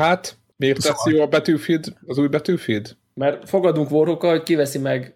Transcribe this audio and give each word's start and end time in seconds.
Tehát 0.00 0.36
miért 0.56 0.80
szóval. 0.80 0.98
tesz 1.04 1.14
jó 1.14 1.22
a 1.22 1.26
Battlefield, 1.26 1.94
az 2.06 2.18
új 2.18 2.28
Battlefield? 2.28 2.96
Mert 3.14 3.48
fogadunk 3.48 3.90
Warhawkkal, 3.90 4.30
hogy 4.30 4.42
kiveszi 4.42 4.78
meg 4.78 5.14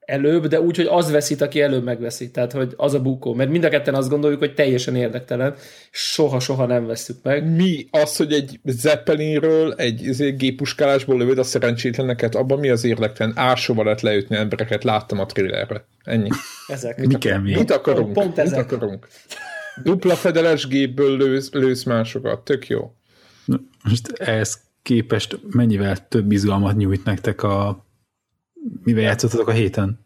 előbb, 0.00 0.46
de 0.46 0.60
úgy, 0.60 0.76
hogy 0.76 0.86
az 0.86 1.10
veszít, 1.10 1.40
aki 1.40 1.60
előbb 1.60 1.84
megveszi. 1.84 2.30
Tehát, 2.30 2.52
hogy 2.52 2.72
az 2.76 2.94
a 2.94 3.00
bukó. 3.00 3.34
Mert 3.34 3.50
mind 3.50 3.64
a 3.64 3.68
ketten 3.68 3.94
azt 3.94 4.08
gondoljuk, 4.08 4.38
hogy 4.38 4.54
teljesen 4.54 4.96
érdektelen. 4.96 5.54
Soha-soha 5.90 6.66
nem 6.66 6.86
veszük 6.86 7.16
meg. 7.22 7.50
Mi 7.56 7.86
az, 7.90 8.16
hogy 8.16 8.32
egy 8.32 8.60
Zeppelinről, 8.64 9.72
egy 9.72 10.02
izé, 10.02 10.30
gépuskálásból 10.30 11.18
lövöd 11.18 11.38
a 11.38 11.42
szerencsétleneket, 11.42 12.34
abban 12.34 12.58
mi 12.58 12.68
az 12.68 12.84
érdektelen? 12.84 13.32
Ásóval 13.36 13.84
lehet 13.84 14.00
leütni 14.00 14.36
embereket, 14.36 14.84
láttam 14.84 15.18
a 15.18 15.26
thrillerre. 15.26 15.84
Ennyi. 16.04 16.28
Ezek. 16.66 16.98
Mit, 16.98 17.08
mi 17.08 17.18
kell, 17.18 17.38
mi? 17.38 17.54
mit 17.54 17.70
akarunk? 17.70 18.12
Pont 18.12 18.38
ezek. 18.38 18.56
Mit 18.56 18.72
akarunk? 18.72 19.08
Dupla 19.82 20.14
fedeles 20.14 20.66
gépből 20.66 21.16
lősz, 21.16 21.50
lősz 21.52 21.82
másokat. 21.82 22.44
Tök 22.44 22.68
jó. 22.68 22.94
Most 23.84 24.08
ehhez 24.08 24.60
képest 24.82 25.40
mennyivel 25.50 26.08
több 26.08 26.32
izgalmat 26.32 26.76
nyújt 26.76 27.04
nektek 27.04 27.42
a 27.42 27.84
mivel 28.82 29.02
játszottatok 29.02 29.48
a 29.48 29.52
héten? 29.52 30.04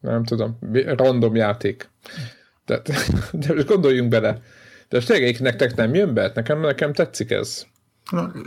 Nem 0.00 0.24
tudom, 0.24 0.58
random 0.86 1.34
játék. 1.34 1.90
De, 2.64 2.82
de 3.32 3.54
most 3.54 3.66
gondoljunk 3.66 4.10
bele. 4.10 4.32
De 4.88 4.96
most 4.96 5.06
tényleg 5.06 5.40
nektek 5.40 5.74
nem 5.76 5.94
jön 5.94 6.14
be? 6.14 6.32
Nekem, 6.34 6.60
nekem 6.60 6.92
tetszik 6.92 7.30
ez. 7.30 7.66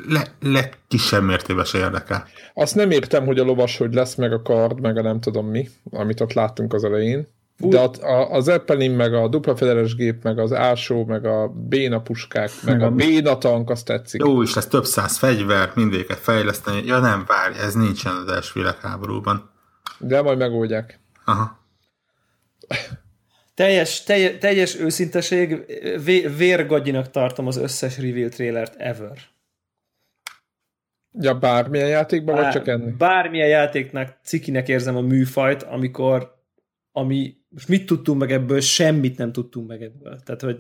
Le, 0.07 0.23
legkisebb 0.39 1.23
mértében 1.23 1.65
se 1.65 1.77
érdekel. 1.77 2.27
Azt 2.53 2.75
nem 2.75 2.91
értem, 2.91 3.25
hogy 3.25 3.39
a 3.39 3.43
lovas 3.43 3.77
hogy 3.77 3.93
lesz, 3.93 4.15
meg 4.15 4.33
a 4.33 4.41
kard, 4.41 4.79
meg 4.79 4.97
a 4.97 5.01
nem 5.01 5.19
tudom 5.19 5.47
mi, 5.47 5.69
amit 5.89 6.19
ott 6.19 6.33
láttunk 6.33 6.73
az 6.73 6.83
elején. 6.83 7.27
De 7.57 7.79
a, 7.79 7.91
a, 8.01 8.31
a 8.31 8.39
Zeppelin, 8.39 8.91
meg 8.91 9.13
a 9.13 9.27
dupla 9.27 9.55
federes 9.55 9.95
gép, 9.95 10.23
meg 10.23 10.39
az 10.39 10.53
ásó, 10.53 11.05
meg 11.05 11.25
a 11.25 11.47
béna 11.47 12.01
puskák, 12.01 12.51
meg, 12.63 12.77
meg 12.77 12.87
a 12.87 12.91
béna 12.91 13.37
tank, 13.37 13.69
azt 13.69 13.85
tetszik. 13.85 14.21
Jó 14.21 14.41
is 14.41 14.53
lesz 14.53 14.67
több 14.67 14.85
száz 14.85 15.17
fegyver, 15.17 15.71
mindéket 15.75 16.17
fejleszteni. 16.17 16.85
Ja 16.85 16.99
nem, 16.99 17.23
várj, 17.27 17.57
ez 17.57 17.73
nincsen 17.73 18.15
az 18.15 18.27
első 18.31 18.51
világháborúban. 18.53 19.49
De 19.97 20.21
majd 20.21 20.37
megoldják. 20.37 20.99
Aha. 21.25 21.61
Teljes, 23.53 24.03
teljes, 24.03 24.37
teljes 24.37 24.79
őszinteség, 24.79 25.65
vé, 26.03 26.27
vérgagyinak 26.27 27.09
tartom 27.09 27.47
az 27.47 27.57
összes 27.57 27.97
reveal 27.99 28.29
trailert 28.29 28.75
ever. 28.75 29.17
Ja, 31.19 31.33
bármilyen 31.33 31.87
játékban, 31.87 32.35
Bár, 32.35 32.43
vagy 32.43 32.53
csak 32.53 32.67
ennek? 32.67 32.97
Bármilyen 32.97 33.47
játéknak 33.47 34.17
cikinek 34.23 34.67
érzem 34.67 34.95
a 34.95 35.01
műfajt, 35.01 35.63
amikor 35.63 36.41
ami 36.91 37.35
most 37.53 37.67
mit 37.67 37.85
tudtunk 37.85 38.19
meg 38.19 38.31
ebből, 38.31 38.59
semmit 38.59 39.17
nem 39.17 39.31
tudtunk 39.31 39.67
meg 39.67 39.81
ebből. 39.81 40.19
Tehát, 40.25 40.41
hogy 40.41 40.59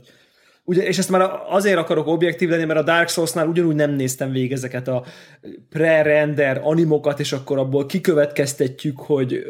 ugye, 0.63 0.83
és 0.83 0.97
ezt 0.97 1.09
már 1.09 1.29
azért 1.49 1.77
akarok 1.77 2.07
objektív 2.07 2.49
lenni, 2.49 2.65
mert 2.65 2.79
a 2.79 2.83
Dark 2.83 3.09
Souls-nál 3.09 3.47
ugyanúgy 3.47 3.75
nem 3.75 3.91
néztem 3.91 4.31
végig 4.31 4.51
ezeket 4.51 4.87
a 4.87 5.03
pre-render 5.69 6.59
animokat, 6.63 7.19
és 7.19 7.31
akkor 7.31 7.57
abból 7.57 7.85
kikövetkeztetjük, 7.85 8.99
hogy 8.99 9.43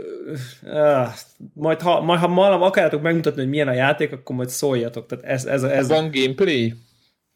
uh, 0.63 1.07
majd 1.53 1.81
ha, 1.81 2.01
majd 2.01 2.19
ha 2.19 2.27
malam 2.27 2.61
akarjátok 2.61 3.01
megmutatni, 3.01 3.41
hogy 3.41 3.49
milyen 3.49 3.67
a 3.67 3.73
játék, 3.73 4.11
akkor 4.11 4.35
majd 4.35 4.49
szóljatok. 4.49 5.05
Tehát 5.05 5.25
ez, 5.25 5.45
ez, 5.45 5.63
ez, 5.63 5.87
Van 5.87 6.11
gameplay? 6.11 6.73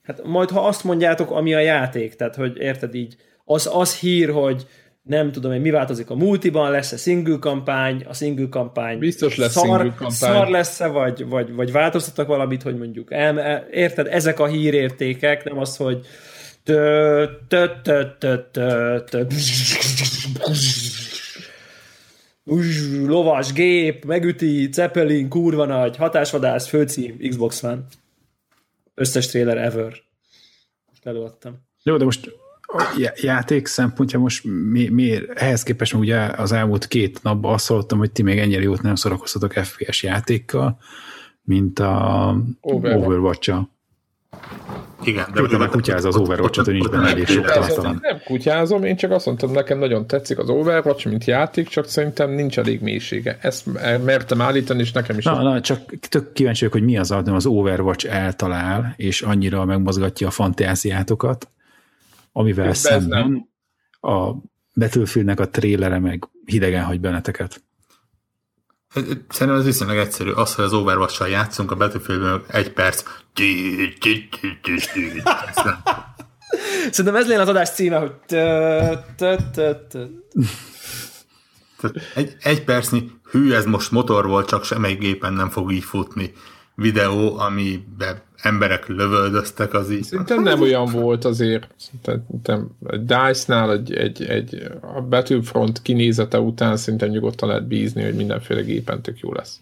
Hát 0.03 0.23
majd 0.23 0.49
ha 0.49 0.67
azt 0.67 0.83
mondjátok, 0.83 1.31
ami 1.31 1.53
a 1.53 1.59
játék, 1.59 2.15
tehát 2.15 2.35
hogy 2.35 2.57
érted 2.57 2.95
így, 2.95 3.15
az, 3.45 3.69
az 3.73 3.95
hír, 3.95 4.29
hogy 4.29 4.67
nem 5.07 5.31
tudom 5.31 5.51
hogy 5.51 5.61
mi 5.61 5.69
változik 5.69 6.09
a 6.09 6.15
multiban, 6.15 6.71
lesz-e 6.71 6.97
single 6.97 7.37
kampány, 7.39 8.05
a 8.07 8.13
single 8.13 8.47
kampány 8.49 8.99
Biztos 8.99 9.35
lesz 9.35 9.51
szar, 9.51 9.63
single 9.63 9.95
kampány. 9.97 10.11
Szar 10.11 10.47
lesz-e, 10.47 10.87
vagy, 10.87 11.27
vagy, 11.27 11.53
vagy 11.53 11.71
változtattak 11.71 12.27
valamit, 12.27 12.61
hogy 12.61 12.77
mondjuk, 12.77 13.13
el, 13.13 13.67
érted, 13.71 14.07
ezek 14.07 14.39
a 14.39 14.47
hírértékek, 14.47 15.43
nem 15.43 15.57
az, 15.57 15.77
hogy 15.77 16.05
lovas 23.05 23.53
gép, 23.53 24.05
megüti, 24.05 24.69
Zeppelin, 24.71 25.29
kurva 25.29 25.65
nagy, 25.65 25.95
hatásvadász, 25.95 26.67
főcím, 26.67 27.17
Xbox 27.29 27.63
One. 27.63 27.79
Összes 28.93 29.27
trailer 29.27 29.57
ever. 29.57 29.93
Most 30.87 31.05
előadtam. 31.05 31.65
Jó, 31.83 31.97
de 31.97 32.03
most 32.03 32.31
a 32.67 32.97
játék 33.21 33.67
szempontja 33.67 34.19
most 34.19 34.43
mi, 34.71 34.87
miért, 34.87 35.29
ehhez 35.39 35.63
képest 35.63 35.93
ugye 35.93 36.19
az 36.19 36.51
elmúlt 36.51 36.87
két 36.87 37.23
napban 37.23 37.53
azt 37.53 37.67
hallottam, 37.67 37.97
hogy 37.97 38.11
ti 38.11 38.21
még 38.21 38.39
ennyire 38.39 38.61
jót 38.61 38.81
nem 38.81 38.95
szórakoztatok 38.95 39.53
FPS 39.53 40.03
játékkal, 40.03 40.77
mint 41.41 41.79
a 41.79 42.35
Overwatch-a. 42.61 43.05
overwatch 43.05 43.75
Igen, 45.03 45.25
de 45.33 45.57
a 45.57 45.69
kutyáz 45.69 46.05
az 46.05 46.15
Overwatch-ot, 46.15 46.65
hogy 46.65 46.73
nincs 46.73 46.89
benne 46.89 47.09
elég 47.09 47.27
sok 47.27 47.45
tartalom. 47.45 47.99
Nem 48.01 48.19
kutyázom, 48.25 48.83
én 48.83 48.95
csak 48.95 49.11
azt 49.11 49.25
mondtam, 49.25 49.51
nekem 49.51 49.79
nagyon 49.79 50.07
tetszik 50.07 50.37
az 50.37 50.49
Overwatch, 50.49 51.07
mint 51.07 51.25
játék, 51.25 51.67
csak 51.67 51.87
szerintem 51.87 52.31
nincs 52.31 52.59
elég 52.59 52.81
mélysége. 52.81 53.37
Ezt 53.41 53.65
mertem 54.03 54.41
állítani, 54.41 54.79
és 54.79 54.91
nekem 54.91 55.17
is. 55.17 55.23
Na, 55.23 55.41
na 55.41 55.61
csak 55.61 55.79
tök 56.09 56.33
kíváncsi 56.33 56.59
vagyok, 56.59 56.73
hogy 56.73 56.91
mi 56.91 56.97
az, 56.97 57.11
az 57.11 57.45
Overwatch 57.45 58.15
eltalál, 58.15 58.93
és 58.97 59.21
annyira 59.21 59.65
megmozgatja 59.65 60.27
a 60.27 60.31
fantáziátokat, 60.31 61.49
amivel 62.31 62.67
Ez 62.67 62.77
szemben 62.77 63.49
a 64.01 64.31
Battlefieldnek 64.73 65.39
a 65.39 65.49
trélere 65.49 65.99
meg 65.99 66.29
hidegen 66.45 66.83
hagy 66.83 66.99
benneteket. 66.99 67.61
Szerintem 69.29 69.59
ez 69.59 69.63
viszonylag 69.63 69.97
egyszerű. 69.97 70.31
Az, 70.31 70.55
hogy 70.55 70.65
az 70.65 70.73
overwatch 70.73 71.29
játszunk, 71.29 71.71
a 71.71 71.75
Battlefieldben 71.75 72.43
egy 72.47 72.73
perc. 72.73 73.03
Szerintem 76.91 77.15
ez 77.15 77.27
lenne 77.27 77.41
az 77.41 77.47
adás 77.47 77.69
címe, 77.69 77.97
hogy 77.97 78.13
egy, 82.15 82.35
egy 82.39 82.63
percnyi, 82.63 83.11
hű, 83.31 83.53
ez 83.53 83.65
most 83.65 83.91
motor 83.91 84.27
volt, 84.27 84.47
csak 84.47 84.63
semmelyik 84.63 84.99
gépen 84.99 85.33
nem 85.33 85.49
fog 85.49 85.71
így 85.71 85.83
futni 85.83 86.33
videó, 86.75 87.37
amiben 87.37 88.21
emberek 88.41 88.87
lövöldöztek, 88.87 89.73
az 89.73 89.91
így. 89.91 90.03
Szerintem 90.03 90.43
nem 90.43 90.61
olyan 90.61 90.85
volt 90.85 91.25
azért. 91.25 91.67
Szerintem 92.03 92.67
egy 92.87 93.05
DICE-nál 93.05 93.71
egy, 93.71 93.93
egy, 93.93 94.23
egy 94.23 94.71
a 94.81 95.01
Battlefront 95.01 95.81
kinézete 95.81 96.39
után 96.39 96.77
szerintem 96.77 97.09
nyugodtan 97.09 97.49
lehet 97.49 97.67
bízni, 97.67 98.03
hogy 98.03 98.15
mindenféle 98.15 98.61
gépen 98.61 99.01
tök 99.01 99.19
jó 99.19 99.33
lesz. 99.33 99.59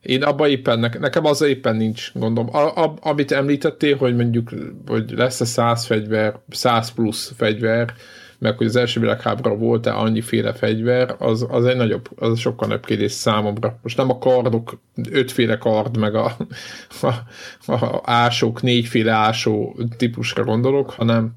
Én 0.00 0.22
abban 0.22 0.48
éppen, 0.48 0.78
nekem 1.00 1.24
az 1.24 1.42
éppen 1.42 1.76
nincs 1.76 2.12
gondom. 2.14 2.48
A, 2.52 2.84
a, 2.84 2.94
amit 3.00 3.32
említettél, 3.32 3.96
hogy 3.96 4.16
mondjuk, 4.16 4.50
hogy 4.86 5.10
lesz-e 5.10 5.44
100 5.44 5.86
fegyver, 5.86 6.38
100 6.50 6.90
plusz 6.90 7.32
fegyver, 7.36 7.94
meg 8.38 8.56
hogy 8.56 8.66
az 8.66 8.76
első 8.76 9.00
világháború 9.00 9.56
volt-e 9.56 9.96
annyiféle 9.96 10.52
fegyver, 10.52 11.16
az, 11.18 11.46
az 11.48 11.64
egy 11.64 11.76
nagyobb, 11.76 12.08
az 12.16 12.38
sokkal 12.38 12.68
nagyobb 12.68 12.84
kérdés 12.84 13.12
számomra. 13.12 13.78
Most 13.82 13.96
nem 13.96 14.10
a 14.10 14.18
kardok, 14.18 14.78
ötféle 15.10 15.58
kard, 15.58 15.96
meg 15.96 16.14
a, 16.14 16.36
a, 17.00 17.72
a 17.72 18.00
ásók, 18.04 18.62
négyféle 18.62 19.12
ásó 19.12 19.76
típusra 19.96 20.44
gondolok, 20.44 20.90
hanem, 20.90 21.32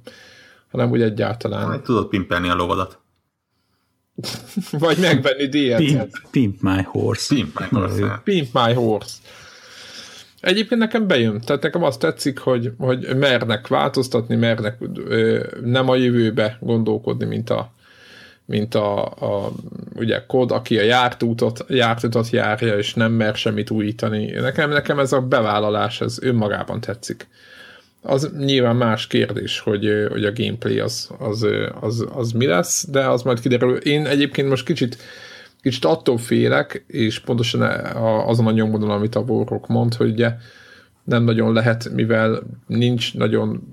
hanem 0.72 0.92
úgy 0.92 1.02
egyáltalán. 1.02 1.70
Hát, 1.70 1.84
tudod 1.84 2.08
pimpelni 2.08 2.50
a 2.50 2.56
lovadat. 2.56 3.00
Vagy 4.72 4.98
megvenni 4.98 5.48
díjat. 5.48 5.80
Pimp, 5.80 6.12
pimp 6.32 6.62
my 6.62 6.82
horse. 6.82 7.36
Pimp 7.36 7.60
my 7.60 7.68
horse. 7.80 8.22
Pimp 8.24 8.48
my 8.54 8.74
horse. 8.74 9.18
Egyébként 10.42 10.82
nekem 10.82 11.08
bejön, 11.08 11.42
tehát 11.42 11.62
nekem 11.62 11.84
azt 11.84 12.00
tetszik, 12.00 12.38
hogy, 12.38 12.72
hogy 12.78 13.16
mernek 13.18 13.68
változtatni, 13.68 14.36
mernek 14.36 14.78
ö, 15.06 15.44
nem 15.64 15.90
a 15.90 15.96
jövőbe 15.96 16.58
gondolkodni, 16.60 17.26
mint 17.26 17.50
a, 17.50 17.72
mint 18.46 18.76
a, 18.76 19.06
a 19.06 19.52
ugye 19.96 20.26
kod, 20.28 20.52
aki 20.52 20.78
a 20.78 20.82
járt 20.84 21.24
útot, 21.24 21.66
járt 21.68 22.04
utat 22.04 22.30
járja, 22.30 22.78
és 22.78 22.94
nem 22.94 23.12
mer 23.12 23.36
semmit 23.36 23.70
újítani. 23.70 24.32
Nekem, 24.32 24.70
nekem 24.70 25.00
ez 25.00 25.12
a 25.12 25.22
bevállalás, 25.22 26.02
ez 26.02 26.18
önmagában 26.22 26.82
tetszik. 26.82 27.28
Az 28.02 28.32
nyilván 28.38 28.76
más 28.76 29.08
kérdés, 29.08 29.60
hogy, 29.60 30.08
hogy 30.10 30.26
a 30.26 30.34
gameplay 30.34 30.80
az, 30.80 31.10
az, 31.18 31.48
az, 31.80 32.08
az 32.14 32.32
mi 32.32 32.46
lesz, 32.46 32.88
de 32.90 33.08
az 33.08 33.22
majd 33.22 33.40
kiderül. 33.40 33.78
Én 33.78 34.06
egyébként 34.06 34.50
most 34.50 34.66
kicsit 34.66 34.98
kicsit 35.62 35.86
attól 35.86 36.18
félek, 36.18 36.84
és 36.88 37.20
pontosan 37.20 37.62
azon 38.26 38.48
a 38.48 38.52
nyomvonalon, 38.52 38.96
amit 38.96 39.16
a 39.16 39.20
Warrock 39.20 39.68
mond, 39.68 39.94
hogy 39.94 40.10
ugye 40.10 40.36
nem 41.04 41.24
nagyon 41.24 41.54
lehet, 41.54 41.90
mivel 41.94 42.44
nincs 42.68 43.16
nagyon 43.16 43.72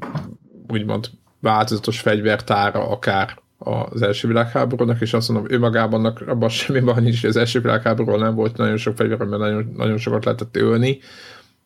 úgymond 0.68 1.10
változatos 1.40 2.00
fegyvertára 2.00 2.88
akár 2.88 3.38
az 3.58 4.02
első 4.02 4.28
világháborúnak, 4.28 5.00
és 5.00 5.12
azt 5.12 5.28
mondom, 5.28 5.52
ő 5.52 5.58
magában 5.58 6.04
abban 6.04 6.48
semmi 6.48 6.80
baj 6.80 7.00
nincs, 7.00 7.24
az 7.24 7.36
első 7.36 7.60
világháborúról 7.60 8.18
nem 8.18 8.34
volt 8.34 8.56
nagyon 8.56 8.76
sok 8.76 8.96
fegyver, 8.96 9.18
mert 9.18 9.42
nagyon, 9.42 9.72
nagyon 9.76 9.96
sokat 9.96 10.24
lehetett 10.24 10.56
ölni, 10.56 10.98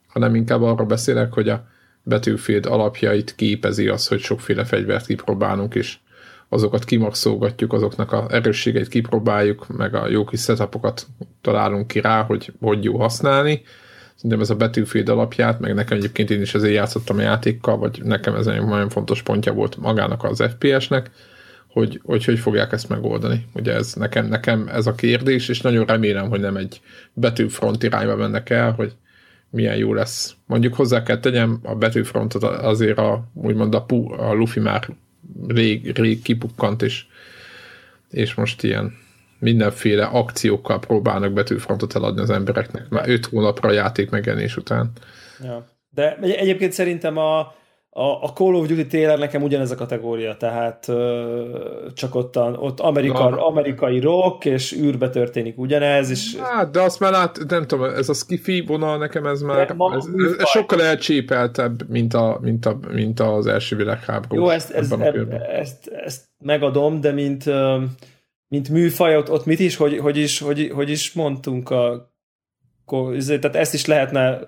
hanem 0.07 0.35
inkább 0.35 0.63
arról 0.63 0.87
beszélek, 0.87 1.33
hogy 1.33 1.49
a 1.49 1.69
Battlefield 2.05 2.67
alapjait 2.67 3.35
képezi 3.35 3.89
az, 3.89 4.07
hogy 4.07 4.21
sokféle 4.21 4.65
fegyvert 4.65 5.07
kipróbálunk, 5.07 5.75
és 5.75 5.99
azokat 6.53 6.85
kimaxolgatjuk, 6.85 7.73
azoknak 7.73 8.13
a 8.13 8.27
erősségeit 8.31 8.89
kipróbáljuk, 8.89 9.77
meg 9.77 9.95
a 9.95 10.09
jó 10.09 10.25
kis 10.25 10.41
setupokat 10.41 11.07
találunk 11.41 11.87
ki 11.87 12.01
rá, 12.01 12.23
hogy 12.23 12.53
hogy 12.61 12.85
jó 12.85 12.99
használni. 12.99 13.63
Szerintem 14.15 14.41
ez 14.41 14.51
a 14.51 14.57
Battlefield 14.57 15.09
alapját, 15.09 15.61
meg 15.61 15.75
nekem 15.75 15.97
egyébként 15.97 16.31
én 16.31 16.41
is 16.41 16.55
ezért 16.55 16.75
játszottam 16.75 17.19
a 17.19 17.21
játékkal, 17.21 17.77
vagy 17.77 18.01
nekem 18.05 18.35
ez 18.35 18.47
egy 18.47 18.65
nagyon 18.65 18.89
fontos 18.89 19.23
pontja 19.23 19.53
volt 19.53 19.77
magának 19.77 20.25
az 20.25 20.43
FPS-nek, 20.57 21.11
hogy, 21.69 22.01
hogy 22.05 22.25
hogy 22.25 22.39
fogják 22.39 22.73
ezt 22.73 22.89
megoldani. 22.89 23.47
Ugye 23.55 23.75
ez 23.75 23.95
nekem, 23.95 24.27
nekem 24.27 24.69
ez 24.69 24.87
a 24.87 24.95
kérdés, 24.95 25.49
és 25.49 25.61
nagyon 25.61 25.87
remélem, 25.87 26.29
hogy 26.29 26.41
nem 26.41 26.57
egy 26.57 26.81
Battlefront 27.15 27.83
irányba 27.83 28.17
mennek 28.17 28.51
el, 28.51 28.73
hogy 28.73 28.93
milyen 29.51 29.77
jó 29.77 29.95
lesz. 29.95 30.35
Mondjuk 30.47 30.75
hozzá 30.75 31.03
kell 31.03 31.19
tegyem, 31.21 31.61
a 31.63 31.75
Battlefrontot 31.75 32.43
azért 32.45 32.99
a, 32.99 33.25
úgymond 33.35 33.75
a, 33.75 33.87
a 34.17 34.33
Luffy 34.33 34.61
már 34.61 34.89
rég, 35.49 35.97
rég 35.99 36.23
kipukkant, 36.23 36.83
és, 36.83 37.05
és 38.11 38.35
most 38.35 38.63
ilyen 38.63 38.93
mindenféle 39.39 40.05
akciókkal 40.05 40.79
próbálnak 40.79 41.33
betűfrontot 41.33 41.95
eladni 41.95 42.21
az 42.21 42.31
embereknek, 42.31 42.89
már 42.89 43.09
öt 43.09 43.27
hónapra 43.27 43.71
játék 43.71 44.11
megjelenés 44.11 44.57
után. 44.57 44.93
Ja. 45.43 45.67
De 45.91 46.17
egyébként 46.17 46.73
szerintem 46.73 47.17
a, 47.17 47.55
a, 47.93 48.03
a 48.03 48.33
Call 48.33 48.55
of 48.55 48.67
Duty 48.67 48.87
trailer 48.87 49.19
nekem 49.19 49.43
ugyanez 49.43 49.71
a 49.71 49.75
kategória, 49.75 50.37
tehát 50.37 50.89
ö, 50.89 51.59
csak 51.95 52.15
ott, 52.15 52.37
a, 52.37 52.57
ott 52.59 52.81
Amerika, 52.81 53.29
Na. 53.29 53.47
amerikai 53.47 54.01
rock, 54.01 54.45
és 54.45 54.73
űrbe 54.73 55.11
történik 55.11 55.59
ugyanez. 55.59 56.11
És... 56.11 56.37
Hát, 56.37 56.71
de 56.71 56.81
azt 56.81 57.01
már 57.01 57.13
lát, 57.13 57.39
nem 57.49 57.67
tudom, 57.67 57.85
ez 57.85 58.09
a 58.09 58.15
skifi 58.15 58.65
vonal 58.67 58.99
nekem 58.99 59.27
ez 59.27 59.41
már 59.41 59.73
ma, 59.73 59.95
ez, 59.95 60.05
ez, 60.17 60.33
ez 60.39 60.49
sokkal 60.49 60.83
elcsépeltebb, 60.83 61.89
mint, 61.89 62.15
a, 62.15 62.39
mint, 62.43 62.67
a, 62.67 62.79
mint 62.93 63.21
az 63.21 63.47
első 63.47 63.77
világháború. 63.77 64.43
Jó, 64.43 64.49
ezt, 64.49 64.71
ezt, 64.71 64.93
ezt, 64.93 65.33
ezt, 65.33 65.87
ezt 65.87 66.25
megadom, 66.39 67.01
de 67.01 67.13
mint 67.13 67.45
mint 68.51 68.69
műfaj, 68.69 69.17
ott, 69.17 69.31
ott 69.31 69.45
mit 69.45 69.61
is, 69.61 69.77
hogy, 69.77 69.99
hogy 69.99 70.17
is, 70.17 70.41
hogy, 70.41 70.71
hogy 70.75 70.91
is 70.91 71.13
mondtunk 71.13 71.71
a 71.71 72.11
izé, 73.13 73.39
tehát 73.39 73.57
ezt 73.57 73.75
is 73.75 73.87
lehetne 73.87 74.39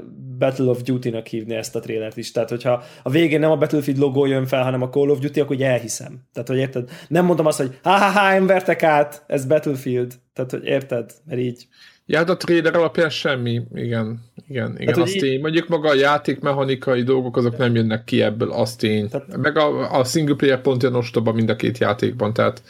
Battle 0.42 0.70
of 0.70 0.82
Duty-nak 0.82 1.26
hívni 1.26 1.54
ezt 1.54 1.76
a 1.76 1.80
trélert 1.80 2.16
is. 2.16 2.30
Tehát, 2.30 2.48
hogyha 2.48 2.82
a 3.02 3.10
végén 3.10 3.40
nem 3.40 3.50
a 3.50 3.56
Battlefield 3.56 3.98
logó 3.98 4.26
jön 4.26 4.46
fel, 4.46 4.62
hanem 4.62 4.82
a 4.82 4.88
Call 4.88 5.08
of 5.08 5.18
Duty, 5.18 5.40
akkor 5.40 5.56
ugye 5.56 5.66
elhiszem. 5.66 6.20
Tehát, 6.32 6.48
hogy 6.48 6.58
érted? 6.58 6.90
Nem 7.08 7.24
mondom 7.24 7.46
azt, 7.46 7.58
hogy 7.58 7.78
ha-ha-ha, 7.82 8.30
embertek 8.30 8.82
át, 8.82 9.24
ez 9.26 9.46
Battlefield. 9.46 10.14
Tehát, 10.32 10.50
hogy 10.50 10.64
érted? 10.64 11.10
Mert 11.26 11.40
így. 11.40 11.66
Ja, 12.06 12.24
de 12.24 12.32
a 12.32 12.36
trailer 12.36 12.76
alapján 12.76 13.10
semmi, 13.10 13.62
igen, 13.74 14.20
igen, 14.48 14.74
igen, 14.78 14.94
hát, 14.94 15.02
azt 15.02 15.14
így... 15.14 15.40
Mondjuk 15.40 15.68
maga 15.68 15.88
a 15.88 15.94
játékmechanikai 15.94 17.02
dolgok, 17.02 17.36
azok 17.36 17.56
nem 17.56 17.74
jönnek 17.74 18.04
ki 18.04 18.22
ebből, 18.22 18.50
azt 18.50 18.78
tény. 18.78 19.08
Tehát... 19.08 19.36
Meg 19.36 19.56
a, 19.56 19.98
a 19.98 20.04
single 20.04 20.34
player 20.34 20.60
pont 20.60 20.82
olyan 20.82 20.96
ostoba 20.96 21.32
mind 21.32 21.50
a 21.50 21.56
két 21.56 21.78
játékban, 21.78 22.32
tehát 22.32 22.62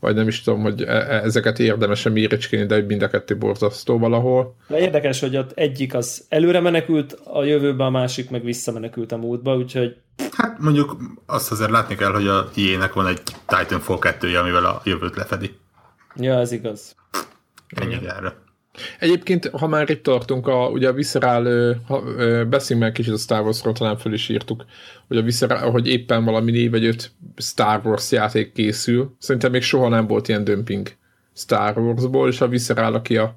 vagy 0.00 0.14
nem 0.14 0.28
is 0.28 0.42
tudom, 0.42 0.60
hogy 0.60 0.82
e, 0.82 0.92
e, 0.92 1.22
ezeket 1.22 1.58
érdemes 1.58 2.06
-e 2.06 2.10
méricskélni, 2.10 2.66
de 2.66 2.82
mind 2.82 3.02
a 3.02 3.08
kettő 3.08 3.36
borzasztó 3.36 3.98
valahol. 3.98 4.56
De 4.68 4.78
érdekes, 4.78 5.20
hogy 5.20 5.36
ott 5.36 5.52
egyik 5.54 5.94
az 5.94 6.24
előre 6.28 6.60
menekült 6.60 7.12
a 7.24 7.44
jövőbe, 7.44 7.84
a 7.84 7.90
másik 7.90 8.30
meg 8.30 8.44
visszamenekült 8.44 9.12
a 9.12 9.16
múltba, 9.16 9.56
úgyhogy... 9.56 9.96
Hát 10.32 10.58
mondjuk 10.58 10.96
azt 11.26 11.50
azért 11.50 11.70
látni 11.70 11.94
kell, 11.94 12.12
hogy 12.12 12.26
a 12.26 12.50
ea 12.56 12.90
van 12.94 13.06
egy 13.06 13.20
Titanfall 13.46 13.98
2 13.98 14.36
amivel 14.36 14.64
a 14.64 14.80
jövőt 14.84 15.16
lefedi. 15.16 15.58
Ja, 16.16 16.38
ez 16.38 16.52
igaz. 16.52 16.94
Ennyi 17.68 17.94
erre. 17.94 18.34
Egyébként, 18.98 19.48
ha 19.48 19.66
már 19.66 19.90
itt 19.90 20.02
tartunk, 20.02 20.46
a, 20.46 20.68
ugye 20.68 20.88
a 20.88 20.92
Visceral, 20.92 21.42
beszéljünk 22.44 22.86
meg 22.86 22.92
kicsit 22.92 23.12
a 23.12 23.16
Star 23.16 23.40
Wars-ról, 23.40 23.72
talán 23.72 23.96
föl 23.96 24.12
is 24.12 24.28
írtuk, 24.28 24.64
hogy, 25.08 25.16
a 25.16 25.22
Visceral, 25.22 25.70
hogy 25.70 25.86
éppen 25.86 26.24
valami 26.24 26.50
négy 26.50 26.70
vagy 26.70 26.84
öt 26.84 27.10
Star 27.36 27.80
Wars 27.84 28.12
játék 28.12 28.52
készül. 28.52 29.14
Szerintem 29.18 29.50
még 29.50 29.62
soha 29.62 29.88
nem 29.88 30.06
volt 30.06 30.28
ilyen 30.28 30.44
dömping 30.44 30.88
Star 31.34 31.78
Wars-ból, 31.78 32.28
és 32.28 32.40
a 32.40 32.48
Visceral, 32.48 32.94
aki 32.94 33.16
a, 33.16 33.36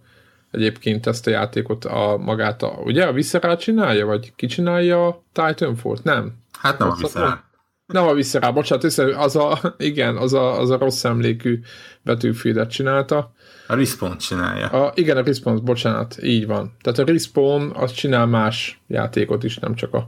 egyébként 0.52 1.08
ezt 1.08 1.28
a 1.28 1.30
játékot 1.30 1.86
a 1.86 2.18
magát, 2.18 2.64
a, 2.64 2.82
ugye 2.84 3.06
a 3.06 3.12
Visceral 3.14 3.58
csinálja, 3.58 4.06
vagy 4.06 4.34
ki 4.36 4.46
csinálja 4.46 5.08
a 5.08 5.24
Titanfall-t? 5.32 6.04
Nem? 6.04 6.34
Hát 6.60 6.80
nem 6.80 6.90
a 6.90 6.96
Visceral. 6.96 7.44
Nem 7.86 8.08
a 8.08 8.14
Visceral, 8.14 8.52
bocsánat, 8.52 8.84
az 9.16 9.36
a, 9.36 9.76
igen, 9.78 10.18
az 10.18 10.34
a, 10.34 10.60
az 10.60 10.70
a 10.70 10.78
rossz 10.78 11.04
emlékű 11.04 11.60
betűfédet 12.02 12.70
csinálta 12.70 13.34
a 13.68 13.76
Respawn 13.76 14.18
csinálja. 14.18 14.68
A, 14.68 14.92
igen, 14.96 15.18
a 15.18 15.24
Respawn, 15.24 15.64
bocsánat, 15.64 16.24
így 16.24 16.48
van. 16.48 16.76
Tehát 16.82 17.00
a 17.00 17.06
Respawn 17.06 17.72
az 17.76 17.92
csinál 17.92 18.26
más 18.26 18.82
játékot 18.88 19.44
is, 19.44 19.58
nem 19.58 19.76
csak 19.76 19.94
a, 19.94 20.08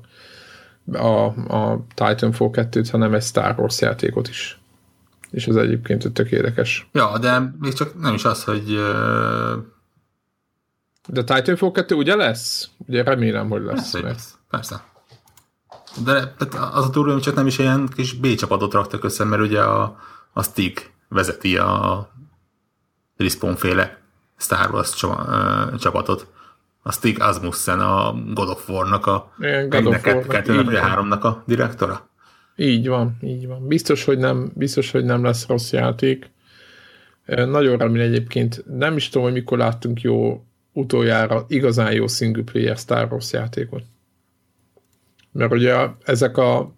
a, 0.98 1.25
a 1.56 1.86
Titanfall 1.94 2.50
2-t, 2.51 2.88
hanem 2.92 3.13
egy 3.13 3.24
Star 3.24 3.60
Wars 3.60 3.81
játékot 3.81 4.27
is. 4.27 4.60
És 5.31 5.48
az 5.48 5.57
egyébként 5.57 6.13
tök 6.13 6.31
érdekes. 6.31 6.89
Ja, 6.92 7.18
de 7.18 7.54
még 7.60 7.74
csak 7.74 8.01
nem 8.01 8.13
is 8.13 8.25
az, 8.25 8.44
hogy... 8.44 8.72
Uh... 8.72 9.63
De 11.07 11.24
Titanfall 11.24 11.72
2 11.72 11.95
ugye 11.95 12.16
lesz? 12.16 12.69
Ugye 12.77 13.04
remélem, 13.04 13.50
hogy 13.50 13.62
lesz. 13.62 13.75
Persze, 13.75 14.01
mert... 14.01 14.13
lesz. 14.13 14.38
Persze. 14.50 14.83
De 16.04 16.34
az 16.72 16.86
a 16.86 16.90
túró, 16.90 17.20
csak 17.20 17.36
nem 17.36 17.48
is 17.48 17.58
ilyen 17.58 17.90
kis 17.96 18.14
B 18.14 18.36
csapatot 18.36 18.74
raktak 18.74 19.04
össze, 19.04 19.24
mert 19.24 19.42
ugye 19.42 19.62
a, 19.62 19.98
a 20.34 20.44
Stig 20.44 20.92
vezeti 21.10 21.58
a 21.58 22.08
Respawn-féle 23.18 23.98
Star 24.38 24.72
Wars 24.72 24.94
csapatot. 25.80 26.28
A 26.82 26.92
Stig 26.92 27.22
Asmussen, 27.22 27.80
a 27.80 28.16
God 28.34 28.50
of 28.50 28.70
War-nak 28.70 29.06
a 29.06 29.32
2-3-nak 29.40 31.22
a 31.22 31.44
direktora. 31.46 32.10
Így 32.56 32.88
van, 32.88 33.18
így 33.22 33.48
van. 33.48 33.68
Biztos, 33.68 34.04
hogy 34.04 34.18
nem, 34.18 34.52
biztos, 34.56 34.92
hogy 34.92 35.04
nem 35.04 35.24
lesz 35.24 35.48
rossz 35.48 35.72
játék. 35.72 36.32
Nagyon 37.26 37.78
remélem 37.78 38.08
egyébként, 38.08 38.64
nem 38.78 38.96
is 38.96 39.10
tudom, 39.10 39.24
hogy 39.24 39.34
mikor 39.34 39.58
láttunk 39.58 40.02
jó 40.02 40.46
utoljára 40.72 41.46
igazán 41.48 41.94
jó 41.94 42.08
single 42.08 42.44
player 42.44 42.78
Star 42.78 43.08
Wars 43.12 43.32
játékot. 43.32 43.84
Mert 45.36 45.52
ugye 45.52 45.76
ezek 46.06 46.38
a 46.38 46.74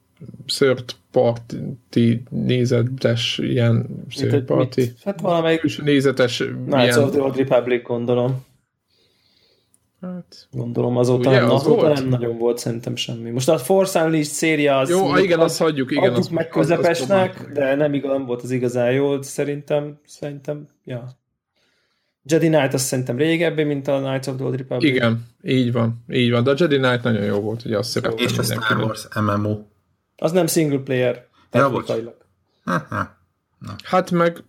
third 0.46 0.84
party 1.12 2.24
nézetes 2.30 3.38
ilyen 3.38 4.06
third 4.10 4.44
party. 4.44 4.80
Mit? 4.80 4.96
Hát 5.04 5.22
valamelyik 5.22 5.82
nézetes 5.84 6.38
Knights 6.38 6.96
ilyen... 6.96 7.04
of 7.04 7.12
the 7.12 7.22
Old 7.22 7.36
Republic 7.36 7.88
gondolom. 7.88 8.46
Hát, 10.02 10.48
gondolom 10.52 10.98
azóta, 10.98 11.30
ugye, 11.30 11.40
nem, 11.40 11.50
az 11.50 11.62
azóta 11.62 11.82
volt? 11.82 11.94
nem 11.94 12.08
nagyon 12.08 12.38
volt 12.38 12.58
szerintem 12.58 12.96
semmi. 12.96 13.30
Most 13.30 13.50
a 13.50 13.58
Force 13.58 14.04
Unleashed 14.04 14.34
széria 14.34 14.78
az... 14.78 14.90
Jó, 14.90 15.18
igen, 15.18 15.40
azt 15.40 15.58
hagyjuk, 15.58 15.92
igen. 15.92 16.14
Azt 16.14 16.32
meg 16.32 16.48
közepesnek, 16.48 17.40
az, 17.40 17.54
de 17.54 17.76
nem 17.76 17.94
igaz, 17.94 18.12
nem 18.12 18.26
volt 18.26 18.42
az 18.42 18.52
igazán 18.52 18.92
jó, 18.92 19.22
szerintem, 19.22 20.00
szerintem, 20.06 20.68
ja. 20.84 21.18
Jedi 22.28 22.48
Knight 22.48 22.74
azt 22.74 22.86
szerintem 22.86 23.18
régebbi, 23.18 23.64
mint 23.64 23.88
a 23.88 24.00
Knights 24.00 24.28
of 24.28 24.36
the 24.36 24.46
Old 24.46 24.58
Republic. 24.58 24.92
Igen, 24.92 25.26
így 25.44 25.72
van, 25.72 26.04
így 26.10 26.32
van, 26.32 26.44
de 26.44 26.52
a 26.52 26.56
Jedi 26.58 26.78
Knight 26.78 27.04
nagyon 27.04 27.24
jó 27.24 27.40
volt, 27.40 27.66
ugye 27.66 27.78
azt 27.78 27.90
szerettem 27.90 28.26
És 28.26 28.38
a 28.38 28.44
Star 28.44 28.78
Wars 28.78 29.08
MMO. 29.16 29.60
Az 30.18 30.32
nem 30.32 30.48
single 30.48 30.80
player. 30.80 31.28
Ja, 31.52 31.84
Hát 33.84 34.12
meg 34.12 34.44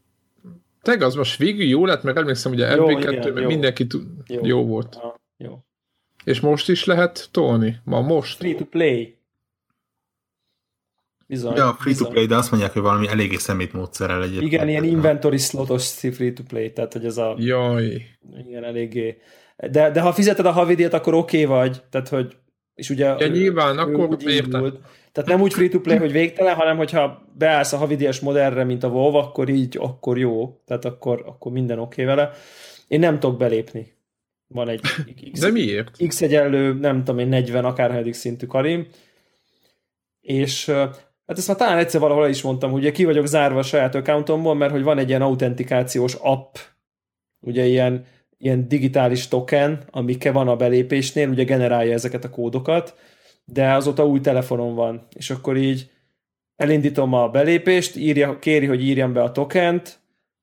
teg 0.82 1.02
az 1.02 1.14
most 1.14 1.36
végül 1.36 1.66
jó 1.66 1.86
lett, 1.86 2.02
meg 2.02 2.16
emlékszem, 2.16 2.52
hogy 2.52 2.62
a 2.62 2.66
MV2 2.66 3.34
meg 3.34 3.46
mindenki 3.46 3.86
tud... 3.86 4.02
jó. 4.26 4.46
jó 4.46 4.66
volt. 4.66 4.94
Ha, 4.94 5.20
jó. 5.36 5.58
És 6.24 6.40
most 6.40 6.68
is 6.68 6.84
lehet 6.84 7.28
tolni? 7.30 7.80
Ma 7.84 8.00
most? 8.00 8.36
Free 8.36 8.54
to 8.54 8.64
play. 8.64 9.17
Bizony, 11.28 11.56
ja, 11.56 11.76
free 11.78 11.92
bizony. 11.92 12.06
to 12.06 12.12
play, 12.12 12.26
de 12.26 12.36
azt 12.36 12.50
mondják, 12.50 12.72
hogy 12.72 12.82
valami 12.82 13.08
eléggé 13.08 13.36
szemét 13.36 13.72
módszerrel 13.72 14.22
egyébként. 14.22 14.52
Igen, 14.52 14.68
ilyen 14.68 14.84
inventory 14.84 15.36
slotos 15.36 15.90
free 15.90 16.32
to 16.32 16.42
play, 16.42 16.72
tehát 16.72 16.92
hogy 16.92 17.04
ez 17.04 17.16
a... 17.16 17.34
Jaj. 17.38 18.06
Igen, 18.46 18.64
eléggé. 18.64 19.16
De, 19.70 19.90
de 19.90 20.00
ha 20.00 20.12
fizeted 20.12 20.46
a 20.46 20.50
havidíjat, 20.50 20.92
akkor 20.92 21.14
oké 21.14 21.44
okay 21.44 21.56
vagy, 21.58 21.82
tehát 21.90 22.08
hogy 22.08 22.36
és 22.78 22.90
ugye 22.90 23.14
ja, 23.18 23.26
nyilván, 23.26 23.78
akkor 23.78 24.16
értem. 24.26 24.78
Tehát 25.12 25.30
nem 25.30 25.40
úgy 25.40 25.52
free-to-play, 25.52 25.96
hogy 25.96 26.12
végtelen, 26.12 26.54
hanem 26.54 26.76
hogyha 26.76 27.28
beállsz 27.38 27.72
a 27.72 27.76
havidias 27.76 28.20
modellre, 28.20 28.64
mint 28.64 28.82
a 28.82 28.88
WoW, 28.88 29.14
akkor 29.14 29.48
így, 29.48 29.76
akkor 29.80 30.18
jó. 30.18 30.60
Tehát 30.64 30.84
akkor, 30.84 31.22
akkor 31.26 31.52
minden 31.52 31.78
oké 31.78 32.02
okay 32.02 32.14
vele. 32.14 32.30
Én 32.88 32.98
nem 32.98 33.18
tudok 33.18 33.38
belépni. 33.38 33.92
Van 34.46 34.68
egy 34.68 34.80
X, 35.32 35.40
De 35.40 35.50
miért? 35.50 36.06
X 36.06 36.22
egyenlő, 36.22 36.72
nem 36.72 36.98
tudom 36.98 37.18
én, 37.18 37.28
40 37.28 37.64
akárhányadik 37.64 38.14
szintű 38.14 38.46
karim. 38.46 38.86
És 40.20 40.72
hát 41.28 41.38
ezt 41.38 41.48
már 41.48 41.56
talán 41.56 41.78
egyszer 41.78 42.00
valahol 42.00 42.28
is 42.28 42.42
mondtam, 42.42 42.70
hogy 42.70 42.80
ugye 42.80 42.92
ki 42.92 43.04
vagyok 43.04 43.26
zárva 43.26 43.58
a 43.58 43.62
saját 43.62 43.94
accountomból, 43.94 44.54
mert 44.54 44.72
hogy 44.72 44.82
van 44.82 44.98
egy 44.98 45.08
ilyen 45.08 45.22
autentikációs 45.22 46.14
app, 46.14 46.56
ugye 47.40 47.64
ilyen, 47.64 48.04
ilyen 48.38 48.68
digitális 48.68 49.28
token, 49.28 49.82
amikkel 49.90 50.32
van 50.32 50.48
a 50.48 50.56
belépésnél, 50.56 51.28
ugye 51.28 51.44
generálja 51.44 51.92
ezeket 51.92 52.24
a 52.24 52.30
kódokat, 52.30 52.94
de 53.44 53.72
azóta 53.72 54.06
új 54.06 54.20
telefonom 54.20 54.74
van, 54.74 55.06
és 55.14 55.30
akkor 55.30 55.56
így 55.56 55.90
elindítom 56.56 57.12
a 57.12 57.28
belépést, 57.28 57.96
írja, 57.96 58.38
kéri, 58.38 58.66
hogy 58.66 58.84
írjam 58.84 59.12
be 59.12 59.22
a 59.22 59.32
tokent, 59.32 59.98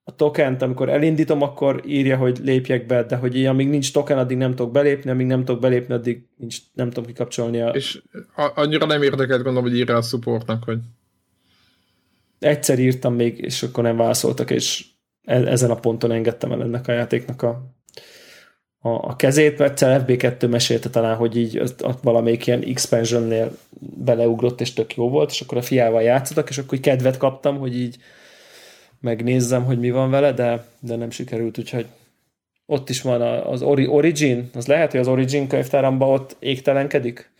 a 0.07 0.15
tokent, 0.15 0.61
amikor 0.61 0.89
elindítom, 0.89 1.41
akkor 1.41 1.81
írja, 1.85 2.17
hogy 2.17 2.39
lépjek 2.43 2.85
be, 2.85 3.03
de 3.03 3.15
hogy 3.15 3.35
így, 3.35 3.45
amíg 3.45 3.69
nincs 3.69 3.93
token, 3.93 4.17
addig 4.17 4.37
nem 4.37 4.55
tudok 4.55 4.71
belépni, 4.71 5.09
amíg 5.09 5.27
nem 5.27 5.45
tudok 5.45 5.61
belépni, 5.61 5.93
addig 5.93 6.25
nincs, 6.35 6.57
nem 6.73 6.89
tudom 6.89 7.05
kikapcsolni 7.05 7.61
a... 7.61 7.69
És 7.69 8.01
annyira 8.35 8.85
nem 8.85 9.01
érdekelt 9.01 9.43
gondolom, 9.43 9.69
hogy 9.69 9.77
írja 9.77 9.95
a 9.95 10.01
supportnak, 10.01 10.63
hogy... 10.63 10.79
Egyszer 12.39 12.79
írtam 12.79 13.13
még, 13.13 13.39
és 13.39 13.63
akkor 13.63 13.83
nem 13.83 13.97
válaszoltak, 13.97 14.51
és 14.51 14.85
e- 15.23 15.47
ezen 15.47 15.71
a 15.71 15.75
ponton 15.75 16.11
engedtem 16.11 16.51
el 16.51 16.61
ennek 16.61 16.87
a 16.87 16.91
játéknak 16.91 17.41
a, 17.41 17.75
a, 18.79 18.89
a 18.89 19.15
kezét, 19.15 19.57
mert 19.57 19.79
FB2 19.83 20.49
mesélte 20.49 20.89
talán, 20.89 21.15
hogy 21.15 21.37
így 21.37 21.59
ott, 21.59 21.99
valamelyik 22.01 22.47
ilyen 22.47 22.61
expansionnél 22.61 23.57
beleugrott, 23.79 24.61
és 24.61 24.73
tök 24.73 24.95
jó 24.95 25.09
volt, 25.09 25.31
és 25.31 25.41
akkor 25.41 25.57
a 25.57 25.61
fiával 25.61 26.01
játszottak, 26.01 26.49
és 26.49 26.57
akkor 26.57 26.79
kedvet 26.79 27.17
kaptam, 27.17 27.57
hogy 27.57 27.77
így 27.77 27.97
megnézzem, 28.99 29.63
hogy 29.63 29.79
mi 29.79 29.91
van 29.91 30.09
vele, 30.09 30.31
de, 30.31 30.67
de 30.79 30.95
nem 30.95 31.09
sikerült, 31.09 31.57
úgyhogy 31.57 31.87
ott 32.65 32.89
is 32.89 33.01
van 33.01 33.21
az 33.21 33.61
Origin, 33.61 34.49
az 34.53 34.67
lehet, 34.67 34.91
hogy 34.91 34.99
az 34.99 35.07
Origin 35.07 35.47
könyvtáramba 35.47 36.07
ott 36.07 36.35
égtelenkedik? 36.39 37.31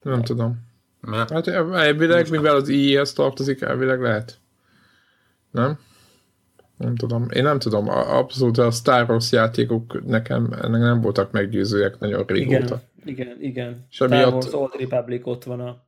Nem 0.00 0.22
tudom. 0.22 0.64
Mert? 1.00 1.30
Hát 1.30 1.46
elvileg, 1.46 2.30
mivel 2.30 2.54
az 2.54 2.68
IE-hez 2.68 3.12
tartozik, 3.12 3.60
elvileg 3.60 4.00
lehet. 4.00 4.38
Nem? 5.50 5.78
Nem 6.76 6.96
tudom. 6.96 7.26
Én 7.30 7.42
nem 7.42 7.58
tudom. 7.58 7.88
Abszolút 7.88 8.58
a 8.58 8.70
Star 8.70 9.10
Wars 9.10 9.32
játékok 9.32 10.06
nekem 10.06 10.52
ennek 10.62 10.80
nem 10.80 11.00
voltak 11.00 11.30
meggyőzőek 11.30 11.98
nagyon 11.98 12.24
régóta. 12.26 12.80
Igen, 13.04 13.26
igen, 13.26 13.36
igen. 13.40 13.86
Star 13.90 14.12
emiatt... 14.12 14.32
Wars 14.32 14.52
Old 14.52 14.72
Republic 14.78 15.26
ott 15.26 15.44
van 15.44 15.60
a 15.60 15.85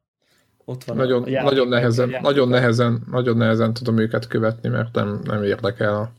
ott 0.69 0.85
van 0.85 0.97
nagyon, 0.97 1.23
a, 1.23 1.43
nagyon, 1.43 1.69
nehezen, 1.69 2.17
nagyon, 2.23 2.49
nehezen, 2.49 3.03
nagyon 3.11 3.37
nehezen 3.37 3.73
tudom 3.73 3.99
őket 3.99 4.27
követni, 4.27 4.69
mert 4.69 4.95
nem, 4.95 5.21
nem 5.25 5.43
érdekel 5.43 5.95
a 5.95 6.13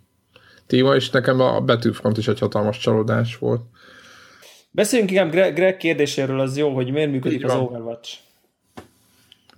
téma, 0.67 0.95
és 0.95 1.09
nekem 1.09 1.39
a 1.39 1.61
Betűfront 1.61 2.17
is 2.17 2.27
egy 2.27 2.39
hatalmas 2.39 2.77
csalódás 2.77 3.37
volt. 3.37 3.61
Beszéljünk 4.71 5.11
inkább 5.11 5.31
Greg, 5.31 5.53
Greg 5.53 5.77
kérdéséről, 5.77 6.39
az 6.39 6.57
jó, 6.57 6.75
hogy 6.75 6.91
miért 6.91 7.11
működik 7.11 7.45
az 7.45 7.53
Overwatch. 7.55 8.13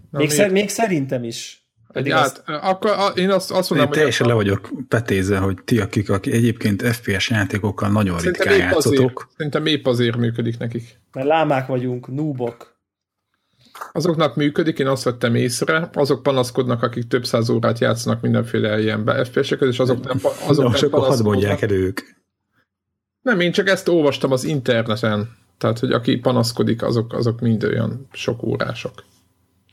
Na, 0.10 0.20
még, 0.20 0.30
szer, 0.30 0.52
még 0.52 0.70
szerintem 0.70 1.24
is. 1.24 1.66
Pedig 1.92 2.12
át, 2.12 2.26
azt... 2.26 2.44
akkor 2.46 2.92
én 3.16 3.30
azt, 3.30 3.52
azt 3.52 3.70
mondom, 3.70 3.88
én 3.88 3.94
teljesen 3.94 4.28
le 4.28 4.34
vagyok 4.34 4.70
petézve, 4.88 5.38
hogy 5.38 5.58
ti, 5.64 5.80
akik, 5.80 6.10
akik 6.10 6.34
egyébként 6.34 6.82
FPS 6.82 7.30
játékokkal 7.30 7.90
nagyon 7.90 8.18
Szerintem 8.18 8.48
ritkán 8.48 8.68
játszotok. 8.68 9.30
Szerintem 9.38 9.66
épp 9.66 9.86
azért 9.86 10.18
működik 10.18 10.58
nekik. 10.58 11.00
Mert 11.12 11.28
lámák 11.28 11.68
vagyunk, 11.68 12.08
núbok. 12.08 12.80
Azoknak 13.92 14.36
működik, 14.36 14.80
én 14.80 14.88
azt 14.88 15.04
vettem 15.04 15.36
észre, 15.36 15.90
azok 15.94 16.24
panaszkodnak, 16.24 16.84
akik 16.84 17.08
több 17.08 17.26
száz 17.26 17.50
órát 17.50 17.80
játszanak 17.80 18.22
mindenféle 18.22 18.80
ilyen 18.80 19.26
FPS-eket, 19.26 19.68
és 19.68 19.80
azok 19.80 20.04
nem, 20.04 20.20
azok 20.48 20.66
no, 20.66 20.88
nem 20.90 21.02
hadd 21.02 21.24
mondják 21.24 21.62
el 21.62 21.72
ők. 21.72 22.00
Nem, 23.22 23.40
én 23.40 23.52
csak 23.52 23.68
ezt 23.68 23.88
olvastam 23.88 24.32
az 24.32 24.44
interneten. 24.44 25.30
Tehát, 25.58 25.80
hogy 25.80 25.92
aki 25.92 26.18
panaszkodik, 26.18 26.84
azok, 26.84 27.14
azok 27.14 27.40
mind 27.40 27.64
olyan 27.64 28.08
sok 28.12 28.44
órások. 28.44 29.04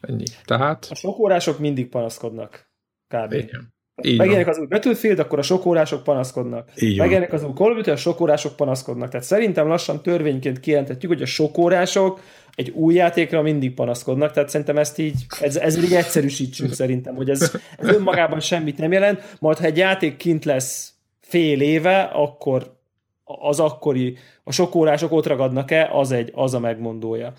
Ennyi. 0.01 0.25
Tehát... 0.45 0.87
A 0.91 0.95
sok 0.95 1.19
órások 1.19 1.59
mindig 1.59 1.89
panaszkodnak. 1.89 2.71
Kb. 3.15 3.33
Igen. 3.33 3.77
Megjelenik 4.03 4.47
az 4.47 4.59
új 4.59 4.67
Battlefield, 4.67 5.19
akkor 5.19 5.39
a 5.39 5.43
sok 5.43 5.67
órások 5.67 6.03
panaszkodnak. 6.03 6.71
Megjelenik 6.97 7.33
az 7.33 7.45
új 7.45 7.53
Call 7.55 7.71
of 7.71 7.77
Duty, 7.77 7.91
a 7.91 7.97
sok 7.97 8.21
órások 8.21 8.57
panaszkodnak. 8.57 9.09
Tehát 9.09 9.27
szerintem 9.27 9.67
lassan 9.67 10.03
törvényként 10.03 10.61
kijelentetjük, 10.61 11.13
hogy 11.13 11.23
a 11.23 11.27
sok 11.27 11.59
órások 11.59 12.21
egy 12.59 12.71
új 12.71 12.95
játékra 12.95 13.43
mindig 13.43 13.75
panaszkodnak, 13.75 14.33
tehát 14.33 14.49
szerintem 14.49 14.79
ezt 14.79 14.99
így, 14.99 15.27
ez, 15.41 15.57
ez 15.57 15.85
így 15.85 15.95
egyszerűsítsünk 15.95 16.73
szerintem, 16.73 17.15
hogy 17.15 17.31
ez, 17.31 17.57
ez 17.79 17.89
önmagában 17.89 18.41
semmit 18.41 18.79
nem 18.79 18.93
jelent, 18.93 19.23
majd 19.39 19.59
ha 19.59 19.65
egy 19.65 19.77
játék 19.77 20.17
kint 20.17 20.45
lesz 20.45 20.93
fél 21.21 21.61
éve, 21.61 22.01
akkor 22.03 22.77
az 23.25 23.61
akkori, 23.61 24.17
a 24.45 24.53
sok 24.53 24.75
órások 24.75 25.13
ott 25.13 25.27
ragadnak-e, 25.27 25.91
az, 25.93 26.13
egy, 26.13 26.31
az 26.35 26.55
a 26.55 26.59
megmondója. 26.59 27.33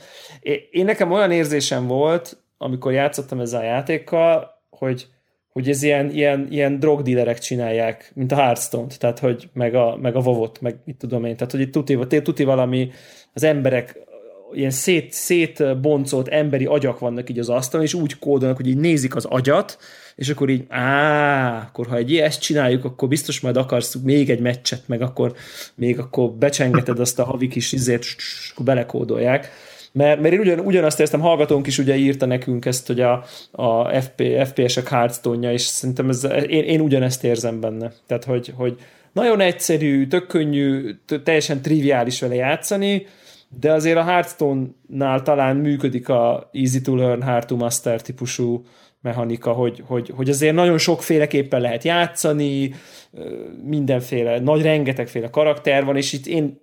Én 0.72 0.86
nekem 0.86 1.12
olyan 1.12 1.32
érzésem 1.32 1.88
volt, 1.88 2.38
amikor 2.58 2.92
játszottam 2.92 3.40
ezzel 3.40 3.62
a 3.62 3.64
játékkal, 3.64 4.62
hogy, 4.70 5.08
hogy 5.50 5.70
ez 5.70 5.84
ilyen, 5.84 6.10
ilyen, 6.10 6.48
ilyen 6.50 6.80
drogdílerek 6.80 7.40
csinálják, 7.40 8.12
mint 8.16 8.32
a 8.32 8.36
Hearthstone-t, 8.36 9.00
tehát 9.00 9.20
hogy 9.20 9.50
meg 9.54 9.76
a, 9.76 9.98
meg 10.02 10.16
a 10.16 10.20
Vovot, 10.20 10.62
meg 10.62 10.80
mit 10.86 10.98
tudom 10.98 11.26
én, 11.26 11.36
tehát 11.36 11.52
hogy 11.52 11.62
itt 11.62 11.72
tuti, 11.72 12.22
tuti 12.22 12.44
valami, 12.44 12.92
az 13.34 13.44
emberek 13.44 14.08
ilyen 14.54 14.72
szét, 14.72 15.12
szétboncolt 15.12 16.28
emberi 16.28 16.66
agyak 16.66 17.00
vannak 17.00 17.30
így 17.30 17.40
az 17.40 17.50
asztalon, 17.50 17.86
és 17.86 17.94
úgy 17.94 18.20
kódolnak, 18.20 18.58
hogy 18.58 18.68
így 18.68 18.78
nézik 18.78 19.16
az 19.16 19.26
agyat, 19.26 19.78
és 20.16 20.30
akkor 20.30 20.50
így, 20.50 20.64
á, 20.68 21.58
akkor 21.58 21.88
ha 21.88 21.96
egy 21.96 22.16
ezt 22.16 22.42
csináljuk, 22.42 22.86
akkor 22.86 23.08
biztos 23.08 23.40
majd 23.40 23.58
akarsz 23.58 23.96
még 24.04 24.30
egy 24.30 24.40
meccset, 24.40 24.84
meg 24.86 25.02
akkor 25.02 25.34
még 25.76 26.00
akkor 26.00 26.32
becsengeted 26.32 27.00
azt 27.00 27.20
a 27.20 27.24
havi 27.24 27.48
kis 27.48 27.72
izét, 27.72 28.04
és 28.18 28.50
akkor 28.54 28.66
belekódolják. 28.66 29.52
Mert, 29.92 30.22
mert 30.22 30.34
én 30.34 30.40
ugyan, 30.40 30.60
ugyanazt 30.60 31.00
értem, 31.00 31.20
hallgatónk 31.20 31.68
is 31.68 31.78
ugye 31.78 31.96
írta 31.96 32.26
nekünk 32.26 32.66
ezt, 32.66 32.88
hogy 32.88 33.00
a, 33.02 33.24
a 33.52 34.02
FP, 34.02 34.24
FPS-ek 34.46 34.88
hearthstone 34.88 35.54
és 35.54 35.62
szerintem 35.62 36.10
ez, 36.10 36.28
én, 36.48 36.64
én 36.64 36.82
ugyanezt 36.82 37.24
érzem 37.24 37.60
benne. 37.60 37.92
Tehát, 38.08 38.24
hogy, 38.24 38.54
hogy 38.56 38.78
nagyon 39.14 39.40
egyszerű, 39.40 40.08
tök 40.08 40.28
könnyű, 40.28 40.96
teljesen 41.24 41.62
triviális 41.62 42.22
vele 42.22 42.36
játszani, 42.36 43.06
de 43.50 43.72
azért 43.72 43.98
a 43.98 44.04
Hearthstone-nál 44.04 45.22
talán 45.22 45.56
működik 45.56 46.10
a 46.10 46.50
easy 46.54 46.82
to 46.82 46.96
learn, 46.96 47.22
hard 47.22 47.46
to 47.46 47.56
master 47.56 48.02
típusú 48.02 48.64
mechanika, 49.02 49.52
hogy, 49.52 49.84
hogy, 49.86 50.12
hogy 50.16 50.30
azért 50.30 50.56
nagyon 50.56 50.78
sokféleképpen 50.78 51.62
lehet 51.62 51.84
játszani, 51.84 52.74
mindenféle, 53.64 54.40
nagy 54.40 54.62
rengetegféle 54.62 55.30
karakter 55.30 55.86
van, 55.86 55.96
és 55.96 56.14
itt 56.14 56.26
én 56.26 56.62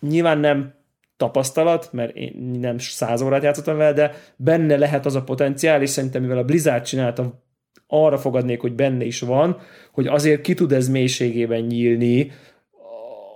nyilván 0.00 0.38
nem 0.38 0.74
tapasztalat, 1.16 1.92
mert 1.92 2.16
én 2.16 2.58
nem 2.60 2.78
száz 2.78 3.22
órát 3.22 3.42
játszottam 3.42 3.76
vele, 3.76 3.92
de 3.92 4.14
benne 4.36 4.76
lehet 4.76 5.06
az 5.06 5.14
a 5.14 5.22
potenciál, 5.22 5.82
és 5.82 5.90
szerintem 5.90 6.22
mivel 6.22 6.38
a 6.38 6.44
Blizzard 6.44 6.84
csinálta, 6.84 7.42
arra 7.86 8.18
fogadnék, 8.18 8.60
hogy 8.60 8.72
benne 8.72 9.04
is 9.04 9.20
van, 9.20 9.56
hogy 9.92 10.06
azért 10.06 10.40
ki 10.40 10.54
tud 10.54 10.72
ez 10.72 10.88
mélységében 10.88 11.60
nyílni 11.60 12.30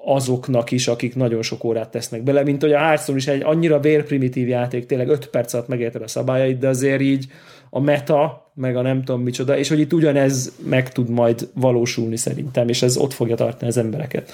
azoknak 0.08 0.70
is, 0.70 0.88
akik 0.88 1.14
nagyon 1.14 1.42
sok 1.42 1.64
órát 1.64 1.90
tesznek 1.90 2.22
bele, 2.22 2.42
mint 2.42 2.62
hogy 2.62 2.72
a 2.72 2.78
Hearthstone 2.78 3.18
is 3.18 3.26
egy 3.26 3.42
annyira 3.42 3.80
vérprimitív 3.80 4.48
játék, 4.48 4.86
tényleg 4.86 5.08
5 5.08 5.28
perc 5.28 5.52
alatt 5.52 5.68
megérted 5.68 6.02
a 6.02 6.08
szabályait, 6.08 6.58
de 6.58 6.68
azért 6.68 7.00
így 7.00 7.26
a 7.70 7.80
meta, 7.80 8.50
meg 8.54 8.76
a 8.76 8.82
nem 8.82 9.04
tudom 9.04 9.22
micsoda, 9.22 9.56
és 9.58 9.68
hogy 9.68 9.78
itt 9.78 9.92
ugyanez 9.92 10.52
meg 10.64 10.92
tud 10.92 11.08
majd 11.08 11.48
valósulni 11.54 12.16
szerintem, 12.16 12.68
és 12.68 12.82
ez 12.82 12.96
ott 12.96 13.12
fogja 13.12 13.36
tartani 13.36 13.70
az 13.70 13.76
embereket. 13.76 14.32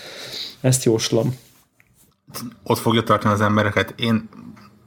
Ezt 0.60 0.84
jóslom. 0.84 1.36
Ott 2.62 2.78
fogja 2.78 3.02
tartani 3.02 3.34
az 3.34 3.40
embereket. 3.40 3.94
Én, 3.96 4.28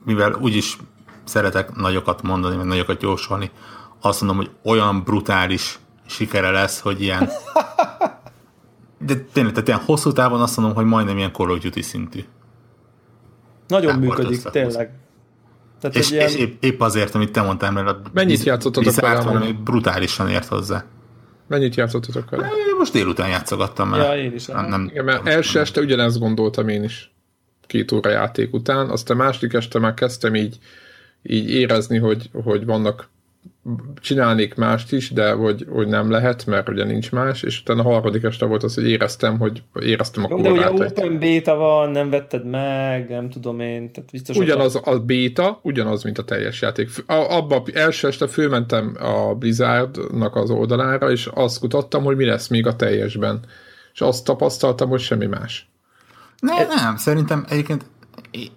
mivel 0.05 0.33
úgyis 0.41 0.77
szeretek 1.23 1.75
nagyokat 1.75 2.21
mondani, 2.21 2.55
meg 2.55 2.65
nagyokat 2.65 3.01
jósolni, 3.01 3.49
azt 4.01 4.21
mondom, 4.21 4.37
hogy 4.37 4.49
olyan 4.63 5.03
brutális 5.03 5.79
sikere 6.07 6.51
lesz, 6.51 6.79
hogy 6.79 7.01
ilyen 7.01 7.29
de 9.05 9.15
tényleg, 9.33 9.53
tehát 9.53 9.67
ilyen 9.67 9.79
hosszú 9.79 10.11
távon 10.11 10.41
azt 10.41 10.57
mondom, 10.57 10.75
hogy 10.75 10.85
majdnem 10.85 11.17
ilyen 11.17 11.31
Call 11.31 11.49
of 11.49 11.59
Duty 11.59 11.81
szintű. 11.81 12.19
Nagyon 13.67 13.99
működik, 13.99 14.41
tényleg. 14.41 14.91
Tehát 15.79 15.95
és, 15.95 16.11
ilyen... 16.11 16.27
és 16.27 16.35
épp, 16.35 16.63
épp, 16.63 16.81
azért, 16.81 17.15
amit 17.15 17.31
te 17.31 17.41
mondtál, 17.41 17.71
mert 17.71 17.87
a 17.87 18.01
Mennyit 18.13 18.43
játszottatok 18.43 18.95
vele? 18.95 19.21
valami 19.21 19.51
brutálisan 19.51 20.29
ért 20.29 20.47
hozzá. 20.47 20.85
Mennyit 21.47 21.75
játszottatok 21.75 22.29
vele? 22.29 22.49
Most 22.77 22.93
délután 22.93 23.29
játszogattam 23.29 23.89
vele. 23.89 24.03
Ja, 24.03 24.23
én 24.23 24.33
is. 24.33 24.45
Nem, 24.45 24.65
nem, 24.65 24.87
Igen, 24.91 25.05
mert 25.05 25.27
első 25.27 25.59
este 25.59 25.81
ugyanezt 25.81 26.19
gondoltam 26.19 26.67
én 26.67 26.83
is. 26.83 27.13
Két 27.67 27.91
óra 27.91 28.09
játék 28.09 28.53
után, 28.53 28.89
aztán 28.89 29.17
második 29.17 29.53
este 29.53 29.79
már 29.79 29.93
kezdtem 29.93 30.35
így, 30.35 30.57
így 31.23 31.49
érezni, 31.49 31.97
hogy, 31.97 32.29
hogy 32.43 32.65
vannak 32.65 33.09
csinálnék 34.01 34.55
mást 34.55 34.91
is, 34.91 35.11
de 35.11 35.31
hogy, 35.31 35.65
hogy 35.69 35.87
nem 35.87 36.11
lehet, 36.11 36.45
mert 36.45 36.69
ugye 36.69 36.83
nincs 36.83 37.11
más, 37.11 37.43
és 37.43 37.59
utána 37.59 37.79
a 37.79 37.83
harmadik 37.83 38.23
este 38.23 38.45
volt 38.45 38.63
az, 38.63 38.73
hogy 38.73 38.89
éreztem, 38.89 39.39
hogy 39.39 39.63
éreztem 39.79 40.23
a 40.23 40.27
korlát. 40.27 40.53
De 40.53 40.69
ugye 40.69 40.85
open 40.85 41.19
beta 41.19 41.55
van, 41.55 41.89
nem 41.89 42.09
vetted 42.09 42.45
meg, 42.45 43.09
nem 43.09 43.29
tudom 43.29 43.59
én, 43.59 43.91
tehát 43.91 44.11
biztos... 44.11 44.37
Ugyanaz 44.37 44.81
a 44.83 44.99
beta, 44.99 45.59
ugyanaz, 45.61 46.03
mint 46.03 46.17
a 46.17 46.23
teljes 46.23 46.61
játék. 46.61 46.89
Abba 47.05 47.63
első 47.73 48.07
este 48.07 48.27
fölmentem 48.27 48.97
a 48.99 49.35
Blizzardnak 49.35 50.35
az 50.35 50.49
oldalára, 50.49 51.11
és 51.11 51.29
azt 51.33 51.59
kutattam, 51.59 52.03
hogy 52.03 52.15
mi 52.15 52.25
lesz 52.25 52.47
még 52.47 52.67
a 52.67 52.75
teljesben. 52.75 53.39
És 53.93 54.01
azt 54.01 54.25
tapasztaltam, 54.25 54.89
hogy 54.89 54.99
semmi 54.99 55.25
más. 55.25 55.69
Nem, 56.39 56.67
nem, 56.67 56.95
szerintem 56.97 57.45
egyébként 57.49 57.85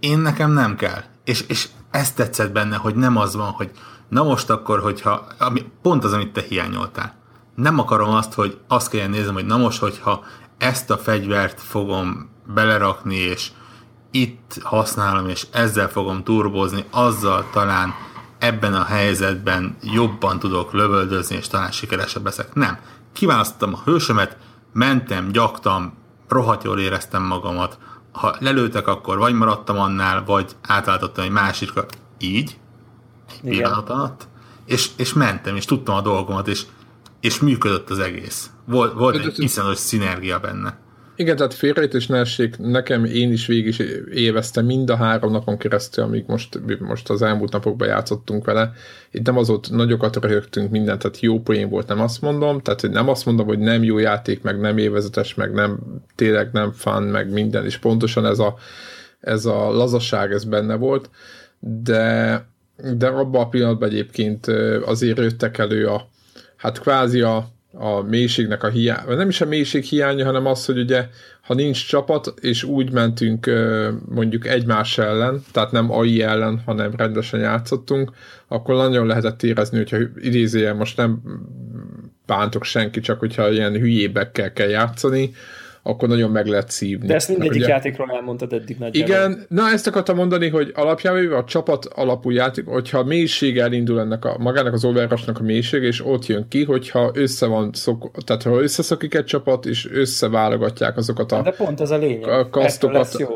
én 0.00 0.18
nekem 0.18 0.52
nem 0.52 0.76
kell. 0.76 1.02
És, 1.24 1.44
és 1.48 1.68
ezt 1.90 2.16
tetszett 2.16 2.52
benne, 2.52 2.76
hogy 2.76 2.94
nem 2.94 3.16
az 3.16 3.36
van, 3.36 3.50
hogy 3.50 3.70
Na 4.08 4.22
most 4.22 4.50
akkor, 4.50 4.80
hogyha, 4.80 5.26
ami, 5.38 5.64
pont 5.82 6.04
az, 6.04 6.12
amit 6.12 6.32
te 6.32 6.42
hiányoltál. 6.48 7.14
Nem 7.54 7.78
akarom 7.78 8.10
azt, 8.10 8.34
hogy 8.34 8.58
azt 8.68 8.90
kelljen 8.90 9.10
nézem, 9.10 9.34
hogy 9.34 9.46
na 9.46 9.56
most, 9.56 9.78
hogyha 9.78 10.24
ezt 10.58 10.90
a 10.90 10.96
fegyvert 10.96 11.60
fogom 11.60 12.30
belerakni, 12.54 13.16
és 13.16 13.50
itt 14.10 14.60
használom, 14.62 15.28
és 15.28 15.46
ezzel 15.52 15.88
fogom 15.88 16.24
turbozni, 16.24 16.84
azzal 16.90 17.46
talán 17.52 17.94
ebben 18.38 18.74
a 18.74 18.84
helyzetben 18.84 19.76
jobban 19.82 20.38
tudok 20.38 20.72
lövöldözni, 20.72 21.36
és 21.36 21.48
talán 21.48 21.70
sikeresebb 21.70 22.24
leszek. 22.24 22.54
Nem. 22.54 22.78
Kiválasztottam 23.12 23.74
a 23.74 23.82
hősömet, 23.84 24.36
mentem, 24.72 25.30
gyaktam, 25.32 25.92
rohadt 26.28 26.64
jól 26.64 26.78
éreztem 26.78 27.22
magamat. 27.22 27.78
Ha 28.12 28.36
lelőtek, 28.38 28.86
akkor 28.86 29.18
vagy 29.18 29.34
maradtam 29.34 29.78
annál, 29.78 30.24
vagy 30.24 30.56
átváltottam 30.62 31.24
egy 31.24 31.30
másikra. 31.30 31.84
Így, 32.18 32.58
pillanat 33.42 33.88
alatt, 33.88 34.28
és, 34.66 34.90
és 34.96 35.12
mentem, 35.12 35.56
és 35.56 35.64
tudtam 35.64 35.94
a 35.94 36.00
dolgomat, 36.00 36.48
és, 36.48 36.62
és 37.20 37.40
működött 37.40 37.90
az 37.90 37.98
egész. 37.98 38.50
Volt, 38.64 38.92
volt 38.92 39.16
egy 39.16 39.42
iszonyos 39.42 39.78
szinergia 39.78 40.38
benne. 40.38 40.78
Igen, 41.18 41.36
tehát 41.36 41.54
félrejtés 41.54 42.06
ne 42.06 42.18
essék, 42.18 42.58
nekem 42.58 43.04
én 43.04 43.32
is 43.32 43.46
végig 43.46 43.66
is 43.66 43.78
élveztem 44.12 44.64
mind 44.64 44.90
a 44.90 44.96
három 44.96 45.32
napon 45.32 45.58
keresztül, 45.58 46.04
amíg 46.04 46.24
most, 46.26 46.60
most 46.78 47.10
az 47.10 47.22
elmúlt 47.22 47.52
napokban 47.52 47.88
játszottunk 47.88 48.44
vele. 48.44 48.72
Itt 49.10 49.26
nem 49.26 49.36
az 49.36 49.50
ott 49.50 49.70
nagyokat 49.70 50.16
röhögtünk 50.16 50.70
mindent, 50.70 51.02
tehát 51.02 51.20
jó 51.20 51.40
poén 51.40 51.68
volt, 51.68 51.86
nem 51.86 52.00
azt 52.00 52.20
mondom, 52.20 52.60
tehát 52.60 52.80
hogy 52.80 52.90
nem 52.90 53.08
azt 53.08 53.26
mondom, 53.26 53.46
hogy 53.46 53.58
nem 53.58 53.82
jó 53.82 53.98
játék, 53.98 54.42
meg 54.42 54.60
nem 54.60 54.78
évezetes, 54.78 55.34
meg 55.34 55.52
nem 55.52 55.78
tényleg 56.14 56.48
nem 56.52 56.72
fun, 56.72 57.02
meg 57.02 57.32
minden, 57.32 57.64
és 57.64 57.76
pontosan 57.76 58.26
ez 58.26 58.38
a, 58.38 58.54
ez 59.20 59.44
a 59.44 59.70
lazaság, 59.70 60.32
ez 60.32 60.44
benne 60.44 60.74
volt, 60.74 61.10
de, 61.58 62.46
de 62.96 63.06
abban 63.06 63.42
a 63.42 63.48
pillanatban 63.48 63.88
egyébként 63.88 64.46
azért 64.84 65.18
jöttek 65.18 65.58
elő 65.58 65.86
a, 65.86 66.08
hát 66.56 66.80
kvázi 66.80 67.20
a, 67.20 67.48
a 67.72 68.00
mélységnek 68.00 68.62
a 68.62 68.68
hiánya, 68.68 69.14
nem 69.14 69.28
is 69.28 69.40
a 69.40 69.46
mélység 69.46 69.84
hiánya, 69.84 70.24
hanem 70.24 70.46
az, 70.46 70.64
hogy 70.64 70.78
ugye, 70.78 71.08
ha 71.42 71.54
nincs 71.54 71.86
csapat, 71.86 72.34
és 72.40 72.62
úgy 72.62 72.92
mentünk 72.92 73.50
mondjuk 74.08 74.46
egymás 74.46 74.98
ellen, 74.98 75.42
tehát 75.52 75.72
nem 75.72 75.92
AI 75.92 76.22
ellen, 76.22 76.62
hanem 76.66 76.94
rendesen 76.96 77.40
játszottunk, 77.40 78.10
akkor 78.48 78.74
nagyon 78.74 79.06
lehetett 79.06 79.42
érezni, 79.42 79.76
hogyha 79.76 79.98
idézően 80.16 80.76
most 80.76 80.96
nem 80.96 81.22
bántok 82.26 82.64
senki, 82.64 83.00
csak 83.00 83.18
hogyha 83.18 83.50
ilyen 83.50 83.72
hülyébekkel 83.72 84.52
kell 84.52 84.68
játszani, 84.68 85.34
akkor 85.88 86.08
nagyon 86.08 86.30
meg 86.30 86.46
lehet 86.46 86.70
szívni. 86.70 87.06
De 87.06 87.14
ezt 87.14 87.28
mindegyik 87.28 87.54
ugye, 87.54 87.68
játékról 87.68 88.10
elmondtad 88.10 88.52
eddig 88.52 88.76
nagyjából. 88.78 89.14
Igen, 89.14 89.46
na 89.48 89.70
ezt 89.70 89.86
akartam 89.86 90.16
mondani, 90.16 90.48
hogy 90.48 90.72
alapjában 90.74 91.32
a 91.32 91.44
csapat 91.44 91.84
alapú 91.84 92.30
játék, 92.30 92.66
hogyha 92.66 93.04
mélység 93.04 93.58
elindul 93.58 94.00
ennek 94.00 94.24
a, 94.24 94.36
magának 94.38 94.72
az 94.72 94.84
overrushnak 94.84 95.38
a 95.38 95.42
mélység, 95.42 95.82
és 95.82 96.04
ott 96.04 96.26
jön 96.26 96.46
ki, 96.48 96.64
hogyha 96.64 97.10
össze 97.14 97.46
van 97.46 97.70
szok, 97.72 98.10
tehát 98.24 98.42
ha 98.42 98.60
összeszokik 98.62 99.14
egy 99.14 99.24
csapat, 99.24 99.66
és 99.66 99.88
összeválogatják 99.92 100.96
azokat 100.96 101.32
a 101.32 101.42
De 101.42 101.50
pont 101.50 101.80
ez 101.80 101.90
a 101.90 101.96
lényeg. 101.96 102.28
A 102.28 102.48
kasztokat, 102.50 103.18
jó. 103.18 103.28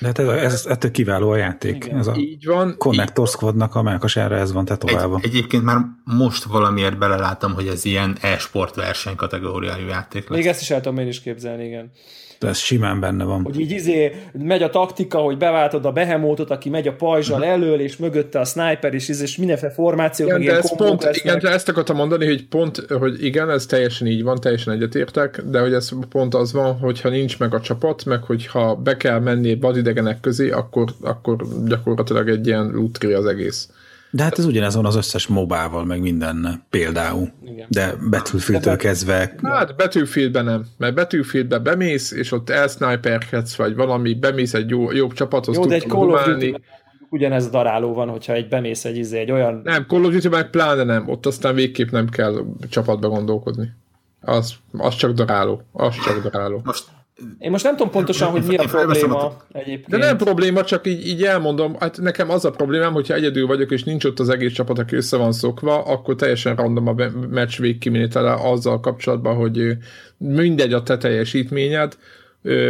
De 0.00 0.06
hát 0.06 0.18
ez, 0.18 0.28
ez, 0.28 0.66
ettől 0.66 0.90
kiváló 0.90 1.30
a 1.30 1.36
játék. 1.36 1.84
Igen, 1.84 1.98
ez 1.98 2.06
a 2.06 2.14
így 2.16 2.44
van. 2.44 2.74
Connector 2.78 3.28
Squadnak 3.28 3.74
a 3.74 3.82
melkasára 3.82 4.36
ez 4.36 4.52
van 4.52 4.64
tetoválva. 4.64 5.18
Egy, 5.22 5.24
egyébként 5.24 5.62
már 5.62 5.78
most 6.04 6.44
valamiért 6.44 6.98
belelátom, 6.98 7.54
hogy 7.54 7.66
ez 7.66 7.84
ilyen 7.84 8.16
e-sport 8.20 8.74
verseny 8.74 9.14
kategóriájú 9.14 9.86
játék 9.86 10.28
lesz. 10.28 10.38
Még 10.38 10.46
ezt 10.46 10.60
is 10.60 10.70
el 10.70 10.80
tudom 10.80 10.98
én 10.98 11.06
is 11.06 11.20
képzelni, 11.20 11.64
igen. 11.64 11.90
De 12.38 12.48
ez 12.48 12.58
simán 12.58 13.00
benne 13.00 13.24
van. 13.24 13.42
Hogy 13.42 13.60
így 13.60 13.70
izé, 13.70 14.12
megy 14.32 14.62
a 14.62 14.70
taktika, 14.70 15.18
hogy 15.18 15.36
beváltod 15.36 15.84
a 15.84 15.92
behemótot, 15.92 16.50
aki 16.50 16.68
megy 16.68 16.88
a 16.88 16.92
pajzsal 16.92 17.38
uh-huh. 17.38 17.52
elől, 17.52 17.80
és 17.80 17.96
mögötte 17.96 18.40
a 18.40 18.44
sniper, 18.44 18.94
és, 18.94 19.08
és 19.08 19.36
mindenféle 19.36 19.72
formációk, 19.72 20.28
igen, 20.28 20.40
de 20.40 20.56
ez 20.56 20.76
pont, 20.76 21.08
igen, 21.12 21.38
de 21.38 21.50
ezt 21.50 21.68
akartam 21.68 21.96
mondani, 21.96 22.26
hogy 22.26 22.46
pont, 22.46 22.76
hogy 22.98 23.24
igen, 23.24 23.50
ez 23.50 23.66
teljesen 23.66 24.06
így 24.06 24.22
van, 24.22 24.40
teljesen 24.40 24.72
egyetértek, 24.72 25.42
de 25.44 25.60
hogy 25.60 25.72
ez 25.72 25.90
pont 26.08 26.34
az 26.34 26.52
van, 26.52 26.78
hogyha 26.78 27.08
nincs 27.08 27.38
meg 27.38 27.54
a 27.54 27.60
csapat, 27.60 28.04
meg 28.04 28.22
hogyha 28.22 28.74
be 28.74 28.96
kell 28.96 29.18
menni 29.18 29.58
vadidegenek 29.58 30.20
közé, 30.20 30.50
akkor, 30.50 30.84
akkor 31.00 31.36
gyakorlatilag 31.64 32.28
egy 32.28 32.46
ilyen 32.46 32.70
lutri 32.70 33.12
az 33.12 33.26
egész. 33.26 33.68
De 34.10 34.22
hát 34.22 34.38
ez 34.38 34.44
ugyanez 34.44 34.74
van 34.74 34.84
az 34.86 34.96
összes 34.96 35.26
mobával, 35.26 35.84
meg 35.84 36.00
minden 36.00 36.64
például. 36.70 37.28
Igen. 37.44 37.66
De 37.68 37.94
Battlefield-től 38.10 38.76
kezdve... 38.76 39.34
Hát 39.42 39.76
Battlefieldben 39.76 40.44
nem, 40.44 40.64
mert 40.78 40.94
Battlefieldbe 40.94 41.58
bemész, 41.58 42.12
és 42.12 42.32
ott 42.32 42.50
elsniperkedsz, 42.50 43.56
vagy 43.56 43.74
valami, 43.74 44.14
bemész 44.14 44.54
egy 44.54 44.70
jó, 44.70 44.92
jobb 44.92 45.12
csapathoz, 45.12 45.56
Jó, 45.56 45.66
de 45.66 45.74
egy 45.74 45.86
Call 45.86 46.08
of 46.08 46.24
Duty 46.24 46.56
ugyanez 47.10 47.46
a 47.46 47.50
daráló 47.50 47.94
van, 47.94 48.08
hogyha 48.08 48.32
egy 48.32 48.48
bemész 48.48 48.84
egy, 48.84 48.96
izé, 48.96 49.18
egy 49.18 49.30
olyan... 49.30 49.60
Nem, 49.64 49.84
Call 49.86 50.04
of 50.04 50.12
Duty 50.12 50.28
meg 50.28 50.50
pláne 50.50 50.84
nem, 50.84 51.08
ott 51.08 51.26
aztán 51.26 51.54
végképp 51.54 51.90
nem 51.90 52.08
kell 52.08 52.44
csapatba 52.68 53.08
gondolkodni. 53.08 53.72
Az, 54.20 54.54
az 54.72 54.94
csak 54.94 55.12
daráló, 55.12 55.62
az 55.72 55.94
csak 56.04 56.28
daráló. 56.28 56.60
Most 56.64 56.84
én 57.38 57.50
most 57.50 57.64
nem 57.64 57.76
tudom 57.76 57.92
pontosan, 57.92 58.30
hogy 58.30 58.42
mi 58.42 58.56
a 58.56 58.64
probléma 58.64 59.36
egyébként. 59.52 59.88
De 59.88 59.96
nem 59.96 60.16
probléma, 60.16 60.64
csak 60.64 60.86
így, 60.86 61.06
így 61.06 61.22
elmondom, 61.22 61.76
hát 61.78 62.00
nekem 62.00 62.30
az 62.30 62.44
a 62.44 62.50
problémám, 62.50 62.92
hogyha 62.92 63.14
egyedül 63.14 63.46
vagyok, 63.46 63.70
és 63.70 63.84
nincs 63.84 64.04
ott 64.04 64.18
az 64.18 64.28
egész 64.28 64.52
csapat, 64.52 64.78
aki 64.78 64.96
össze 64.96 65.16
van 65.16 65.32
szokva, 65.32 65.82
akkor 65.82 66.14
teljesen 66.14 66.56
random 66.56 66.86
a 66.86 66.94
meccs 67.30 67.58
végkimenetele 67.58 68.32
azzal 68.32 68.80
kapcsolatban, 68.80 69.36
hogy 69.36 69.76
mindegy 70.18 70.72
a 70.72 70.82
te 70.82 70.96
teljesítményed, 70.96 71.96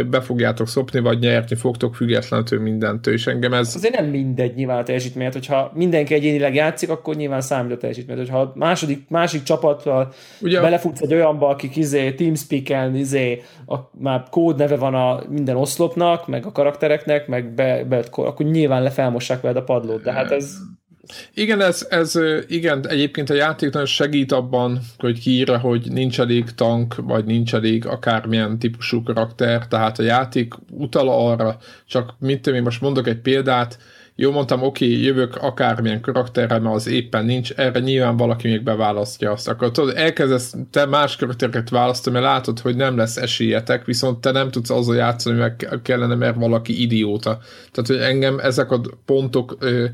be 0.09 0.21
fogjátok 0.21 0.67
szopni, 0.67 0.99
vagy 0.99 1.19
nyerni 1.19 1.55
fogtok 1.55 1.95
függetlenül 1.95 2.59
mindentől, 2.61 3.13
és 3.13 3.27
engem 3.27 3.53
ez... 3.53 3.75
Azért 3.75 3.95
nem 3.95 4.05
mindegy 4.05 4.55
nyilván 4.55 4.77
a 4.77 4.83
teljesítményt, 4.83 5.33
hogyha 5.33 5.71
mindenki 5.73 6.13
egyénileg 6.13 6.55
játszik, 6.55 6.89
akkor 6.89 7.15
nyilván 7.15 7.41
számít 7.41 7.71
a 7.71 7.77
teljesítményt, 7.77 8.19
hogyha 8.19 8.51
második, 8.55 9.09
másik 9.09 9.43
csapattal 9.43 10.13
Ugye, 10.41 10.61
belefutsz 10.61 11.01
egy 11.01 11.13
olyanba, 11.13 11.47
akik 11.47 11.75
izé, 11.75 12.11
Teamspeak-en, 12.11 12.95
izé, 12.95 13.41
a, 13.65 13.75
már 13.99 14.23
kód 14.29 14.57
neve 14.57 14.75
van 14.75 14.93
a 14.93 15.21
minden 15.29 15.55
oszlopnak, 15.55 16.27
meg 16.27 16.45
a 16.45 16.51
karaktereknek, 16.51 17.27
meg 17.27 17.53
be, 17.53 17.83
be, 17.83 18.03
akkor 18.11 18.45
nyilván 18.45 18.83
lefelmossák 18.83 19.41
veled 19.41 19.57
a 19.57 19.63
padlót, 19.63 20.03
de 20.03 20.11
hát 20.11 20.31
ez 20.31 20.55
igen, 21.33 21.61
ez, 21.61 21.87
ez 21.89 22.19
igen, 22.47 22.87
egyébként 22.87 23.29
a 23.29 23.33
játék 23.33 23.71
nagyon 23.71 23.87
segít 23.87 24.31
abban, 24.31 24.79
hogy 24.97 25.19
kiírja, 25.19 25.57
hogy 25.57 25.91
nincs 25.91 26.19
elég 26.19 26.51
tank, 26.55 26.95
vagy 26.95 27.25
nincs 27.25 27.53
elég 27.53 27.85
akármilyen 27.85 28.59
típusú 28.59 29.03
karakter, 29.03 29.67
tehát 29.67 29.99
a 29.99 30.03
játék 30.03 30.53
utal 30.71 31.09
arra, 31.09 31.57
csak 31.85 32.13
mit 32.19 32.47
én 32.47 32.61
most 32.61 32.81
mondok 32.81 33.07
egy 33.07 33.21
példát, 33.21 33.77
jó, 34.19 34.31
mondtam, 34.31 34.61
oké, 34.61 35.01
jövök 35.01 35.35
akármilyen 35.35 36.01
karakterrel, 36.01 36.59
mert 36.59 36.75
az 36.75 36.87
éppen 36.87 37.25
nincs, 37.25 37.51
erre 37.51 37.79
nyilván 37.79 38.17
valaki 38.17 38.47
még 38.47 38.63
beválasztja 38.63 39.31
azt. 39.31 39.47
Akkor 39.47 39.71
tudod, 39.71 39.95
elkezdesz 39.95 40.55
te 40.71 40.85
más 40.85 41.15
karaktereket 41.15 41.69
választani, 41.69 42.19
mert 42.19 42.27
látod, 42.27 42.59
hogy 42.59 42.75
nem 42.75 42.97
lesz 42.97 43.17
esélyetek, 43.17 43.85
viszont 43.85 44.21
te 44.21 44.31
nem 44.31 44.51
tudsz 44.51 44.69
azzal 44.69 44.95
játszani, 44.95 45.37
meg 45.37 45.79
kellene, 45.83 46.15
mert 46.15 46.35
valaki 46.35 46.81
idióta. 46.81 47.39
Tehát, 47.71 47.87
hogy 47.87 48.11
engem 48.11 48.39
ezek 48.39 48.71
a 48.71 48.81
pontok 49.05 49.55
ö, 49.59 49.85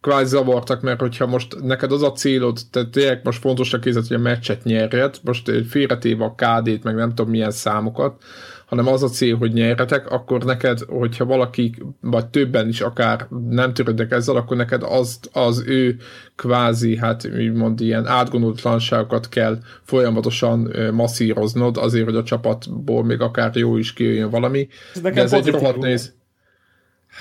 kvázi 0.00 0.28
zavartak, 0.28 0.80
mert 0.80 1.00
hogyha 1.00 1.26
most 1.26 1.60
neked 1.62 1.92
az 1.92 2.02
a 2.02 2.12
célod, 2.12 2.58
tehát 2.70 2.88
tényleg 2.88 3.20
most 3.24 3.40
fontosnak 3.40 3.86
érzed, 3.86 4.06
hogy 4.06 4.16
a 4.16 4.20
meccset 4.20 4.64
nyerjed, 4.64 5.16
most 5.22 5.50
félretéve 5.68 6.24
a 6.24 6.34
KD-t, 6.34 6.82
meg 6.82 6.94
nem 6.94 7.08
tudom 7.08 7.30
milyen 7.30 7.50
számokat, 7.50 8.22
hanem 8.70 8.86
az 8.86 9.02
a 9.02 9.08
cél, 9.08 9.36
hogy 9.36 9.52
nyerjetek, 9.52 10.10
akkor 10.10 10.44
neked, 10.44 10.78
hogyha 10.88 11.24
valaki, 11.24 11.74
vagy 12.00 12.26
többen 12.26 12.68
is 12.68 12.80
akár 12.80 13.26
nem 13.48 13.74
törődnek 13.74 14.10
ezzel, 14.10 14.36
akkor 14.36 14.56
neked 14.56 14.82
az, 14.82 15.18
az 15.32 15.64
ő 15.66 15.96
kvázi, 16.36 16.96
hát 16.96 17.28
úgymond 17.36 17.80
ilyen 17.80 18.06
átgondolatlanságokat 18.06 19.28
kell 19.28 19.58
folyamatosan 19.82 20.72
masszíroznod, 20.92 21.76
azért, 21.76 22.04
hogy 22.04 22.16
a 22.16 22.22
csapatból 22.22 23.04
még 23.04 23.20
akár 23.20 23.56
jó 23.56 23.76
is 23.76 23.92
kijöjjön 23.92 24.30
valami. 24.30 24.68
Ez 24.94 25.00
De 25.00 25.10
ez 25.10 25.32
egy 25.32 25.46
rohadt 25.46 25.78
néz. 25.78 26.18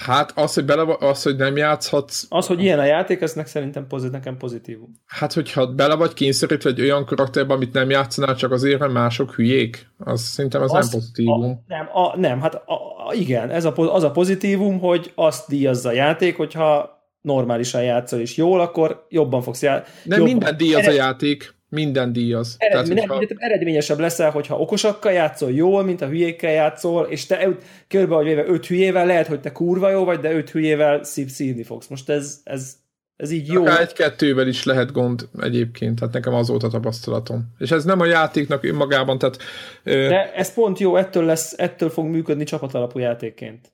Hát 0.05 0.31
az, 0.38 0.53
hogy, 0.53 0.65
bele, 0.65 0.95
az, 0.99 1.23
hogy 1.23 1.35
nem 1.35 1.57
játszhatsz... 1.57 2.25
Az, 2.29 2.47
hogy 2.47 2.63
ilyen 2.63 2.79
a 2.79 2.83
játék, 2.83 3.21
ez 3.21 3.35
szerintem 3.45 3.88
pozit, 3.88 4.12
nekem 4.12 4.38
pozitívum. 4.38 4.91
Hát, 5.05 5.33
hogyha 5.33 5.73
bele 5.73 5.95
vagy 5.95 6.13
kényszerítve 6.13 6.69
egy 6.69 6.81
olyan 6.81 7.05
karakterben, 7.05 7.55
amit 7.55 7.73
nem 7.73 7.89
játszanál, 7.89 8.35
csak 8.35 8.51
azért, 8.51 8.79
mert 8.79 8.91
mások 8.91 9.33
hülyék, 9.33 9.88
az 9.97 10.21
szerintem 10.21 10.62
az, 10.62 10.73
az 10.73 10.89
nem 10.89 10.99
pozitívum. 10.99 11.43
A, 11.43 11.63
nem, 11.67 11.89
a, 11.93 12.17
nem, 12.17 12.41
hát 12.41 12.53
a, 12.53 12.73
a, 13.07 13.13
igen, 13.13 13.49
ez 13.49 13.65
a, 13.65 13.73
az 13.75 14.03
a 14.03 14.12
pozitívum, 14.12 14.79
hogy 14.79 15.12
azt 15.15 15.47
díjazza 15.47 15.89
a 15.89 15.93
játék, 15.93 16.38
hogyha 16.38 16.97
normálisan 17.21 17.83
játszol 17.83 18.19
és 18.19 18.38
jól, 18.38 18.62
akkor 18.62 19.05
jobban 19.09 19.41
fogsz 19.41 19.62
játszani. 19.62 19.95
Nem 20.03 20.17
jobban. 20.19 20.33
minden 20.33 20.57
díjaz 20.57 20.88
a 20.88 20.91
játék 20.91 21.57
minden 21.69 22.13
díjaz. 22.13 22.55
Eredmény, 22.58 22.95
Tehát, 22.95 23.12
hogyha... 23.12 23.36
Eredményesebb 23.38 23.99
leszel, 23.99 24.32
hogyha 24.32 24.60
okosakkal 24.60 25.12
játszol 25.12 25.51
jól, 25.51 25.84
mint 25.84 26.01
a 26.01 26.08
hülyékkel 26.08 26.51
játszol, 26.51 27.05
és 27.05 27.25
te 27.25 27.58
vagy 27.89 28.25
véve 28.25 28.45
öt 28.47 28.65
hülyével, 28.65 29.05
lehet, 29.05 29.27
hogy 29.27 29.39
te 29.39 29.51
kurva 29.51 29.89
jó 29.89 30.03
vagy, 30.03 30.19
de 30.19 30.32
öt 30.32 30.49
hülyével 30.49 31.03
szív 31.03 31.27
szívni 31.27 31.63
fogsz. 31.63 31.88
Most 31.88 32.10
ez, 32.10 32.39
ez, 32.43 32.75
ez 33.15 33.32
így 33.32 33.47
jó. 33.47 33.62
Akár 33.62 33.82
egy-kettővel 33.82 34.47
is 34.47 34.63
lehet 34.63 34.91
gond 34.91 35.29
egyébként, 35.41 35.99
tehát 35.99 36.13
nekem 36.13 36.34
az 36.34 36.47
volt 36.47 36.63
a 36.63 36.67
tapasztalatom. 36.67 37.55
És 37.58 37.71
ez 37.71 37.84
nem 37.84 37.99
a 37.99 38.05
játéknak 38.05 38.63
önmagában, 38.63 39.17
tehát... 39.17 39.38
De 39.84 40.34
ez 40.34 40.53
pont 40.53 40.79
jó, 40.79 40.95
ettől, 40.95 41.25
lesz, 41.25 41.53
ettől 41.58 41.89
fog 41.89 42.05
működni 42.05 42.43
csapatalapú 42.43 42.99
játékként 42.99 43.71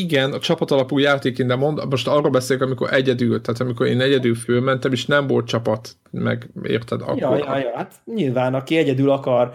igen, 0.00 0.32
a 0.32 0.38
csapatalapú 0.38 0.98
játék, 0.98 1.42
de 1.42 1.56
mond, 1.56 1.90
most 1.90 2.08
arról 2.08 2.30
beszélek, 2.30 2.62
amikor 2.62 2.92
egyedül, 2.92 3.40
tehát 3.40 3.60
amikor 3.60 3.86
én 3.86 4.00
egyedül 4.00 4.34
fölmentem, 4.34 4.92
és 4.92 5.06
nem 5.06 5.26
volt 5.26 5.46
csapat, 5.46 5.88
meg 6.10 6.50
érted? 6.62 7.00
Akkor... 7.00 7.16
Ja, 7.16 7.36
ja, 7.36 7.58
ja, 7.58 7.72
hát 7.74 7.94
nyilván, 8.04 8.54
aki 8.54 8.76
egyedül 8.76 9.10
akar 9.10 9.54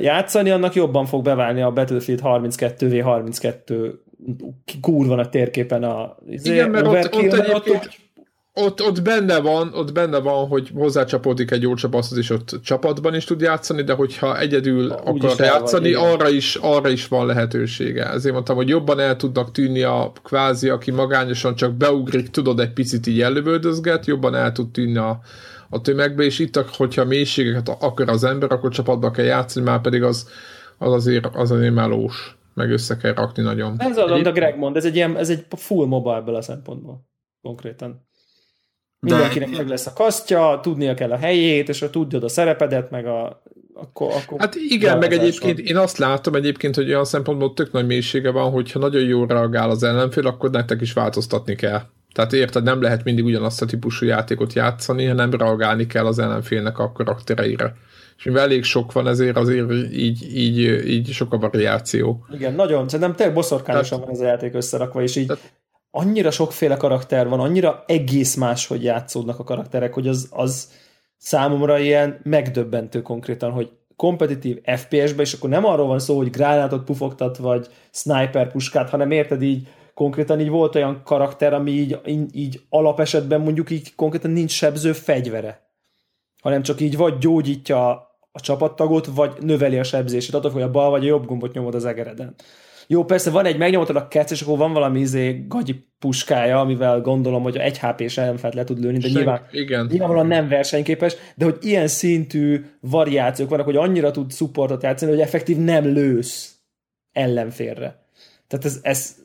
játszani, 0.00 0.50
annak 0.50 0.74
jobban 0.74 1.06
fog 1.06 1.24
beválni 1.24 1.62
a 1.62 1.70
Battlefield 1.70 2.20
32v32 2.24 3.92
kurva 4.80 5.16
a 5.16 5.28
térképen 5.28 5.82
a 5.82 6.16
Igen, 6.26 6.70
mert 6.70 6.86
ott, 6.86 6.94
ott 6.94 7.04
egyébként 7.04 7.68
ott, 7.68 8.07
ott, 8.60 9.02
benne 9.02 9.40
van, 9.40 9.70
ott 9.74 9.92
benne 9.92 10.18
van, 10.18 10.46
hogy 10.46 10.70
hozzácsapódik 10.74 11.50
egy 11.50 11.62
jó 11.62 11.74
csapathoz, 11.74 12.18
és 12.18 12.30
ott 12.30 12.60
csapatban 12.62 13.14
is 13.14 13.24
tud 13.24 13.40
játszani, 13.40 13.82
de 13.82 13.92
hogyha 13.92 14.38
egyedül 14.38 14.88
ha, 14.88 14.94
akar 15.04 15.38
játszani, 15.38 15.94
van, 15.94 16.10
arra 16.10 16.28
is, 16.28 16.56
arra 16.56 16.88
is 16.88 17.08
van 17.08 17.26
lehetősége. 17.26 18.10
Ezért 18.10 18.34
mondtam, 18.34 18.56
hogy 18.56 18.68
jobban 18.68 19.00
el 19.00 19.16
tudnak 19.16 19.52
tűnni 19.52 19.82
a 19.82 20.12
kvázi, 20.22 20.68
aki 20.68 20.90
magányosan 20.90 21.54
csak 21.54 21.74
beugrik, 21.74 22.30
tudod, 22.30 22.60
egy 22.60 22.72
picit 22.72 23.06
így 23.06 23.20
ellövöldözget, 23.20 24.06
jobban 24.06 24.34
el 24.34 24.52
tud 24.52 24.70
tűnni 24.70 24.98
a, 24.98 25.20
a 25.68 25.80
tömegbe, 25.80 26.22
és 26.22 26.38
itt, 26.38 26.56
hogyha 26.76 27.04
mélységeket 27.04 27.68
akar 27.80 28.08
az 28.08 28.24
ember, 28.24 28.52
akkor 28.52 28.70
csapatba 28.70 29.10
kell 29.10 29.24
játszani, 29.24 29.64
már 29.64 29.80
pedig 29.80 30.02
az 30.02 30.26
az 30.78 30.92
azért, 30.92 31.26
az 31.26 31.50
azért 31.50 31.74
melós, 31.74 32.36
meg 32.54 32.70
össze 32.70 32.96
kell 32.96 33.14
rakni 33.14 33.42
nagyon. 33.42 33.74
Ez 33.78 33.96
az, 33.96 34.10
amit 34.10 34.26
a 34.26 34.32
Greg 34.32 34.58
mond, 34.58 34.76
ez 34.76 34.84
egy, 34.84 34.96
ilyen, 34.96 35.16
ez 35.16 35.30
egy 35.30 35.46
full 35.48 35.86
mobile 35.86 36.36
a 36.36 36.42
szempontból, 36.42 37.06
konkrétan. 37.42 38.07
Mindenkinek 39.00 39.50
De... 39.50 39.56
meg 39.56 39.68
lesz 39.68 39.86
a 39.86 39.92
kasztja, 39.92 40.60
tudnia 40.62 40.94
kell 40.94 41.12
a 41.12 41.16
helyét, 41.16 41.68
és 41.68 41.80
ha 41.80 41.90
tudod 41.90 42.24
a 42.24 42.28
szerepedet, 42.28 42.90
meg 42.90 43.06
a 43.06 43.42
akkor, 43.80 44.12
akkor 44.24 44.40
hát 44.40 44.54
igen, 44.54 44.98
meg 44.98 45.12
egyébként 45.12 45.58
én 45.58 45.76
azt 45.76 45.98
látom 45.98 46.34
egyébként, 46.34 46.74
hogy 46.74 46.88
olyan 46.88 47.04
szempontból 47.04 47.54
tök 47.54 47.72
nagy 47.72 47.86
mélysége 47.86 48.30
van, 48.30 48.50
hogyha 48.50 48.78
nagyon 48.78 49.02
jól 49.02 49.26
reagál 49.26 49.70
az 49.70 49.82
ellenfél, 49.82 50.26
akkor 50.26 50.50
nektek 50.50 50.80
is 50.80 50.92
változtatni 50.92 51.54
kell. 51.54 51.80
Tehát 52.12 52.32
érted, 52.32 52.62
nem 52.62 52.82
lehet 52.82 53.04
mindig 53.04 53.24
ugyanazt 53.24 53.62
a 53.62 53.66
típusú 53.66 54.06
játékot 54.06 54.52
játszani, 54.52 55.04
hanem 55.04 55.30
reagálni 55.30 55.86
kell 55.86 56.06
az 56.06 56.18
ellenfélnek 56.18 56.78
a 56.78 56.92
karaktereire. 56.92 57.74
És 58.16 58.24
mivel 58.24 58.42
elég 58.42 58.64
sok 58.64 58.92
van, 58.92 59.08
ezért 59.08 59.36
azért 59.36 59.72
így, 59.92 60.36
így, 60.36 60.58
így 60.86 61.08
sok 61.08 61.32
a 61.32 61.38
variáció. 61.38 62.26
Igen, 62.32 62.54
nagyon. 62.54 62.88
Szerintem 62.88 63.14
tényleg 63.14 63.34
boszorkányosan 63.34 64.00
van 64.00 64.10
ez 64.10 64.20
a 64.20 64.24
játék 64.24 64.54
összerakva, 64.54 65.02
és 65.02 65.16
így 65.16 65.26
tehát, 65.26 65.52
annyira 65.90 66.30
sokféle 66.30 66.76
karakter 66.76 67.28
van, 67.28 67.40
annyira 67.40 67.84
egész 67.86 68.34
más, 68.34 68.66
hogy 68.66 68.82
játszódnak 68.82 69.38
a 69.38 69.44
karakterek, 69.44 69.94
hogy 69.94 70.08
az, 70.08 70.28
az 70.30 70.70
számomra 71.16 71.78
ilyen 71.78 72.20
megdöbbentő 72.22 73.02
konkrétan, 73.02 73.50
hogy 73.50 73.70
kompetitív 73.96 74.60
FPS-be, 74.64 75.22
és 75.22 75.32
akkor 75.32 75.50
nem 75.50 75.64
arról 75.64 75.86
van 75.86 75.98
szó, 75.98 76.16
hogy 76.16 76.30
gránátot 76.30 76.84
pufogtat, 76.84 77.36
vagy 77.36 77.66
sniper 77.90 78.50
puskát, 78.50 78.90
hanem 78.90 79.10
érted 79.10 79.42
így, 79.42 79.68
konkrétan 79.94 80.40
így 80.40 80.48
volt 80.48 80.74
olyan 80.74 81.02
karakter, 81.04 81.52
ami 81.52 81.70
így, 81.70 81.98
így, 82.32 82.60
alapesetben 82.68 83.40
mondjuk 83.40 83.70
így 83.70 83.94
konkrétan 83.94 84.30
nincs 84.30 84.50
sebző 84.50 84.92
fegyvere, 84.92 85.62
hanem 86.42 86.62
csak 86.62 86.80
így 86.80 86.96
vagy 86.96 87.18
gyógyítja 87.18 87.90
a 88.32 88.40
csapattagot, 88.40 89.06
vagy 89.06 89.32
növeli 89.40 89.78
a 89.78 89.82
sebzését, 89.82 90.34
attól, 90.34 90.50
hogy 90.50 90.62
a 90.62 90.70
bal 90.70 90.90
vagy 90.90 91.02
a 91.02 91.06
jobb 91.06 91.26
gombot 91.26 91.52
nyomod 91.52 91.74
az 91.74 91.84
egereden. 91.84 92.34
Jó, 92.90 93.04
persze 93.04 93.30
van 93.30 93.44
egy, 93.44 93.56
megnyomotad 93.56 93.96
a 93.96 94.08
kec, 94.08 94.30
és 94.30 94.42
akkor 94.42 94.58
van 94.58 94.72
valami 94.72 95.00
izé 95.00 95.44
gagyi 95.48 95.86
puskája, 95.98 96.60
amivel 96.60 97.00
gondolom, 97.00 97.42
hogy 97.42 97.56
egy 97.56 97.78
HP-s 97.78 98.18
ellenfelt 98.18 98.54
le 98.54 98.64
tud 98.64 98.80
lőni, 98.80 98.98
de 98.98 99.08
nyilván, 99.08 99.46
igen. 99.50 99.86
nyilvánvalóan 99.90 100.26
nem 100.26 100.48
versenyképes, 100.48 101.16
de 101.34 101.44
hogy 101.44 101.56
ilyen 101.60 101.88
szintű 101.88 102.64
variációk 102.80 103.48
vannak, 103.48 103.64
hogy 103.64 103.76
annyira 103.76 104.10
tud 104.10 104.32
supportot 104.32 104.82
játszani, 104.82 105.10
hogy 105.10 105.20
effektív 105.20 105.56
nem 105.56 105.84
lősz 105.84 106.54
ellenfélre. 107.12 108.06
Tehát 108.46 108.64
ez, 108.64 108.78
ez 108.82 109.16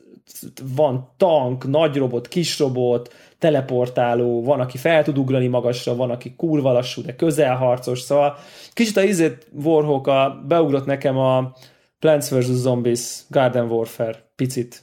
van 0.76 1.14
tank, 1.16 1.68
nagy 1.68 1.96
robot, 1.96 2.28
kis 2.28 2.58
robot, 2.58 3.14
teleportáló, 3.38 4.42
van, 4.42 4.60
aki 4.60 4.78
fel 4.78 5.04
tud 5.04 5.18
ugrani 5.18 5.46
magasra, 5.46 5.94
van, 5.94 6.10
aki 6.10 6.34
kurva 6.36 6.72
lassú, 6.72 7.02
de 7.02 7.16
közelharcos, 7.16 8.00
szóval 8.00 8.36
kicsit 8.72 8.96
a 8.96 9.02
izét 9.02 9.46
Warhawk 9.52 10.06
a, 10.06 10.44
beugrott 10.48 10.86
nekem 10.86 11.18
a, 11.18 11.54
Plants 12.04 12.28
vs. 12.28 12.46
Zombies, 12.46 13.24
Garden 13.28 13.70
Warfare, 13.70 14.32
picit. 14.36 14.82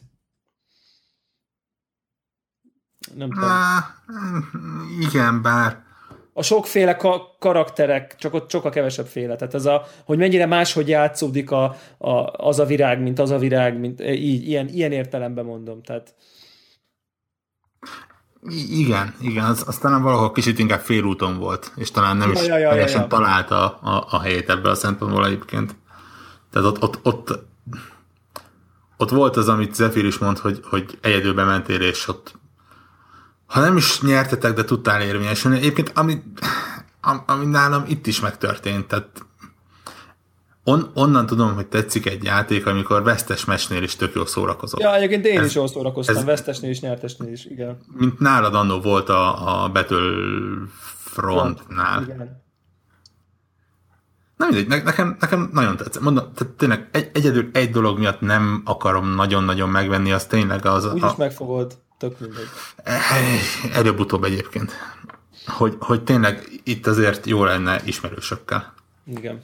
Nem 3.16 3.30
tudom. 3.32 3.50
Igen, 5.00 5.42
bár 5.42 5.84
a 6.34 6.44
sokféle 6.44 6.96
ka- 6.96 7.36
karakterek, 7.40 8.16
csak 8.16 8.34
ott 8.34 8.50
sokkal 8.50 8.72
kevesebb 8.72 9.08
féle. 9.08 9.36
Tehát 9.36 9.54
ez 9.54 9.66
a, 9.66 9.86
hogy 10.06 10.18
mennyire 10.18 10.46
máshogy 10.46 10.88
játszódik 10.88 11.52
a, 11.52 11.76
a, 11.98 12.12
az 12.48 12.60
a 12.60 12.66
virág, 12.66 13.02
mint 13.02 13.20
az 13.20 13.30
a 13.30 13.38
virág, 13.38 13.80
mint 13.80 14.02
e, 14.02 14.14
így, 14.14 14.48
ilyen, 14.48 14.68
ilyen 14.68 14.92
értelemben 14.92 15.46
mondom. 15.46 15.84
Tehát... 15.84 16.16
I- 18.50 18.80
igen, 18.80 19.16
igen, 19.20 19.46
az, 19.46 19.64
az 19.68 19.78
talán 19.78 20.02
valahol 20.04 20.32
kicsit 20.32 20.60
inkább 20.60 20.82
félúton 20.82 21.38
volt, 21.38 21.72
és 21.76 21.92
talán 21.92 22.18
nem 22.18 22.32
ja, 22.32 22.42
is 22.42 22.48
ja, 22.48 22.58
ja, 22.58 22.70
teljesen 22.70 22.96
ja, 22.96 23.08
ja. 23.10 23.18
találta 23.18 23.78
a, 23.78 24.08
a 24.10 24.22
helyét 24.22 24.50
ebből 24.50 24.72
a 24.72 24.76
szempontból 24.76 25.26
egyébként. 25.26 25.80
Tehát 26.52 26.68
ott, 26.68 26.84
ott, 26.84 27.00
ott, 27.04 27.40
ott 28.98 29.10
volt 29.10 29.38
az, 29.38 29.50
amit 29.50 29.76
Zephyr 29.76 30.06
is 30.06 30.18
mond, 30.18 30.38
hogy, 30.38 30.60
hogy 30.64 30.98
egyedülbe 31.02 31.44
mentél, 31.44 31.82
és 31.82 32.08
ott 32.08 32.40
ha 33.52 33.60
nem 33.60 33.78
is 33.78 34.02
nyertetek, 34.02 34.54
de 34.54 34.64
tudtál 34.64 35.02
érvényesülni. 35.02 35.58
Egyébként, 35.58 35.92
ami, 35.96 36.24
ami 37.26 37.46
nálam 37.46 37.84
itt 37.88 38.08
is 38.08 38.20
megtörtént, 38.20 38.88
tehát 38.88 39.26
on, 40.64 40.92
onnan 40.94 41.26
tudom, 41.26 41.54
hogy 41.54 41.68
tetszik 41.68 42.06
egy 42.06 42.24
játék, 42.24 42.66
amikor 42.66 43.04
vesztes 43.04 43.46
mesnél 43.46 43.84
is 43.84 43.96
tök 43.96 44.16
jól 44.16 44.26
szórakozott. 44.26 44.82
Ja, 44.82 44.96
egyébként 44.96 45.26
én 45.26 45.40
ez, 45.40 45.46
is 45.46 45.56
jól 45.56 45.68
szórakoztam, 45.68 46.16
ez, 46.16 46.24
vesztesnél 46.24 46.70
is, 46.70 46.80
nyertesnél 46.80 47.32
is, 47.32 47.46
igen. 47.46 47.78
Mint 47.98 48.20
nálad 48.20 48.56
annó 48.56 48.80
volt 48.80 49.10
a, 49.10 49.64
a 49.64 49.70
Battlefrontnál. 49.70 52.04
Igen. 52.04 52.44
Na 54.42 54.48
mindegy, 54.50 54.84
nekem, 54.84 55.18
nekem 55.20 55.50
nagyon 55.54 55.78
tetszett. 55.78 56.02
Mondom, 56.02 56.34
tehát 56.34 56.54
tényleg 56.54 56.88
egy, 56.92 57.10
egyedül 57.14 57.50
egy 57.54 57.70
dolog 57.70 58.00
miatt 58.00 58.22
nem 58.22 58.62
akarom 58.66 59.16
nagyon-nagyon 59.16 59.70
megvenni, 59.70 60.12
az 60.12 60.26
tényleg 60.26 60.66
az... 60.66 60.86
Úgyis 60.86 61.02
a... 61.02 61.16
megfogod, 61.18 61.78
tök 61.98 62.20
mindegy. 62.20 62.48
Előbb-utóbb 63.74 64.24
egyébként. 64.24 64.72
Hogy, 65.46 65.76
hogy 65.80 66.04
tényleg 66.04 66.48
itt 66.64 66.88
azért 66.88 67.26
jó 67.26 67.44
lenne 67.44 67.82
ismerősökkel. 67.86 68.74
Igen. 69.06 69.44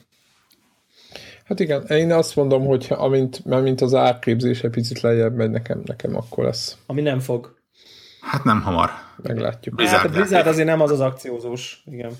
Hát 1.44 1.60
igen, 1.60 1.86
én 1.86 2.12
azt 2.12 2.36
mondom, 2.36 2.66
hogy 2.66 2.86
amint, 2.90 3.44
mint 3.44 3.80
az 3.80 3.94
árképzése 3.94 4.68
picit 4.68 5.00
lejjebb 5.00 5.34
megy 5.34 5.50
nekem, 5.50 5.80
nekem 5.84 6.16
akkor 6.16 6.44
lesz. 6.44 6.76
Ami 6.86 7.00
nem 7.00 7.20
fog. 7.20 7.56
Hát 8.20 8.44
nem 8.44 8.62
hamar. 8.62 8.90
Meglátjuk. 9.22 9.74
Blizzard, 9.74 10.00
hát 10.00 10.10
a 10.10 10.12
Blizzard 10.12 10.46
azért 10.46 10.66
nem 10.66 10.80
az 10.80 10.90
az 10.90 11.00
akciózós, 11.00 11.82
igen. 11.84 12.12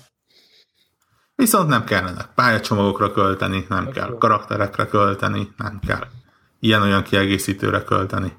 Viszont 1.39 1.69
nem 1.69 1.83
kellene 1.83 2.29
pályacsomagokra 2.35 3.11
költeni, 3.11 3.65
nem 3.69 3.87
Ez 3.87 3.93
kell 3.93 4.09
jó. 4.09 4.17
karakterekre 4.17 4.85
költeni, 4.85 5.51
nem 5.57 5.79
kell 5.87 6.03
ilyen-olyan 6.59 7.03
kiegészítőre 7.03 7.83
költeni. 7.83 8.33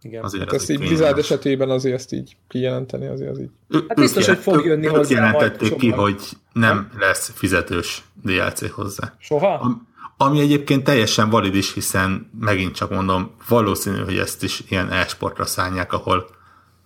Igen. 0.00 0.24
Azért 0.24 0.44
hát 0.44 0.52
ezt 0.52 0.70
így 0.70 0.78
Blizzard 0.78 1.18
esetében 1.18 1.70
azért 1.70 1.94
ezt 1.94 2.12
így 2.12 2.36
kijelenteni, 2.48 3.06
azért 3.06 3.30
az 3.30 3.40
így. 3.40 3.50
Hát 3.88 3.98
biztos, 3.98 4.26
hogy 4.26 4.38
fog 4.38 4.64
jönni 4.64 4.86
hozzá. 4.86 5.14
jelentették 5.14 5.76
ki, 5.76 5.90
hogy 5.90 6.22
nem 6.52 6.90
lesz 6.98 7.30
fizetős 7.34 8.04
DLC 8.22 8.70
hozzá. 8.70 9.14
Soha? 9.18 9.80
Ami 10.16 10.40
egyébként 10.40 10.84
teljesen 10.84 11.30
valid 11.30 11.54
is, 11.54 11.72
hiszen 11.72 12.30
megint 12.40 12.74
csak 12.74 12.90
mondom, 12.90 13.34
valószínű, 13.48 13.98
hogy 14.04 14.16
ezt 14.16 14.42
is 14.42 14.62
ilyen 14.68 14.90
e-sportra 14.90 15.44
szállják, 15.44 15.92
ahol 15.92 16.26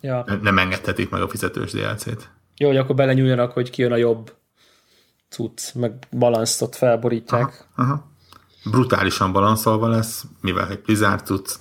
ja. 0.01 0.25
nem 0.43 0.59
engedhetik 0.59 1.11
meg 1.11 1.23
a 1.23 1.29
fizetős 1.29 1.73
DLC-t. 1.73 2.31
Jó, 2.57 2.69
hogy 2.69 2.77
akkor 2.77 2.95
belenyúljanak, 2.95 3.53
hogy 3.53 3.71
ki 3.71 3.83
jön 3.83 3.93
a 3.93 3.97
jobb 3.97 4.39
cucc, 5.31 5.75
meg 5.75 5.93
balanszt 6.11 6.77
felborítják. 6.77 7.67
Aha, 7.77 7.93
aha. 7.93 8.09
Brutálisan 8.65 9.33
balanszolva 9.33 9.89
lesz, 9.89 10.25
mivel 10.41 10.69
egy 10.71 10.81
Blizzard 10.81 11.27
cucc. 11.27 11.57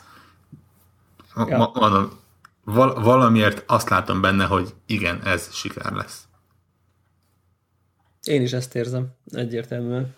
Ja. 1.35 1.57
Ma, 1.57 1.71
mondom, 1.73 2.19
val- 2.63 3.03
valamiért 3.03 3.63
azt 3.67 3.89
látom 3.89 4.21
benne, 4.21 4.45
hogy 4.45 4.73
igen, 4.85 5.21
ez 5.23 5.53
siker 5.53 5.91
lesz. 5.91 6.23
Én 8.23 8.41
is 8.41 8.53
ezt 8.53 8.75
érzem, 8.75 9.07
egyértelműen. 9.31 10.15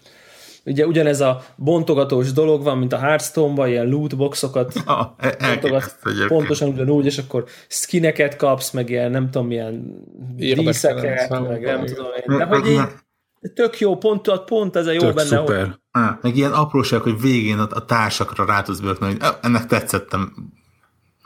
Ugye 0.66 0.86
ugyanez 0.86 1.22
a 1.22 1.44
bontogatós 1.56 2.32
dolog 2.32 2.64
van, 2.64 2.78
mint 2.78 2.94
a 2.94 2.98
Hearthstone-ban, 2.98 3.68
ilyen 3.68 3.88
lootboxokat 3.88 4.74
ja, 4.86 5.16
bontogat, 5.40 6.00
pontosan 6.28 6.70
ugyanúgy, 6.70 7.06
és 7.06 7.18
akkor 7.18 7.46
skineket 7.68 8.36
kapsz, 8.36 8.72
meg 8.72 8.90
ilyen 8.90 9.12
nem 9.12 9.30
tudom, 9.30 9.48
milyen 9.48 10.04
díszeket, 10.36 11.30
meg 11.30 11.62
nem 11.62 11.86
tudom 11.86 12.08
én. 12.26 12.38
De 12.38 12.46
hogy 12.46 12.68
így, 12.68 12.82
Tök 13.54 13.80
jó, 13.80 13.98
pont, 13.98 14.44
pont 14.46 14.76
ez 14.76 14.88
a 14.88 14.92
jó 14.92 15.00
Tök 15.00 15.14
benne. 15.14 15.38
Szuper. 15.38 15.66
Hogy... 15.66 15.80
Ah, 15.92 16.12
meg 16.22 16.36
ilyen 16.36 16.52
apróság, 16.52 17.02
hogy 17.02 17.22
végén 17.22 17.60
a, 17.60 17.68
a 17.70 17.86
társakra 17.86 18.46
rá 18.46 18.62
tudsz 18.62 18.80
bőkni, 18.80 19.06
hogy 19.06 19.18
ennek 19.42 19.66
tetszettem, 19.66 20.34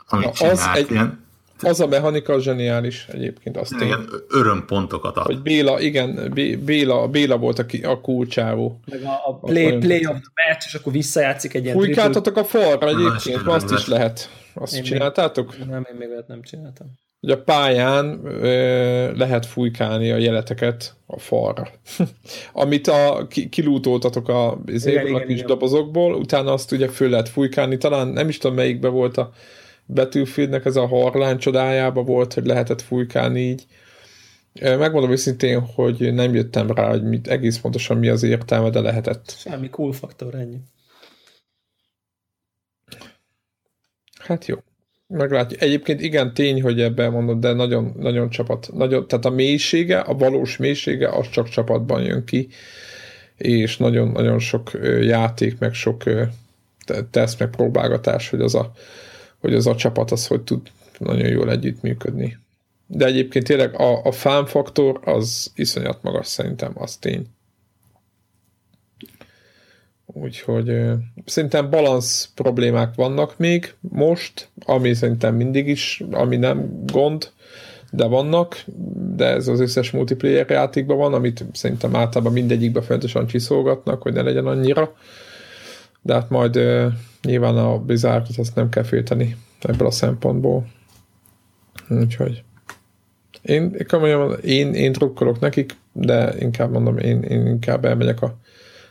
amit 0.08 0.26
Na, 0.26 0.32
csinált. 0.32 0.58
Az, 0.58 0.68
egy, 0.74 0.90
ilyen. 0.90 1.24
az 1.60 1.80
a 1.80 1.86
mechanika 1.86 2.40
zseniális 2.40 3.06
egyébként. 3.08 3.56
Azt 3.56 3.72
igen, 3.80 4.08
örömpontokat 4.28 5.16
ad. 5.16 5.26
Hogy 5.26 5.42
Béla, 5.42 5.80
igen, 5.80 6.32
Béla, 6.64 7.08
Béla 7.08 7.36
volt 7.36 7.58
a, 7.58 7.64
a 7.82 8.00
kulcsávó. 8.00 8.80
Meg 8.90 9.02
a, 9.02 9.28
a 9.28 9.38
play, 9.38 9.78
play 9.78 10.06
of 10.06 10.16
the 10.16 10.48
match, 10.48 10.66
és 10.66 10.74
akkor 10.74 10.92
visszajátszik 10.92 11.54
egy 11.54 11.64
ilyen 11.64 11.76
Fújkáltatok 11.76 12.36
a 12.36 12.44
falra 12.44 12.88
egyébként, 12.88 13.44
Na, 13.44 13.52
azt 13.52 13.70
is 13.70 13.86
lehet. 13.86 14.30
Azt 14.54 14.74
én 14.74 14.82
csináltátok? 14.82 15.58
Még, 15.58 15.68
nem, 15.68 15.86
én 15.90 15.96
még 15.98 16.08
olyat 16.08 16.26
nem 16.26 16.42
csináltam 16.42 16.86
hogy 17.26 17.34
a 17.34 17.42
pályán 17.42 18.20
ö, 18.24 19.16
lehet 19.16 19.46
fújkálni 19.46 20.10
a 20.10 20.16
jeleteket 20.16 20.96
a 21.06 21.18
falra. 21.18 21.68
Amit 22.52 22.86
a, 22.86 23.26
ki, 23.28 23.48
kilútoltatok 23.48 24.28
a, 24.28 24.60
igen, 24.66 25.14
a 25.14 25.20
kis 25.20 25.34
igen. 25.34 25.46
dobozokból, 25.46 26.14
utána 26.14 26.52
azt 26.52 26.72
ugye 26.72 26.88
föl 26.88 27.08
lehet 27.08 27.28
fújkálni, 27.28 27.76
talán 27.76 28.08
nem 28.08 28.28
is 28.28 28.38
tudom 28.38 28.56
melyikbe 28.56 28.88
volt 28.88 29.16
a 29.16 29.32
Battlefieldnek 29.86 30.64
ez 30.64 30.76
a 30.76 30.86
harlán 30.86 31.38
csodájába 31.38 32.02
volt, 32.02 32.32
hogy 32.32 32.46
lehetett 32.46 32.82
fújkálni 32.82 33.40
így. 33.40 33.66
Megmondom 34.60 35.10
őszintén, 35.10 35.60
hogy 35.60 36.14
nem 36.14 36.34
jöttem 36.34 36.70
rá, 36.70 36.88
hogy 36.88 37.02
mit, 37.02 37.28
egész 37.28 37.58
pontosan 37.58 37.96
mi 37.96 38.08
az 38.08 38.22
értelme, 38.22 38.70
de 38.70 38.80
lehetett. 38.80 39.34
Semmi 39.38 39.70
cool 39.70 39.92
faktor, 39.92 40.34
ennyi. 40.34 40.58
Hát 44.18 44.46
jó. 44.46 44.56
Meglátjuk. 45.08 45.60
Egyébként 45.60 46.00
igen, 46.00 46.34
tény, 46.34 46.62
hogy 46.62 46.80
ebben 46.80 47.12
mondod, 47.12 47.38
de 47.38 47.52
nagyon, 47.52 47.92
nagyon 47.98 48.30
csapat. 48.30 48.68
Nagyon, 48.72 49.08
tehát 49.08 49.24
a 49.24 49.30
mélysége, 49.30 49.98
a 49.98 50.14
valós 50.14 50.56
mélysége, 50.56 51.08
az 51.08 51.30
csak 51.30 51.48
csapatban 51.48 52.02
jön 52.02 52.24
ki. 52.24 52.48
és 53.36 53.76
nagyon-nagyon 53.76 54.38
sok 54.38 54.70
játék, 55.00 55.58
meg 55.58 55.74
sok 55.74 56.02
teszt, 57.10 57.38
meg 57.38 57.50
próbálgatás, 57.50 58.30
hogy 58.30 58.40
az 58.40 58.54
a, 58.54 58.72
hogy 59.38 59.54
az 59.54 59.66
a 59.66 59.74
csapat 59.74 60.10
az 60.10 60.26
hogy 60.26 60.42
tud 60.42 60.70
nagyon 60.98 61.28
jól 61.28 61.50
együttműködni. 61.50 62.38
De 62.86 63.04
egyébként 63.04 63.46
tényleg 63.46 63.80
a, 63.80 64.04
a 64.04 64.12
fánfaktor 64.12 65.00
az 65.04 65.52
iszonyat 65.54 66.02
magas 66.02 66.26
szerintem, 66.26 66.72
az 66.74 66.96
tény. 66.96 67.26
Úgyhogy 70.20 70.92
szerintem 71.24 71.70
balansz 71.70 72.30
problémák 72.34 72.94
vannak 72.94 73.38
még 73.38 73.74
most, 73.80 74.48
ami 74.64 74.94
szerintem 74.94 75.34
mindig 75.34 75.68
is, 75.68 76.02
ami 76.10 76.36
nem 76.36 76.84
gond, 76.92 77.30
de 77.90 78.06
vannak, 78.06 78.64
de 79.16 79.24
ez 79.26 79.48
az 79.48 79.60
összes 79.60 79.90
multiplayer 79.90 80.50
játékban 80.50 80.96
van, 80.96 81.14
amit 81.14 81.44
szerintem 81.52 81.96
általában 81.96 82.32
mindegyikben 82.32 82.82
fontosan 82.82 83.26
csiszolgatnak, 83.26 84.02
hogy 84.02 84.12
ne 84.12 84.22
legyen 84.22 84.46
annyira. 84.46 84.94
De 86.02 86.14
hát 86.14 86.30
majd 86.30 86.60
nyilván 87.22 87.56
a 87.56 87.78
bizárkot 87.78 88.38
azt 88.38 88.54
nem 88.54 88.68
kell 88.68 88.82
félteni 88.82 89.36
ebből 89.60 89.86
a 89.86 89.90
szempontból. 89.90 90.66
Úgyhogy 91.88 92.42
én, 93.42 93.86
komolyan, 93.88 94.38
én, 94.40 94.74
én 94.74 94.92
drukkolok 94.92 95.40
nekik, 95.40 95.76
de 95.92 96.34
inkább 96.38 96.70
mondom, 96.70 96.98
én, 96.98 97.22
én 97.22 97.46
inkább 97.46 97.84
elmegyek 97.84 98.22
a 98.22 98.36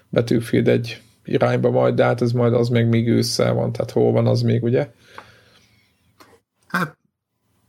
Battlefield 0.10 0.68
egy 0.68 1.00
irányba 1.26 1.70
majd, 1.70 1.96
de 1.96 2.04
hát 2.04 2.22
ez 2.22 2.32
majd 2.32 2.54
az 2.54 2.70
még 2.70 2.86
még 2.86 3.08
ősszel 3.08 3.54
van, 3.54 3.72
tehát 3.72 3.92
hol 3.92 4.12
van 4.12 4.28
az 4.28 4.42
még, 4.42 4.64
ugye? 4.64 4.92
Hát 6.68 6.98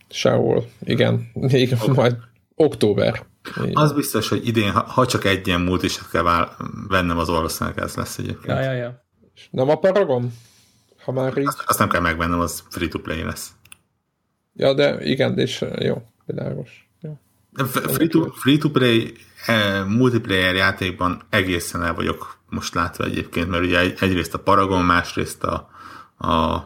Sehol, 0.08 0.68
igen. 0.80 1.30
Még 1.34 1.72
okay. 1.72 1.94
majd 1.94 2.16
október. 2.54 3.26
Az 3.72 3.92
biztos, 3.92 4.28
hogy 4.28 4.46
idén, 4.46 4.70
ha, 4.70 4.80
ha 4.80 5.06
csak 5.06 5.24
egy 5.24 5.46
ilyen 5.46 5.60
múlt 5.60 5.82
is 5.82 6.08
kell 6.10 6.22
vál, 6.22 6.56
vennem, 6.88 7.18
az 7.18 7.28
valószínűleg 7.28 7.78
ez 7.78 7.94
lesz 7.94 8.18
egyébként. 8.18 8.46
Ja, 8.46 8.60
ja, 8.60 8.72
ja. 8.72 9.04
Nem 9.50 9.68
a 9.68 9.74
Paragon? 9.74 10.32
Ha 11.02 11.12
már 11.12 11.38
így... 11.38 11.46
Azt, 11.46 11.62
azt 11.66 11.78
nem 11.78 11.88
kell 11.88 12.00
megvennem, 12.00 12.40
az 12.40 12.62
free-to-play 12.70 13.22
lesz. 13.22 13.50
Ja, 14.54 14.74
de 14.74 15.04
igen, 15.04 15.38
és 15.38 15.64
jó, 15.78 16.02
világos. 16.24 16.88
Jó. 17.00 17.18
Free-to, 17.66 18.30
free-to-play 18.30 19.12
eh, 19.46 19.86
multiplayer 19.86 20.54
játékban 20.54 21.22
egészen 21.30 21.82
el 21.82 21.94
vagyok 21.94 22.35
most 22.48 22.74
látva 22.74 23.04
egyébként, 23.04 23.48
mert 23.48 23.64
ugye 23.64 23.78
egyrészt 23.78 24.34
a 24.34 24.38
Paragon, 24.38 24.84
másrészt 24.84 25.44
a, 25.44 25.68
a 26.28 26.62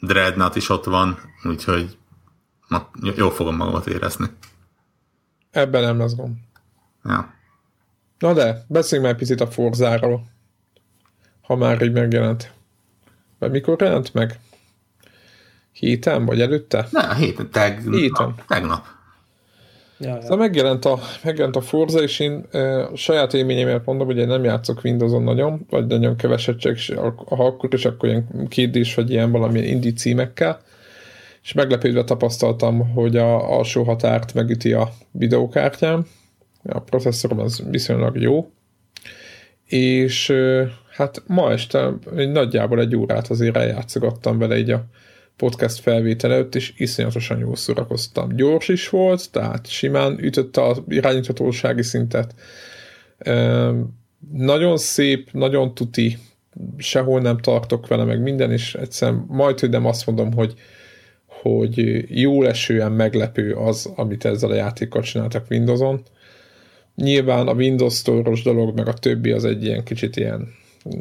Dreadnought 0.00 0.56
is 0.56 0.68
ott 0.68 0.84
van, 0.84 1.18
úgyhogy 1.44 1.98
na, 2.68 2.90
jól 3.16 3.30
fogom 3.30 3.56
magamat 3.56 3.86
érezni. 3.86 4.26
Ebben 5.50 5.82
nem 5.82 5.98
lesz 5.98 6.14
gond. 6.14 6.36
Ja. 7.04 7.34
Na 8.18 8.32
de, 8.32 8.64
beszéljünk 8.68 9.10
már 9.10 9.18
picit 9.18 9.40
a 9.40 9.46
Forzáról. 9.46 10.30
Ha 11.42 11.56
már 11.56 11.82
így 11.82 11.92
megjelent. 11.92 12.52
Vagy 13.38 13.50
mikor 13.50 13.82
jelent 13.82 14.14
meg? 14.14 14.40
Héten, 15.72 16.24
vagy 16.24 16.40
előtte? 16.40 16.88
Ne, 16.90 17.14
héten, 17.14 17.50
teg, 17.50 17.82
héten. 17.90 18.34
tegnap. 18.46 18.86
Ja, 20.00 20.14
ja. 20.14 20.20
Szóval 20.20 20.36
megjelent 20.36 20.84
a, 20.84 20.98
megjelent 21.24 21.56
a 21.56 21.60
Forza, 21.60 22.02
és 22.02 22.18
én 22.18 22.44
e, 22.50 22.88
saját 22.94 23.34
élményemet 23.34 23.84
mondom, 23.84 24.06
hogy 24.06 24.16
én 24.16 24.26
nem 24.26 24.44
játszok 24.44 24.80
Windowson 24.84 25.22
nagyon, 25.22 25.66
vagy 25.70 25.86
nagyon 25.86 26.16
keveset, 26.16 26.58
csak 26.58 26.78
ha 27.26 27.46
akkor 27.46 27.74
is, 27.74 27.84
akkor 27.84 28.08
ilyen 28.08 28.46
kérdés, 28.48 28.94
vagy 28.94 29.10
ilyen 29.10 29.30
valamilyen 29.30 29.66
indie 29.66 29.92
címekkel, 29.92 30.60
és 31.42 31.52
meglepődve 31.52 32.04
tapasztaltam, 32.04 32.92
hogy 32.92 33.16
a 33.16 33.56
alsó 33.56 33.82
határt 33.82 34.34
megüti 34.34 34.72
a 34.72 34.92
videókártyám, 35.10 36.06
a 36.64 36.80
processzorom 36.80 37.38
az 37.38 37.62
viszonylag 37.70 38.20
jó, 38.20 38.50
és 39.66 40.32
hát 40.90 41.22
ma 41.26 41.52
este 41.52 41.92
nagyjából 42.32 42.80
egy 42.80 42.96
órát 42.96 43.28
azért 43.28 43.56
eljátszogattam 43.56 44.38
vele 44.38 44.58
így 44.58 44.70
a 44.70 44.84
podcast 45.38 45.80
felvétel 45.80 46.32
előtt, 46.32 46.54
és 46.54 46.72
iszonyatosan 46.76 47.38
jól 47.38 47.56
szórakoztam. 47.56 48.36
Gyors 48.36 48.68
is 48.68 48.88
volt, 48.88 49.30
tehát 49.30 49.66
simán 49.66 50.18
ütötte 50.24 50.62
az 50.62 50.82
irányíthatósági 50.88 51.82
szintet. 51.82 52.34
Nagyon 54.32 54.76
szép, 54.76 55.32
nagyon 55.32 55.74
tuti, 55.74 56.18
sehol 56.76 57.20
nem 57.20 57.38
tartok 57.38 57.86
vele 57.86 58.04
meg 58.04 58.22
minden, 58.22 58.52
és 58.52 58.74
egyszerűen 58.74 59.24
majd, 59.28 59.60
hogy 59.60 59.70
nem 59.70 59.86
azt 59.86 60.06
mondom, 60.06 60.32
hogy 60.32 60.54
hogy 61.26 62.04
jó 62.20 62.42
esően 62.42 62.92
meglepő 62.92 63.52
az, 63.52 63.92
amit 63.96 64.24
ezzel 64.24 64.50
a 64.50 64.54
játékkal 64.54 65.02
csináltak 65.02 65.50
Windowson. 65.50 66.02
Nyilván 66.94 67.48
a 67.48 67.52
Windows 67.52 67.94
store 67.94 68.30
dolog, 68.44 68.76
meg 68.76 68.88
a 68.88 68.92
többi 68.92 69.30
az 69.30 69.44
egy 69.44 69.64
ilyen 69.64 69.84
kicsit 69.84 70.16
ilyen 70.16 70.48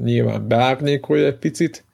nyilván 0.03 0.47
beárnyékolja 0.47 1.25
egy 1.25 1.37
picit, 1.37 1.85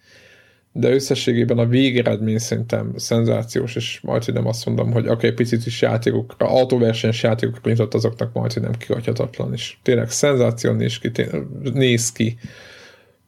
de 0.76 0.90
összességében 0.90 1.58
a 1.58 1.66
végeredmény 1.66 2.38
szerintem 2.38 2.94
szenzációs, 2.96 3.76
és 3.76 4.00
majd, 4.02 4.34
nem 4.34 4.48
azt 4.48 4.66
mondom, 4.66 4.92
hogy 4.92 5.04
oké, 5.04 5.12
okay, 5.14 5.32
picit 5.32 5.66
is 5.66 5.82
játékokra, 5.82 6.48
autóversenyes 6.48 7.24
játékokra 7.24 7.70
nyitott 7.70 7.94
azoknak 7.94 8.34
majd, 8.34 8.62
nem 8.62 8.72
kihagyhatatlan, 8.72 9.54
és 9.54 9.78
tényleg 9.82 10.10
szenzáció 10.10 10.72
néz 10.72 10.98
ki, 10.98 11.12
néz 11.74 12.12
ki 12.12 12.38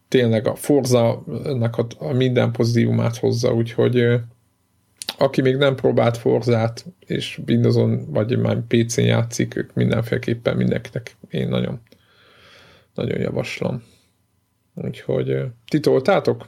tényleg 0.07 0.47
a 0.47 0.55
Forza-nak 0.55 1.77
a, 1.77 1.87
a 1.97 2.11
minden 2.11 2.51
pozitívumát 2.51 3.17
hozza, 3.17 3.53
úgyhogy 3.53 4.19
aki 5.17 5.41
még 5.41 5.55
nem 5.55 5.75
próbált 5.75 6.17
Forzát, 6.17 6.85
és 6.99 7.39
Windowson 7.47 8.05
vagy 8.11 8.37
már 8.37 8.61
PC-n 8.67 9.01
játszik, 9.01 9.55
ők 9.55 9.73
mindenféleképpen 9.73 10.57
mindenkinek 10.57 11.15
én 11.29 11.47
nagyon, 11.47 11.81
nagyon 12.93 13.19
javaslom. 13.19 13.83
Úgyhogy 14.73 15.37
ti 15.67 15.79
toltátok? 15.79 16.47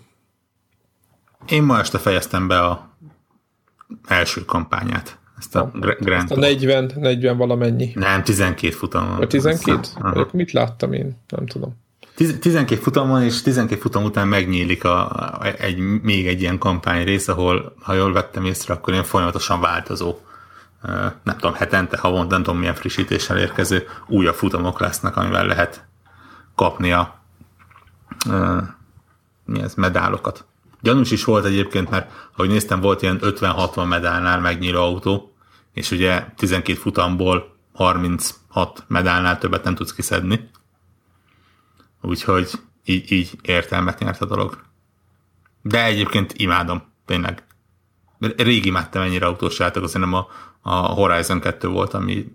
Én 1.46 1.64
ma 1.64 1.80
este 1.80 1.98
fejeztem 1.98 2.48
be 2.48 2.60
a 2.60 2.90
első 4.08 4.46
kampányát. 4.46 5.18
Ezt 5.38 5.56
a, 5.56 5.60
a 5.60 5.78
Grand 6.00 6.24
ezt 6.24 6.32
a 6.32 6.40
40, 6.40 6.92
40 6.96 7.38
valamennyi. 7.38 7.92
Nem, 7.96 8.24
12 8.24 8.74
futam. 8.74 9.18
A 9.20 9.28
12? 9.28 9.80
Akkor 10.00 10.30
mit 10.32 10.52
láttam 10.52 10.94
én? 10.94 11.18
Nem 11.28 11.46
tudom. 11.46 11.76
12 12.16 12.76
futam 12.76 13.10
van, 13.10 13.24
és 13.24 13.42
12 13.42 13.82
futam 13.82 14.04
után 14.04 14.28
megnyílik 14.28 14.84
a, 14.84 15.10
a, 15.10 15.46
egy, 15.60 15.78
még 16.02 16.28
egy 16.28 16.42
ilyen 16.42 16.58
kampány 16.58 17.04
rész, 17.04 17.28
ahol, 17.28 17.76
ha 17.80 17.94
jól 17.94 18.14
vettem 18.14 18.46
észre, 18.46 18.74
akkor 18.74 18.94
ilyen 18.94 19.06
folyamatosan 19.06 19.62
változó, 19.62 20.18
nem 21.24 21.38
tudom, 21.38 21.54
hetente, 21.54 21.98
havonta, 21.98 22.34
nem 22.34 22.44
tudom 22.44 22.60
milyen 22.60 22.76
frissítéssel 22.76 23.38
érkező 23.38 23.88
újabb 24.08 24.36
futamok 24.36 24.80
lesznek, 24.80 25.18
amivel 25.18 25.46
lehet 25.46 25.86
kapni 26.56 26.92
a 26.92 27.20
mi 29.46 29.62
ez, 29.62 29.74
medálokat. 29.74 30.46
Gyanús 30.82 31.12
is 31.12 31.24
volt 31.24 31.46
egyébként, 31.46 31.90
mert 31.90 32.12
ahogy 32.36 32.50
néztem, 32.50 32.80
volt 32.80 33.02
ilyen 33.02 33.20
50-60 33.22 33.88
medálnál 33.88 34.40
megnyíló 34.40 34.82
autó, 34.82 35.36
és 35.74 35.92
ugye 35.92 36.26
12 36.36 36.80
futamból 36.80 37.56
36 37.74 38.84
medálnál 38.88 39.38
többet 39.38 39.64
nem 39.64 39.76
tudsz 39.76 39.94
kiszedni. 39.94 40.50
Úgyhogy 42.02 42.50
így, 42.86 43.12
így 43.12 43.40
értelmet 43.42 44.00
nyert 44.00 44.22
a 44.22 44.26
dolog. 44.26 44.64
De 45.62 45.86
egyébként 45.86 46.34
imádom, 46.34 46.82
tényleg. 47.06 47.44
Rég 48.20 48.66
imádtam 48.66 49.02
ennyire 49.02 49.26
autós 49.26 49.60
játékot, 49.60 49.90
szerintem 49.90 50.14
a, 50.16 50.28
a 50.62 50.76
Horizon 50.76 51.40
2 51.40 51.68
volt, 51.68 51.94
ami 51.94 52.32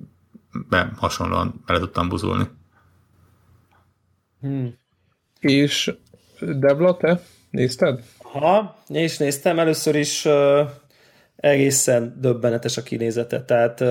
be 0.68 0.92
hasonlóan 0.96 1.62
bele 1.66 1.78
tudtam 1.78 2.09
buzulni. 2.09 2.48
Hmm. 4.40 4.74
És 5.40 5.94
Devla, 6.40 6.96
te 6.96 7.22
nézted? 7.50 8.05
Ha, 8.33 8.77
és 8.88 9.16
néztem. 9.16 9.59
Először 9.59 9.95
is 9.95 10.29
egészen 11.37 12.16
döbbenetes 12.21 12.77
a 12.77 12.83
kinézete. 12.83 13.45
Tehát 13.45 13.85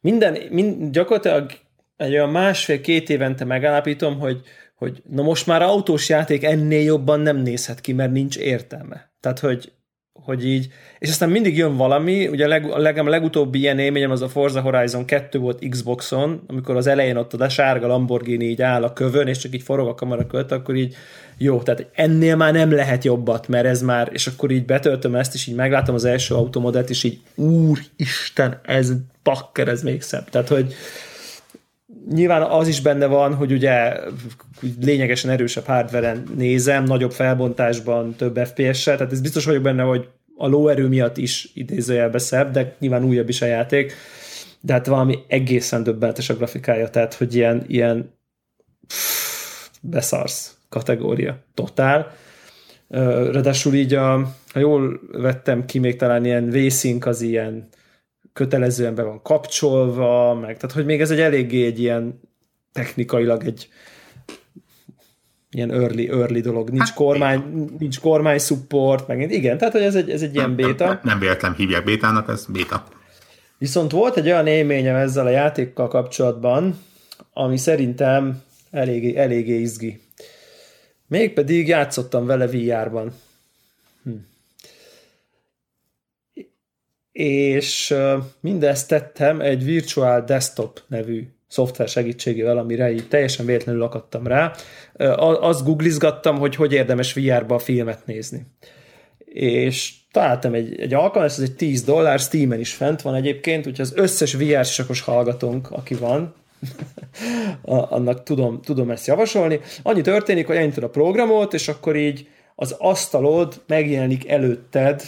minden, 0.00 0.38
mind, 0.50 0.92
gyakorlatilag 0.92 1.50
egy 1.96 2.12
olyan 2.12 2.30
másfél-két 2.30 3.10
évente 3.10 3.44
megállapítom, 3.44 4.18
hogy 4.18 4.42
hogy 4.80 5.02
na 5.10 5.22
most 5.22 5.46
már 5.46 5.62
autós 5.62 6.08
játék 6.08 6.44
ennél 6.44 6.82
jobban 6.82 7.20
nem 7.20 7.36
nézhet 7.36 7.80
ki, 7.80 7.92
mert 7.92 8.12
nincs 8.12 8.36
értelme. 8.36 9.12
Tehát, 9.20 9.38
hogy, 9.38 9.72
hogy 10.24 10.46
így, 10.46 10.68
és 10.98 11.08
aztán 11.08 11.30
mindig 11.30 11.56
jön 11.56 11.76
valami, 11.76 12.28
ugye 12.28 12.44
a, 12.44 12.48
leg, 12.48 12.70
a, 12.70 12.78
leg, 12.78 12.98
a 12.98 13.08
legutóbbi 13.08 13.58
ilyen 13.58 13.78
élményem 13.78 14.10
az 14.10 14.22
a 14.22 14.28
Forza 14.28 14.60
Horizon 14.60 15.04
2 15.04 15.38
volt 15.38 15.68
Xboxon, 15.68 16.42
amikor 16.46 16.76
az 16.76 16.86
elején 16.86 17.16
ott 17.16 17.32
a 17.32 17.48
sárga 17.48 17.86
Lamborghini 17.86 18.44
így 18.44 18.62
áll 18.62 18.82
a 18.82 18.92
kövön, 18.92 19.26
és 19.26 19.38
csak 19.38 19.54
így 19.54 19.62
forog 19.62 19.88
a 19.88 19.94
kamera 19.94 20.26
költ, 20.26 20.52
akkor 20.52 20.74
így 20.74 20.96
jó, 21.38 21.62
tehát 21.62 21.86
ennél 21.94 22.36
már 22.36 22.52
nem 22.52 22.72
lehet 22.72 23.04
jobbat, 23.04 23.48
mert 23.48 23.66
ez 23.66 23.82
már, 23.82 24.08
és 24.12 24.26
akkor 24.26 24.50
így 24.50 24.64
betöltöm 24.64 25.14
ezt, 25.14 25.34
és 25.34 25.46
így 25.46 25.54
meglátom 25.54 25.94
az 25.94 26.04
első 26.04 26.34
automodet, 26.34 26.90
és 26.90 27.04
így 27.04 27.20
úristen, 27.34 28.60
ez 28.64 28.92
bakker, 29.22 29.68
ez 29.68 29.82
még 29.82 30.02
szebb. 30.02 30.30
Tehát, 30.30 30.48
hogy, 30.48 30.74
Nyilván 32.10 32.42
az 32.42 32.68
is 32.68 32.80
benne 32.80 33.06
van, 33.06 33.34
hogy 33.34 33.52
ugye 33.52 34.00
lényegesen 34.80 35.30
erősebb 35.30 35.64
hardveren 35.64 36.22
nézem, 36.36 36.84
nagyobb 36.84 37.12
felbontásban, 37.12 38.14
több 38.14 38.38
FPS-sel, 38.38 38.96
tehát 38.96 39.12
ez 39.12 39.20
biztos 39.20 39.44
vagyok 39.44 39.62
benne, 39.62 39.82
hogy 39.82 40.08
a 40.36 40.46
lóerő 40.46 40.88
miatt 40.88 41.16
is 41.16 41.50
idézőjelbe 41.54 42.18
szebb, 42.18 42.50
de 42.50 42.76
nyilván 42.78 43.04
újabb 43.04 43.28
is 43.28 43.42
a 43.42 43.46
játék, 43.46 43.92
de 44.60 44.72
hát 44.72 44.86
valami 44.86 45.18
egészen 45.28 45.82
döbbenetes 45.82 46.30
a 46.30 46.34
grafikája, 46.34 46.90
tehát 46.90 47.14
hogy 47.14 47.34
ilyen, 47.34 47.64
ilyen 47.66 48.14
beszarsz 49.80 50.56
kategória. 50.68 51.38
Totál. 51.54 52.12
Ráadásul 52.88 53.74
így, 53.74 53.94
a, 53.94 54.34
ha 54.52 54.58
jól 54.58 55.00
vettem 55.12 55.64
ki, 55.64 55.78
még 55.78 55.96
talán 55.96 56.24
ilyen 56.24 56.50
vészink 56.50 57.06
az 57.06 57.20
ilyen 57.20 57.68
kötelezően 58.32 58.94
be 58.94 59.02
van 59.02 59.22
kapcsolva, 59.22 60.34
meg, 60.34 60.56
tehát 60.56 60.76
hogy 60.76 60.84
még 60.84 61.00
ez 61.00 61.10
egy 61.10 61.20
eléggé 61.20 61.66
egy 61.66 61.80
ilyen 61.80 62.20
technikailag 62.72 63.44
egy 63.44 63.68
ilyen 65.50 65.72
early, 65.72 66.08
early 66.08 66.40
dolog. 66.40 66.70
Nincs 66.70 66.88
hát, 66.88 66.94
kormány, 66.94 67.38
igen. 67.38 67.76
nincs 67.78 68.00
kormány 68.00 68.38
support, 68.38 69.06
meg 69.06 69.30
igen, 69.30 69.58
tehát 69.58 69.72
hogy 69.72 69.82
ez 69.82 69.94
egy, 69.94 70.10
ez 70.10 70.22
egy 70.22 70.34
ilyen 70.34 70.54
béta. 70.54 70.84
Nem, 70.84 70.92
nem, 70.94 71.00
nem 71.02 71.18
véletlen 71.18 71.54
hívják 71.54 71.84
bétának, 71.84 72.28
ez 72.28 72.46
béta. 72.46 72.84
Viszont 73.58 73.90
volt 73.90 74.16
egy 74.16 74.26
olyan 74.26 74.46
élményem 74.46 74.94
ezzel 74.96 75.26
a 75.26 75.30
játékkal 75.30 75.88
kapcsolatban, 75.88 76.78
ami 77.32 77.56
szerintem 77.56 78.42
eléggé, 78.70 79.16
eléggé 79.16 79.60
izgi. 79.60 80.00
Mégpedig 81.06 81.68
játszottam 81.68 82.26
vele 82.26 82.46
VR-ban. 82.46 83.12
És 87.12 87.94
mindezt 88.40 88.88
tettem 88.88 89.40
egy 89.40 89.64
Virtual 89.64 90.20
Desktop 90.20 90.80
nevű 90.86 91.28
szoftver 91.48 91.88
segítségével, 91.88 92.58
amire 92.58 92.92
így 92.92 93.08
teljesen 93.08 93.46
véletlenül 93.46 93.82
akadtam 93.82 94.26
rá. 94.26 94.52
Azt 95.16 95.64
googlizgattam, 95.64 96.38
hogy 96.38 96.54
hogy 96.54 96.72
érdemes 96.72 97.12
VR-ba 97.12 97.58
filmet 97.58 98.06
nézni. 98.06 98.46
És 99.24 99.94
találtam 100.12 100.54
egy, 100.54 100.80
egy 100.80 100.94
alkalmat, 100.94 101.30
ez 101.30 101.38
egy 101.38 101.56
10 101.56 101.82
dollár, 101.82 102.18
Steam-en 102.18 102.60
is 102.60 102.72
fent 102.72 103.02
van 103.02 103.14
egyébként, 103.14 103.66
úgyhogy 103.66 103.80
az 103.80 103.92
összes 103.96 104.34
VR 104.34 104.64
sakos 104.64 105.00
hallgatónk, 105.00 105.70
aki 105.70 105.94
van, 105.94 106.34
annak 107.62 108.22
tudom, 108.22 108.60
tudom 108.60 108.90
ezt 108.90 109.06
javasolni. 109.06 109.60
Annyi 109.82 110.00
történik, 110.00 110.46
hogy 110.46 110.56
elindítod 110.56 110.84
a 110.84 110.88
programot, 110.88 111.54
és 111.54 111.68
akkor 111.68 111.96
így 111.96 112.28
az 112.54 112.74
asztalod 112.78 113.62
megjelenik 113.66 114.28
előtted, 114.28 115.02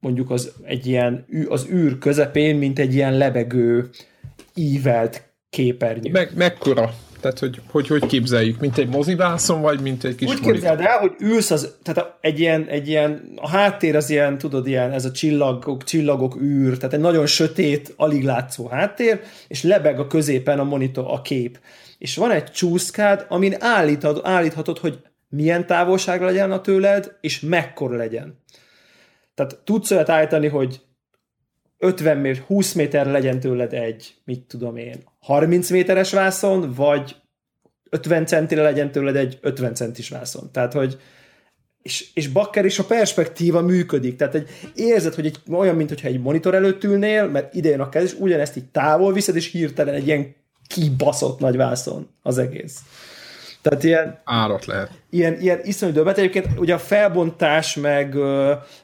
mondjuk 0.00 0.30
az 0.30 0.52
egy 0.62 0.86
ilyen, 0.86 1.26
az 1.48 1.66
űr 1.70 1.98
közepén, 1.98 2.56
mint 2.56 2.78
egy 2.78 2.94
ilyen 2.94 3.16
lebegő, 3.16 3.88
ívelt 4.54 5.22
képernyő. 5.50 6.10
Meg, 6.10 6.32
mekkora? 6.34 6.94
Tehát, 7.20 7.38
hogy, 7.38 7.60
hogy 7.70 7.86
hogy 7.86 8.06
képzeljük? 8.06 8.60
Mint 8.60 8.78
egy 8.78 8.88
mozivászon, 8.88 9.60
vagy 9.60 9.80
mint 9.80 10.04
egy 10.04 10.14
kis 10.14 10.28
Úgy 10.28 10.40
képzeld 10.40 10.80
el, 10.80 10.98
hogy 10.98 11.12
ülsz 11.18 11.50
az, 11.50 11.74
tehát 11.82 12.16
egy 12.20 12.40
ilyen, 12.40 12.66
egy 12.68 12.88
ilyen, 12.88 13.32
a 13.36 13.48
háttér 13.48 13.96
az 13.96 14.10
ilyen, 14.10 14.38
tudod, 14.38 14.66
ilyen, 14.66 14.92
ez 14.92 15.04
a 15.04 15.10
csillagok, 15.10 15.84
csillagok 15.84 16.40
űr, 16.40 16.76
tehát 16.76 16.94
egy 16.94 17.00
nagyon 17.00 17.26
sötét, 17.26 17.94
alig 17.96 18.24
látszó 18.24 18.66
háttér, 18.66 19.20
és 19.48 19.62
lebeg 19.62 19.98
a 19.98 20.06
középen 20.06 20.58
a 20.58 20.64
monitor, 20.64 21.04
a 21.08 21.22
kép. 21.22 21.58
És 21.98 22.16
van 22.16 22.30
egy 22.30 22.50
csúszkád, 22.50 23.26
amin 23.28 23.54
állítod, 23.58 24.20
állíthatod, 24.24 24.78
hogy 24.78 24.98
milyen 25.28 25.66
távolság 25.66 26.22
legyen 26.22 26.52
a 26.52 26.60
tőled, 26.60 27.16
és 27.20 27.40
mekkora 27.40 27.96
legyen. 27.96 28.44
Tehát 29.36 29.60
tudsz 29.64 29.90
olyat 29.90 30.08
állítani, 30.08 30.48
hogy 30.48 30.80
50 31.78 32.16
méter, 32.16 32.42
20 32.42 32.72
méter 32.72 33.06
legyen 33.06 33.40
tőled 33.40 33.72
egy, 33.72 34.14
mit 34.24 34.40
tudom 34.40 34.76
én, 34.76 35.04
30 35.20 35.70
méteres 35.70 36.12
vászon, 36.12 36.72
vagy 36.72 37.16
50 37.90 38.26
centire 38.26 38.62
legyen 38.62 38.90
tőled 38.90 39.16
egy 39.16 39.38
50 39.40 39.74
centis 39.74 40.08
vászon. 40.08 40.52
Tehát, 40.52 40.72
hogy 40.72 40.98
és, 41.82 42.10
és 42.14 42.28
bakker 42.28 42.64
is 42.64 42.78
a 42.78 42.84
perspektíva 42.84 43.60
működik. 43.60 44.16
Tehát 44.16 44.34
egy, 44.34 44.48
érzed, 44.74 45.14
hogy 45.14 45.26
egy, 45.26 45.38
olyan, 45.50 45.76
mintha 45.76 46.08
egy 46.08 46.20
monitor 46.20 46.54
előtt 46.54 46.84
ülnél, 46.84 47.26
mert 47.28 47.54
idejön 47.54 47.80
a 47.80 47.88
kez, 47.88 48.04
és 48.04 48.16
ugyanezt 48.18 48.56
így 48.56 48.70
távol 48.70 49.12
viszed, 49.12 49.36
és 49.36 49.50
hirtelen 49.50 49.94
egy 49.94 50.06
ilyen 50.06 50.34
kibaszott 50.66 51.38
nagy 51.38 51.56
vászon 51.56 52.08
az 52.22 52.38
egész. 52.38 52.80
Tehát 53.68 53.84
ilyen... 53.84 54.20
Árat 54.24 54.64
lehet. 54.64 54.90
Ilyen, 55.10 55.40
ilyen 55.40 55.60
iszonyú 55.62 55.92
döbbet. 55.92 56.18
Egyébként 56.18 56.46
ugye 56.58 56.74
a 56.74 56.78
felbontás 56.78 57.74
meg, 57.74 58.14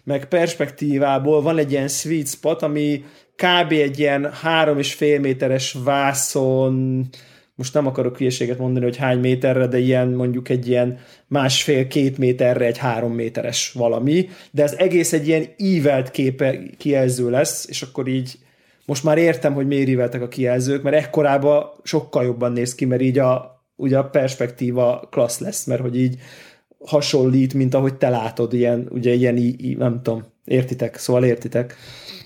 meg 0.04 0.24
perspektívából 0.24 1.42
van 1.42 1.58
egy 1.58 1.70
ilyen 1.70 1.88
sweet 1.88 2.28
spot, 2.28 2.62
ami 2.62 3.04
kb. 3.36 3.72
egy 3.72 3.98
ilyen 3.98 4.32
három 4.32 4.78
és 4.78 4.94
fél 4.94 5.20
méteres 5.20 5.76
vászon, 5.84 7.04
most 7.54 7.74
nem 7.74 7.86
akarok 7.86 8.18
hülyeséget 8.18 8.58
mondani, 8.58 8.84
hogy 8.84 8.96
hány 8.96 9.18
méterre, 9.18 9.66
de 9.66 9.78
ilyen 9.78 10.08
mondjuk 10.08 10.48
egy 10.48 10.68
ilyen 10.68 10.98
másfél-két 11.26 12.18
méterre 12.18 12.64
egy 12.64 12.78
három 12.78 13.12
méteres 13.12 13.72
valami, 13.72 14.28
de 14.50 14.62
ez 14.62 14.72
egész 14.72 15.12
egy 15.12 15.26
ilyen 15.26 15.44
ívelt 15.56 16.10
képe 16.10 16.58
kijelző 16.78 17.30
lesz, 17.30 17.66
és 17.68 17.82
akkor 17.82 18.08
így 18.08 18.38
most 18.86 19.04
már 19.04 19.18
értem, 19.18 19.54
hogy 19.54 19.66
miért 19.66 19.88
íveltek 19.88 20.22
a 20.22 20.28
kijelzők, 20.28 20.82
mert 20.82 20.96
ekkorában 20.96 21.64
sokkal 21.82 22.24
jobban 22.24 22.52
néz 22.52 22.74
ki, 22.74 22.84
mert 22.84 23.02
így 23.02 23.18
a, 23.18 23.51
ugye 23.82 23.98
a 23.98 24.04
perspektíva 24.04 25.08
klassz 25.10 25.38
lesz, 25.38 25.64
mert 25.64 25.80
hogy 25.80 25.96
így 25.96 26.16
hasonlít, 26.84 27.54
mint 27.54 27.74
ahogy 27.74 27.94
te 27.94 28.08
látod, 28.08 28.52
ilyen, 28.52 28.88
ugye 28.90 29.12
ilyen, 29.12 29.34
nem 29.78 30.02
tudom, 30.02 30.24
értitek, 30.44 30.96
szóval 30.96 31.24
értitek. 31.24 31.76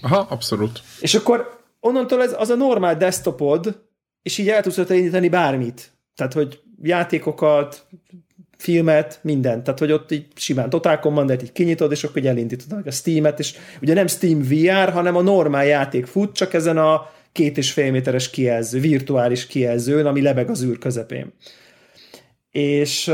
Aha, 0.03 0.27
abszolút. 0.31 0.83
És 1.01 1.15
akkor 1.15 1.59
onnantól 1.81 2.23
ez 2.23 2.35
az 2.39 2.51
a 2.51 2.55
normál 2.55 2.97
desktopod, 2.97 3.85
és 4.23 4.39
így 4.39 4.49
el 4.49 4.63
tudsz 4.63 4.91
indítani 4.91 5.29
bármit. 5.29 5.93
Tehát, 6.15 6.33
hogy 6.33 6.61
játékokat, 6.83 7.87
filmet, 8.57 9.19
mindent. 9.23 9.65
Tehát, 9.65 9.79
hogy 9.79 9.93
ott 9.93 10.11
így 10.11 10.27
simán 10.35 10.71
Total 10.71 10.99
Commander-t 10.99 11.43
így 11.43 11.53
kinyitod, 11.53 11.91
és 11.93 12.05
akkor 12.05 12.17
így 12.17 12.27
elindítod 12.27 12.87
a 12.87 12.91
Steam-et, 12.91 13.39
és 13.39 13.55
ugye 13.83 13.95
nem 13.95 14.07
Steam 14.07 14.43
VR, 14.43 14.93
hanem 14.93 15.17
a 15.17 15.23
normál 15.23 15.67
játék 15.67 16.07
fut, 16.07 16.35
csak 16.35 16.55
ezen 16.55 16.79
a 16.79 17.11
két 17.37 17.57
és 17.57 17.73
fél 17.73 17.91
méteres 17.91 18.31
kijelző, 18.31 18.81
virtuális 18.81 19.47
kijelzőn, 19.47 20.07
ami 20.07 20.23
lebeg 20.23 20.51
az 20.51 20.63
űr 20.63 20.79
közepén. 20.79 21.33
És 22.51 23.13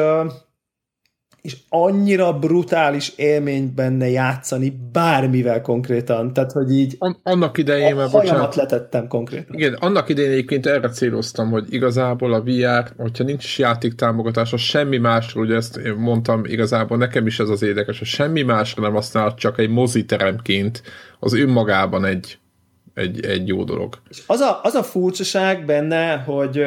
és 1.43 1.57
annyira 1.69 2.39
brutális 2.39 3.13
élmény 3.17 3.73
benne 3.75 4.09
játszani 4.09 4.79
bármivel 4.93 5.61
konkrétan, 5.61 6.33
tehát 6.33 6.53
hogy 6.53 6.73
így 6.73 6.97
An- 6.99 7.21
annak 7.23 7.59
idején, 7.59 7.99
a 7.99 8.09
hajamat 8.09 8.55
letettem 8.55 9.09
konkrétan. 9.09 9.57
Igen, 9.57 9.75
annak 9.75 10.09
idején 10.09 10.31
egyébként 10.31 10.67
erre 10.67 10.89
céloztam, 10.89 11.51
hogy 11.51 11.73
igazából 11.73 12.33
a 12.33 12.43
VR, 12.43 12.93
hogyha 12.97 13.25
nincs 13.25 13.45
is 13.45 13.59
játéktámogatása, 13.59 14.57
semmi 14.57 14.99
másról, 14.99 15.45
ugye 15.45 15.55
ezt 15.55 15.81
mondtam, 15.97 16.45
igazából 16.45 16.97
nekem 16.97 17.27
is 17.27 17.39
ez 17.39 17.49
az 17.49 17.63
érdekes, 17.63 17.99
hogy 17.99 18.09
semmi 18.09 18.43
másra 18.43 18.83
nem 18.83 18.93
használ, 18.93 19.35
csak 19.35 19.59
egy 19.59 19.71
moziteremként 19.71 20.83
az 21.19 21.35
önmagában 21.35 22.05
egy, 22.05 22.39
egy, 22.95 23.25
egy 23.25 23.49
jó 23.49 23.65
dolog. 23.65 23.99
És 24.09 24.23
az 24.27 24.41
a, 24.41 24.61
az 24.63 24.75
a 24.75 24.83
furcsaság 24.83 25.65
benne, 25.65 26.17
hogy, 26.17 26.65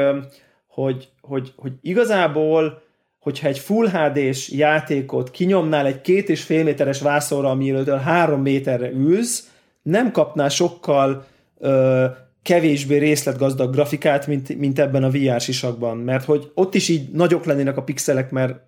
hogy, 0.68 1.10
hogy, 1.22 1.54
hogy 1.56 1.72
igazából 1.82 2.84
hogyha 3.20 3.48
egy 3.48 3.60
Full 3.60 3.88
HD-s 3.88 4.52
játékot 4.52 5.32
kinyomnál 5.32 5.86
egy 5.86 6.02
két 6.02 6.30
és 6.30 6.44
fél 6.44 6.64
méteres 6.64 7.02
vászorra, 7.02 7.50
amiről 7.50 7.98
három 7.98 8.42
méterre 8.42 8.92
ülsz, 8.92 9.50
nem 9.82 10.12
kapnál 10.12 10.50
sokkal 10.50 11.26
ö, 11.60 12.06
kevésbé 12.42 12.98
részletgazdag 12.98 13.74
grafikát, 13.74 14.28
mint, 14.28 14.58
mint 14.58 14.80
ebben 14.80 15.04
a 15.04 15.10
VR 15.10 15.42
sisakban, 15.42 15.98
mert 15.98 16.26
hogy 16.26 16.52
ott 16.54 16.76
is 16.76 16.90
így 16.90 17.10
nagyok 17.12 17.46
lennének 17.46 17.78
a 17.78 17.84
pixelek, 17.84 18.32
mert 18.32 18.64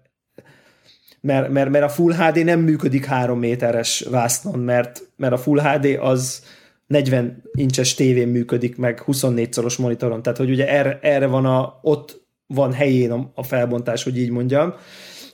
mert, 1.21 1.49
mert, 1.49 1.69
mert 1.69 1.83
a 1.83 1.89
Full 1.89 2.13
HD 2.13 2.43
nem 2.43 2.59
működik 2.59 3.05
három 3.05 3.39
méteres 3.39 4.05
vásznon, 4.09 4.59
mert, 4.59 5.01
mert 5.15 5.33
a 5.33 5.37
Full 5.37 5.59
HD 5.59 5.97
az 5.99 6.43
40 6.87 7.43
incses 7.53 7.93
tévén 7.93 8.27
működik, 8.27 8.77
meg 8.77 8.99
24 8.99 9.53
szoros 9.53 9.75
monitoron, 9.75 10.21
tehát 10.21 10.37
hogy 10.37 10.49
ugye 10.49 10.69
erre, 10.69 10.99
erre 11.01 11.27
van 11.27 11.45
a, 11.45 11.79
ott 11.81 12.25
van 12.47 12.73
helyén 12.73 13.11
a, 13.11 13.31
a 13.35 13.43
felbontás, 13.43 14.03
hogy 14.03 14.17
így 14.17 14.29
mondjam. 14.29 14.73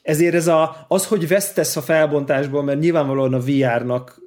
Ezért 0.02 0.34
ez 0.34 0.48
a, 0.48 0.86
az, 0.88 1.06
hogy 1.06 1.28
vesztesz 1.28 1.76
a 1.76 1.82
felbontásból, 1.82 2.64
mert 2.64 2.80
nyilvánvalóan 2.80 3.34
a 3.34 3.40
VR-nak 3.40 4.22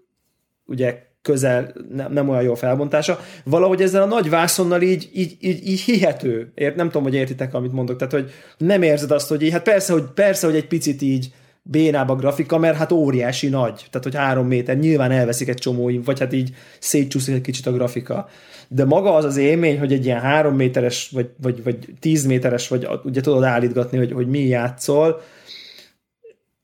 ugye 0.67 1.05
közel 1.23 1.73
nem, 1.91 2.13
nem 2.13 2.29
olyan 2.29 2.43
jó 2.43 2.55
felbontása, 2.55 3.21
valahogy 3.45 3.83
ezzel 3.83 4.03
a 4.03 4.07
nagy 4.07 4.31
vászonnal 4.31 4.83
így, 4.83 5.11
így, 5.15 5.37
így, 5.41 5.67
így 5.69 5.81
hihető. 5.81 6.53
Ért, 6.55 6.77
nem 6.77 6.87
tudom, 6.87 7.03
hogy 7.03 7.15
értitek, 7.15 7.55
amit 7.55 7.73
mondok. 7.73 7.97
Tehát, 7.97 8.13
hogy 8.13 8.31
nem 8.59 8.83
érzed 8.83 9.11
azt, 9.11 9.29
hogy 9.29 9.43
így, 9.43 9.53
hát 9.53 9.63
persze, 9.63 9.93
hogy, 9.93 10.05
persze, 10.15 10.47
hogy 10.47 10.57
egy 10.57 10.67
picit 10.67 11.03
így 11.03 11.29
bénább 11.69 12.09
a 12.09 12.17
grafika, 12.17 12.59
mert 12.59 12.77
hát 12.77 12.93
óriási 12.93 13.49
nagy, 13.49 13.75
tehát 13.75 14.03
hogy 14.03 14.15
három 14.15 14.47
méter, 14.47 14.79
nyilván 14.79 15.11
elveszik 15.11 15.49
egy 15.49 15.57
csomó, 15.57 15.91
vagy 16.05 16.19
hát 16.19 16.33
így 16.33 16.55
szétcsúszik 16.79 17.35
egy 17.35 17.41
kicsit 17.41 17.67
a 17.67 17.73
grafika. 17.73 18.29
De 18.69 18.85
maga 18.85 19.15
az 19.15 19.25
az 19.25 19.37
élmény, 19.37 19.79
hogy 19.79 19.93
egy 19.93 20.05
ilyen 20.05 20.21
három 20.21 20.55
méteres, 20.55 21.09
vagy, 21.13 21.31
vagy, 21.43 21.63
vagy 21.63 21.79
tíz 22.01 22.27
méteres, 22.27 22.69
vagy 22.69 22.89
ugye 23.05 23.21
tudod 23.21 23.43
állítgatni, 23.43 23.99
hogy, 23.99 24.13
hogy 24.13 24.29
mi 24.29 24.47
játszol, 24.47 25.21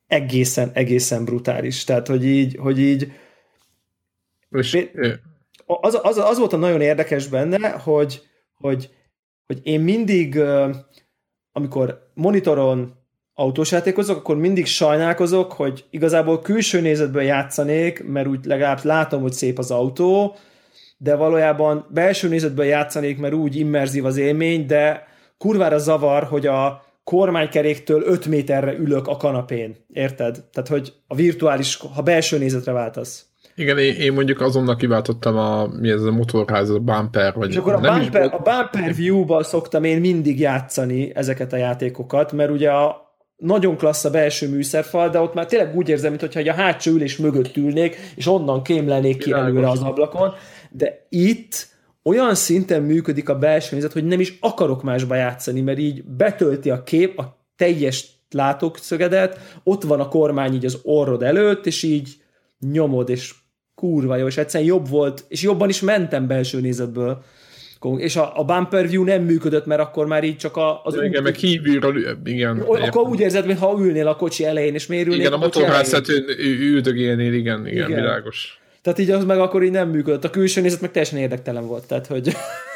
egészen, 0.07 0.71
egészen 0.75 1.25
brutális. 1.25 1.85
Tehát, 1.85 2.07
hogy 2.07 2.25
így, 2.25 2.57
hogy 2.61 2.81
így 2.81 3.13
és, 4.51 4.89
az, 5.67 5.99
az, 6.03 6.19
az 6.19 6.39
volt 6.39 6.53
a 6.53 6.57
nagyon 6.57 6.81
érdekes 6.81 7.29
benne, 7.29 7.69
hogy, 7.69 8.23
hogy, 8.55 8.91
hogy 9.47 9.61
én 9.63 9.81
mindig, 9.81 10.41
amikor 11.53 12.11
monitoron 12.15 13.02
autós 13.35 13.71
játékozok, 13.71 14.17
akkor 14.17 14.37
mindig 14.37 14.67
sajnálkozok, 14.67 15.53
hogy 15.53 15.85
igazából 15.91 16.41
külső 16.41 16.81
nézetből 16.81 17.23
játszanék, 17.23 18.05
mert 18.05 18.27
úgy 18.27 18.45
legalább 18.45 18.79
látom, 18.83 19.23
hogy 19.23 19.33
szép 19.33 19.59
az 19.59 19.71
autó, 19.71 20.37
de 20.97 21.15
valójában 21.15 21.87
belső 21.91 22.29
nézetből 22.29 22.65
játszanék, 22.65 23.19
mert 23.19 23.35
úgy 23.35 23.57
immerzív 23.57 24.05
az 24.05 24.17
élmény, 24.17 24.67
de 24.67 25.07
kurvára 25.39 25.79
zavar, 25.79 26.25
hogy 26.25 26.47
a 26.47 26.85
kormánykeréktől 27.05 28.03
5 28.03 28.27
méterre 28.27 28.73
ülök 28.73 29.07
a 29.09 29.17
kanapén, 29.17 29.77
érted? 29.93 30.45
Tehát, 30.53 30.69
hogy 30.69 30.93
a 31.07 31.15
virtuális, 31.15 31.79
ha 31.95 32.03
belső 32.03 32.39
nézetre 32.39 32.73
váltasz. 32.73 33.27
Igen, 33.55 33.79
én, 33.79 33.95
én 33.95 34.13
mondjuk 34.13 34.41
azonnal 34.41 34.77
kiváltottam 34.77 35.37
a, 35.37 35.67
mi 35.81 35.91
ez 35.91 36.03
a 36.03 36.11
motorház, 36.11 36.71
a 36.71 36.79
bumper, 36.79 37.35
vagy 37.35 37.51
És 37.51 37.57
akkor 37.57 37.73
a 37.73 37.81
nem 37.81 37.99
bumper, 37.99 38.25
is 38.25 38.31
a 38.31 38.39
bumper 38.39 38.95
view-ban 38.95 39.43
szoktam 39.43 39.85
én 39.85 40.01
mindig 40.01 40.41
játszani 40.41 41.13
ezeket 41.15 41.53
a 41.53 41.57
játékokat, 41.57 42.33
mert 42.33 42.51
ugye 42.51 42.71
a 42.71 43.02
nagyon 43.43 43.77
klassz 43.77 44.05
a 44.05 44.11
belső 44.11 44.49
műszerfal, 44.49 45.09
de 45.09 45.21
ott 45.21 45.35
már 45.35 45.47
tényleg 45.47 45.77
úgy 45.77 45.89
érzem, 45.89 46.11
mintha 46.11 46.41
a 46.41 46.55
hátsó 46.55 46.91
ülés 46.91 47.17
mögött 47.17 47.57
ülnék, 47.57 47.97
és 48.15 48.27
onnan 48.27 48.63
kémlelnék 48.63 49.19
ki 49.19 49.25
Világos. 49.25 49.49
előre 49.49 49.69
az 49.69 49.81
ablakon, 49.81 50.33
de 50.71 51.07
itt 51.09 51.69
olyan 52.03 52.35
szinten 52.35 52.83
működik 52.83 53.29
a 53.29 53.39
belső 53.39 53.77
nézet, 53.77 53.93
hogy 53.93 54.05
nem 54.05 54.21
is 54.21 54.39
akarok 54.41 54.83
másba 54.83 55.15
játszani, 55.15 55.61
mert 55.61 55.79
így 55.79 56.05
betölti 56.05 56.71
a 56.71 56.83
kép 56.83 57.19
a 57.19 57.39
teljes 57.57 58.11
látószögedet, 58.31 59.39
ott 59.65 59.83
van 59.83 60.01
a 60.01 60.09
kormány 60.09 60.55
így 60.55 60.65
az 60.65 60.79
orrod 60.83 61.23
előtt, 61.23 61.67
és 61.67 61.83
így 61.83 62.17
nyomod, 62.73 63.09
és 63.09 63.35
kurva 63.75 64.17
jó, 64.17 64.27
és 64.27 64.37
egyszerűen 64.37 64.71
jobb 64.71 64.89
volt, 64.89 65.25
és 65.29 65.43
jobban 65.43 65.69
is 65.69 65.81
mentem 65.81 66.27
belső 66.27 66.61
nézetből. 66.61 67.23
És 67.99 68.17
a, 68.17 68.33
a 68.35 68.45
bumper 68.45 68.89
view 68.89 69.05
nem 69.05 69.23
működött, 69.23 69.67
mert 69.67 69.81
akkor 69.81 70.07
már 70.07 70.25
így 70.25 70.37
csak 70.37 70.57
a, 70.57 70.81
az 70.85 70.95
Igen, 71.03 71.23
meg 71.23 71.33
kívülről, 71.33 72.19
igen. 72.25 72.59
Akkor 72.59 72.81
értem. 72.81 73.03
úgy 73.03 73.21
érzed, 73.21 73.47
mintha 73.47 73.77
ülnél 73.79 74.09
a 74.09 74.17
kocsi 74.17 74.45
elején, 74.45 74.75
és 74.75 74.87
miért 74.87 75.07
ülnél 75.07 75.21
igen, 75.21 75.33
a 75.33 75.39
kocsi 75.39 75.59
motorháztetőn 75.59 76.25
üldögélnél, 76.39 77.33
igen, 77.33 77.67
igen, 77.67 77.67
Igen. 77.67 77.89
igen, 77.89 78.01
világos. 78.01 78.61
Tehát 78.83 78.99
így 78.99 79.11
az 79.11 79.25
meg 79.25 79.39
akkor 79.39 79.63
így 79.63 79.71
nem 79.71 79.89
működött. 79.89 80.25
A 80.25 80.31
külső 80.31 80.61
nézet 80.61 80.81
meg 80.81 80.91
teljesen 80.91 81.19
érdektelen 81.19 81.67
volt. 81.67 81.87
Tehát, 81.87 82.07
hogy... 82.07 82.33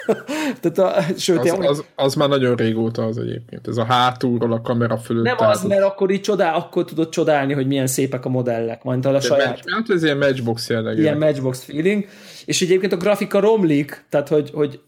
Tehát 0.61 0.79
a, 0.79 1.03
sőt, 1.19 1.39
Az, 1.39 1.57
az, 1.67 1.85
az, 1.95 2.15
már 2.15 2.29
nagyon 2.29 2.57
régóta 2.57 3.05
az 3.05 3.19
egyébként. 3.19 3.69
Ez 3.69 3.77
a 3.77 3.85
hátulról 3.85 4.53
a 4.53 4.61
kamera 4.61 4.97
fölött. 4.97 5.25
nem 5.25 5.37
az, 5.39 5.63
mert 5.63 5.83
akkor 5.83 6.11
így 6.11 6.21
csodál, 6.21 6.55
akkor 6.55 6.85
tudod 6.85 7.09
csodálni, 7.09 7.53
hogy 7.53 7.67
milyen 7.67 7.87
szépek 7.87 8.25
a 8.25 8.29
modellek, 8.29 8.83
majd 8.83 9.07
a 9.07 9.13
de 9.13 9.21
saját 9.21 9.49
match- 9.49 9.71
Hát 9.71 9.91
ez 9.91 10.03
ilyen 10.03 10.17
matchbox 10.19 10.69
jellegű. 10.69 11.01
ilyen 11.01 11.19
matchbox 11.19 11.65
feeling, 11.65 12.07
és 12.45 12.63
egyébként 12.63 12.93
a 12.93 12.97
grafika 12.97 13.41
romlik, 13.41 14.05
tehát 14.09 14.29
hogy, 14.29 14.51
hogy 14.55 14.81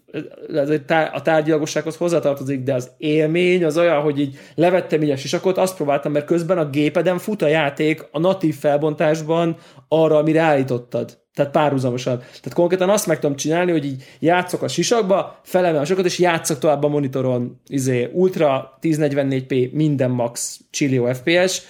ez 0.54 0.70
a 1.12 1.22
tárgyalagossághoz 1.22 1.96
hozzátartozik, 1.96 2.62
de 2.62 2.74
az 2.74 2.90
élmény 2.96 3.64
az 3.64 3.78
olyan, 3.78 4.00
hogy 4.00 4.20
így 4.20 4.38
levettem 4.54 5.02
így 5.02 5.10
a 5.10 5.16
sisakot, 5.16 5.58
azt 5.58 5.76
próbáltam, 5.76 6.12
mert 6.12 6.26
közben 6.26 6.58
a 6.58 6.70
gépeden 6.70 7.18
fut 7.18 7.42
a 7.42 7.46
játék 7.46 8.08
a 8.12 8.18
natív 8.18 8.56
felbontásban 8.56 9.56
arra, 9.88 10.16
amire 10.16 10.40
állítottad. 10.40 11.18
Tehát 11.39 11.53
párhuzamosan. 11.53 12.18
Tehát 12.18 12.53
konkrétan 12.55 12.91
azt 12.91 13.07
meg 13.07 13.18
tudom 13.18 13.36
csinálni, 13.36 13.70
hogy 13.70 13.84
így 13.84 14.05
játszok 14.18 14.62
a 14.62 14.68
sisakba, 14.68 15.41
felemelem 15.43 15.82
a 15.82 15.84
sisakot, 15.84 16.05
és 16.05 16.18
játszok 16.18 16.59
tovább 16.59 16.82
a 16.82 16.89
monitoron 16.89 17.61
izé, 17.66 18.11
ultra 18.12 18.78
1044p, 18.80 19.72
minden 19.72 20.11
max 20.11 20.61
chillió 20.70 21.12
FPS, 21.12 21.62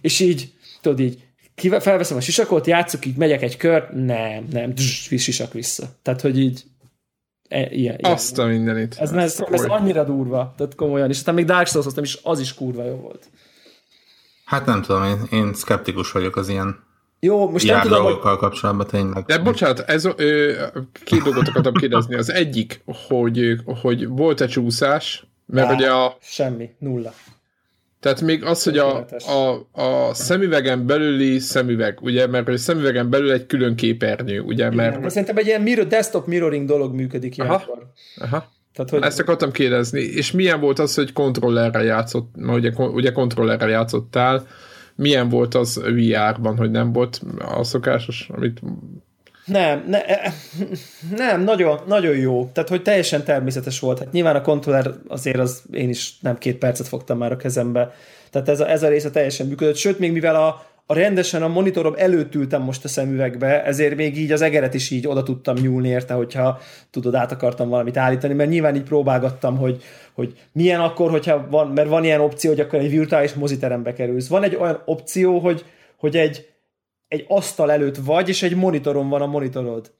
és 0.00 0.20
így, 0.20 0.52
tudod 0.80 1.00
így, 1.00 1.24
kive- 1.54 1.82
felveszem 1.82 2.16
a 2.16 2.20
sisakot, 2.20 2.66
játszok, 2.66 3.06
így 3.06 3.16
megyek 3.16 3.42
egy 3.42 3.56
kör, 3.56 3.88
nem, 3.94 4.46
nem, 4.50 4.74
dzs, 4.74 5.14
sisak 5.16 5.52
vissza. 5.52 5.86
Tehát, 6.02 6.20
hogy 6.20 6.38
így 6.38 6.64
e, 7.48 7.58
ilyen, 7.58 7.72
ilyen. 7.72 8.12
Azt 8.12 8.38
a 8.38 8.46
mindenit. 8.46 8.96
Ez, 8.98 9.12
ez, 9.12 9.44
ez 9.50 9.64
annyira 9.64 10.04
durva, 10.04 10.54
tehát 10.56 10.74
komolyan, 10.74 11.10
és 11.10 11.16
aztán 11.16 11.34
még 11.34 11.44
Dark 11.44 11.66
souls 11.66 11.86
is, 12.00 12.18
az 12.22 12.40
is 12.40 12.54
kurva 12.54 12.84
jó 12.84 12.94
volt. 12.94 13.28
Hát 14.44 14.66
nem 14.66 14.82
tudom, 14.82 15.04
én, 15.04 15.18
én 15.30 15.54
szkeptikus 15.54 16.12
vagyok 16.12 16.36
az 16.36 16.48
ilyen 16.48 16.85
Jó, 17.20 17.50
most 17.50 17.66
nem 17.66 17.80
tudom, 17.80 18.04
hogy 18.04 18.18
kapcsolatban 18.18 18.86
tényleg. 18.86 19.24
De 19.24 19.38
bocsánat, 19.38 19.80
ez, 19.80 20.04
ö, 20.16 20.52
két 21.04 21.22
dolgot 21.22 21.48
akartam 21.48 21.74
kérdezni. 21.74 22.14
Az 22.14 22.30
egyik, 22.32 22.82
hogy, 23.08 23.56
hogy 23.80 24.08
volt-e 24.08 24.46
csúszás, 24.46 25.26
mert 25.46 25.68
Á. 25.68 25.74
ugye 25.74 25.90
a, 25.90 26.16
semmi, 26.20 26.70
nulla. 26.78 27.12
tehát 28.00 28.20
még 28.20 28.44
az, 28.44 28.62
hogy 28.62 28.78
a, 28.78 29.06
a, 29.26 29.66
a 29.82 30.14
szemüvegen 30.14 30.86
belüli 30.86 31.38
szemüveg, 31.38 31.98
ugye, 32.00 32.26
mert 32.26 32.48
a 32.48 32.56
szemüvegen 32.56 33.10
belül 33.10 33.32
egy 33.32 33.46
külön 33.46 33.76
képernyő, 33.76 34.40
ugye, 34.40 34.70
mert... 34.70 35.00
De 35.00 35.08
szerintem 35.08 35.36
egy 35.36 35.46
ilyen 35.46 35.60
mirror, 35.62 35.86
desktop 35.86 36.26
mirroring 36.26 36.68
dolog 36.68 36.94
működik 36.94 37.34
Aha. 37.38 37.48
ilyenkor. 37.48 37.86
Aha. 38.16 38.54
Tehát, 38.74 38.90
hogy 38.90 39.02
Ezt 39.02 39.20
akartam 39.20 39.50
kérdezni. 39.50 40.00
És 40.00 40.32
milyen 40.32 40.60
volt 40.60 40.78
az, 40.78 40.94
hogy 40.94 41.12
kontrollerrel 41.12 41.84
játszott, 41.84 42.30
mert 42.36 42.58
ugye, 42.58 42.72
ugye 42.76 43.12
kontrollerrel 43.12 43.68
játszottál, 43.68 44.46
milyen 44.96 45.28
volt 45.28 45.54
az 45.54 45.80
VR-ban, 45.84 46.56
hogy 46.56 46.70
nem 46.70 46.92
volt 46.92 47.20
a 47.38 47.64
szokásos, 47.64 48.28
amit 48.32 48.60
Nem, 49.44 49.84
ne, 49.88 50.06
e- 50.06 50.32
nem, 51.16 51.42
nagyon, 51.42 51.80
nagyon 51.86 52.16
jó. 52.16 52.50
Tehát, 52.52 52.68
hogy 52.68 52.82
teljesen 52.82 53.24
természetes 53.24 53.80
volt. 53.80 53.98
Hát 53.98 54.12
nyilván 54.12 54.36
a 54.36 54.40
kontroller 54.40 54.90
azért 55.08 55.38
az 55.38 55.62
én 55.72 55.88
is 55.88 56.18
nem 56.20 56.38
két 56.38 56.58
percet 56.58 56.88
fogtam 56.88 57.18
már 57.18 57.32
a 57.32 57.36
kezembe. 57.36 57.94
Tehát 58.30 58.48
ez 58.48 58.60
a, 58.60 58.70
ez 58.70 58.82
a 58.82 58.88
része 58.88 59.10
teljesen 59.10 59.46
működött. 59.46 59.76
Sőt, 59.76 59.98
még 59.98 60.12
mivel 60.12 60.36
a, 60.36 60.66
a 60.86 60.94
rendesen 60.94 61.42
a 61.42 61.48
monitorom 61.48 61.94
előtt 61.96 62.34
ültem 62.34 62.62
most 62.62 62.84
a 62.84 62.88
szemüvegbe, 62.88 63.64
ezért 63.64 63.96
még 63.96 64.18
így 64.18 64.32
az 64.32 64.40
egeret 64.40 64.74
is 64.74 64.90
így 64.90 65.06
oda 65.06 65.22
tudtam 65.22 65.56
nyúlni 65.56 65.88
érte, 65.88 66.14
hogyha 66.14 66.58
tudod, 66.90 67.14
át 67.14 67.32
akartam 67.32 67.68
valamit 67.68 67.96
állítani, 67.96 68.34
mert 68.34 68.50
nyilván 68.50 68.76
így 68.76 68.82
próbálgattam, 68.82 69.56
hogy, 69.56 69.82
hogy 70.12 70.38
milyen 70.52 70.80
akkor, 70.80 71.10
hogyha 71.10 71.46
van, 71.50 71.68
mert 71.68 71.88
van 71.88 72.04
ilyen 72.04 72.20
opció, 72.20 72.50
hogy 72.50 72.60
akkor 72.60 72.78
egy 72.78 72.90
virtuális 72.90 73.34
moziterembe 73.34 73.92
kerülsz. 73.92 74.28
Van 74.28 74.42
egy 74.42 74.56
olyan 74.56 74.82
opció, 74.84 75.38
hogy, 75.38 75.64
hogy 75.96 76.16
egy, 76.16 76.46
egy 77.08 77.24
asztal 77.28 77.72
előtt 77.72 77.96
vagy, 77.96 78.28
és 78.28 78.42
egy 78.42 78.56
monitoron 78.56 79.08
van 79.08 79.22
a 79.22 79.26
monitorod. 79.26 79.92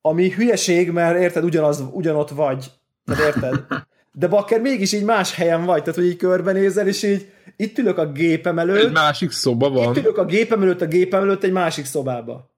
Ami 0.00 0.30
hülyeség, 0.30 0.90
mert 0.90 1.20
érted, 1.20 1.44
ugyanaz, 1.44 1.84
ugyanott 1.92 2.30
vagy. 2.30 2.70
Tehát 3.04 3.26
érted? 3.26 3.64
De 4.12 4.28
bakker 4.28 4.60
mégis 4.60 4.92
így 4.92 5.04
más 5.04 5.34
helyen 5.34 5.64
vagy, 5.64 5.80
tehát 5.80 5.94
hogy 5.94 6.06
így 6.06 6.16
körbenézel, 6.16 6.86
és 6.86 7.02
így 7.02 7.30
itt 7.56 7.78
ülök 7.78 7.98
a 7.98 8.12
gépem 8.12 8.58
egy 8.58 8.68
előtt, 8.68 8.92
másik 8.92 9.30
szoba 9.30 9.70
van. 9.70 9.96
itt 9.96 10.02
ülök 10.02 10.18
a 10.18 10.24
gépem 10.24 10.62
előtt, 10.62 10.80
a 10.80 10.86
gépem 10.86 11.22
előtt 11.22 11.44
egy 11.44 11.52
másik 11.52 11.84
szobába. 11.84 12.50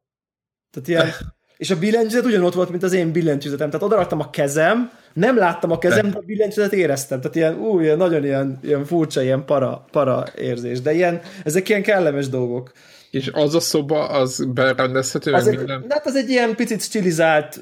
Tehát 0.71 0.89
ilyen, 0.89 1.15
és 1.57 1.71
a 1.71 1.79
billentyűzet 1.79 2.25
ugyanott 2.25 2.55
volt, 2.55 2.71
mint 2.71 2.83
az 2.83 2.93
én 2.93 3.13
billentyűzetem. 3.13 3.71
Tehát 3.71 3.87
odaraktam 3.87 4.21
a 4.21 4.31
kezem, 4.31 4.91
nem 5.13 5.37
láttam 5.37 5.71
a 5.71 5.79
kezem, 5.79 6.11
de 6.11 6.19
a 6.19 6.23
billentyűzetet 6.27 6.79
éreztem. 6.79 7.21
Tehát 7.21 7.37
ilyen, 7.37 7.55
ú, 7.55 7.81
ilyen 7.81 7.97
nagyon 7.97 8.25
ilyen, 8.25 8.59
ilyen 8.63 8.85
furcsa, 8.85 9.23
ilyen 9.23 9.45
para, 9.45 9.85
para 9.91 10.25
érzés. 10.37 10.81
De 10.81 10.93
ilyen, 10.93 11.21
ezek 11.45 11.69
ilyen 11.69 11.83
kellemes 11.83 12.29
dolgok. 12.29 12.73
És 13.15 13.31
az 13.33 13.55
a 13.55 13.61
szoba, 13.61 14.07
az 14.09 14.45
berendezhető, 14.55 15.33
Az 15.33 15.47
egy, 15.47 15.57
minden? 15.57 15.85
hát 15.89 16.07
az 16.07 16.17
egy 16.17 16.29
ilyen 16.29 16.55
picit 16.55 16.83
stilizált 16.83 17.61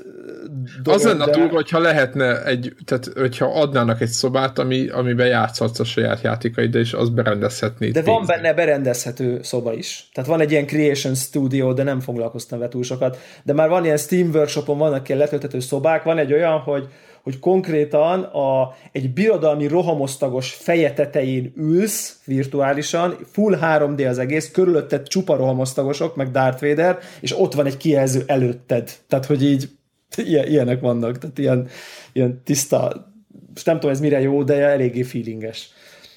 dolog, 0.83 1.01
Az 1.01 1.07
lenne 1.07 1.25
de- 1.25 1.31
túl, 1.31 1.49
hogyha 1.49 1.79
lehetne 1.79 2.45
egy, 2.45 2.75
tehát 2.85 3.11
hogyha 3.15 3.61
adnának 3.61 4.01
egy 4.01 4.09
szobát, 4.09 4.59
ami, 4.59 4.89
amiben 4.89 5.27
játszhatsz 5.27 5.79
a 5.79 5.85
saját 5.85 6.21
játékaid, 6.23 6.75
és 6.75 6.93
az 6.93 7.09
berendezhetné. 7.09 7.91
De 7.91 8.03
van 8.03 8.27
benne 8.27 8.55
berendezhető 8.55 9.39
szoba 9.43 9.73
is. 9.73 10.09
Tehát 10.13 10.31
van 10.31 10.41
egy 10.41 10.51
ilyen 10.51 10.67
Creation 10.67 11.15
Studio, 11.15 11.73
de 11.73 11.83
nem 11.83 12.01
foglalkoztam 12.01 12.59
vele 12.59 12.71
túl 12.71 12.83
sokat. 12.83 13.19
De 13.43 13.53
már 13.53 13.69
van 13.69 13.85
ilyen 13.85 13.97
Steam 13.97 14.31
Workshopon, 14.31 14.79
vannak 14.79 15.09
ilyen 15.09 15.21
letölthető 15.21 15.61
szobák, 15.61 16.03
van 16.03 16.19
egy 16.19 16.33
olyan, 16.33 16.59
hogy 16.59 16.89
hogy 17.23 17.39
konkrétan 17.39 18.23
a, 18.23 18.75
egy 18.93 19.13
birodalmi 19.13 19.67
rohamosztagos 19.67 20.53
feje 20.53 20.93
tetején 20.93 21.53
ülsz 21.57 22.21
virtuálisan, 22.25 23.17
full 23.33 23.59
3D 23.63 24.09
az 24.09 24.19
egész, 24.19 24.51
körülötted 24.51 25.09
csupa 25.09 25.37
rohamosztagosok, 25.37 26.17
meg 26.17 26.31
Darth 26.31 26.61
Vader, 26.61 26.99
és 27.21 27.39
ott 27.39 27.55
van 27.55 27.67
egy 27.67 27.77
kijelző 27.77 28.23
előtted. 28.27 28.93
Tehát, 29.09 29.27
hogy 29.27 29.45
így 29.45 29.69
ilyen, 30.17 30.47
ilyenek 30.47 30.81
vannak, 30.81 31.19
tehát 31.19 31.39
ilyen, 31.39 31.69
ilyen 32.13 32.41
tiszta, 32.45 33.11
most 33.55 33.67
nem 33.67 33.75
tudom 33.75 33.91
ez 33.91 34.01
mire 34.01 34.21
jó, 34.21 34.43
de 34.43 34.55
eléggé 34.55 35.03
feelinges. 35.03 35.71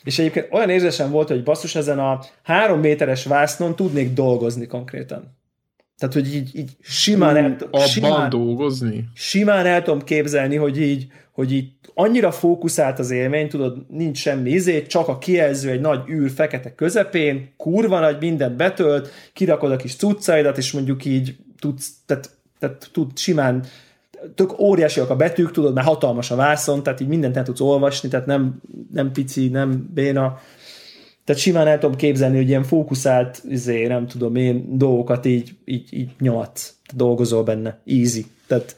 És 0.04 0.20
egyébként 0.20 0.48
olyan 0.52 0.70
érzésem 0.70 1.12
volt, 1.12 1.28
hogy 1.28 1.44
basszus 1.44 1.76
ezen 1.76 2.00
a 2.00 2.20
három 2.44 2.80
méteres 2.80 3.26
vásznon 3.26 3.76
tudnék 3.76 4.14
dolgozni 4.14 4.68
konkrétan. 4.68 5.38
Tehát, 5.98 6.14
hogy 6.14 6.36
így, 6.36 6.56
így 6.56 6.72
simán, 6.82 7.38
el, 7.38 7.58
Abban 7.60 7.88
simán, 7.88 8.30
dolgozni? 8.30 9.10
simán 9.14 9.66
el 9.66 9.84
tudom 9.84 10.04
képzelni, 10.04 10.56
hogy 10.56 10.82
így, 10.82 11.08
hogy 11.32 11.52
így 11.52 11.72
annyira 11.94 12.32
fókuszált 12.32 13.00
az 13.00 13.12
élmény, 13.12 13.50
tudod, 13.50 13.86
nincs 13.90 14.18
semmi 14.18 14.50
izé, 14.50 14.86
csak 14.86 15.08
a 15.08 15.18
kijelző 15.18 15.70
egy 15.70 15.82
nagy 15.82 16.10
űr 16.10 16.32
fekete 16.32 16.76
közepén, 16.76 17.54
kurva 17.58 18.00
nagy, 18.00 18.18
mindent 18.20 18.56
betölt, 18.56 19.10
kirakod 19.34 19.72
a 19.72 19.76
kis 19.76 19.96
cuccaidat, 19.96 20.58
és 20.58 20.72
mondjuk 20.72 21.06
így 21.06 21.36
tudsz, 21.60 21.92
tehát, 22.06 22.30
tehát 22.60 22.90
tud 22.92 23.18
simán 23.18 23.66
tök 24.36 24.60
óriásiak 24.60 25.10
a 25.10 25.16
betűk, 25.16 25.52
tudod, 25.52 25.74
mert 25.74 25.88
hatalmas 25.88 26.32
a 26.32 26.36
vászon, 26.36 26.84
tehát 26.84 27.00
így 27.00 27.08
mindent 27.08 27.38
el 27.38 27.44
tudsz 27.44 27.60
olvasni, 27.60 28.10
tehát 28.10 28.26
nem, 28.26 28.62
nem 28.94 29.12
pici, 29.12 29.48
nem 29.48 29.90
béna. 29.94 30.40
Tehát 31.26 31.42
simán 31.42 31.68
el 31.68 31.80
tudom 31.80 31.96
képzelni, 31.96 32.36
hogy 32.36 32.50
ilyen 32.50 32.64
fókuszált, 32.64 33.42
izé, 33.50 33.88
nem 33.88 34.08
tudom 34.08 34.36
én, 34.36 34.78
dolgokat 34.78 35.26
így, 35.26 35.56
így, 35.66 35.94
így 35.94 36.10
nyomatsz, 36.20 36.74
dolgozol 36.94 37.44
benne, 37.44 37.80
easy. 37.86 38.26
Tehát 38.48 38.76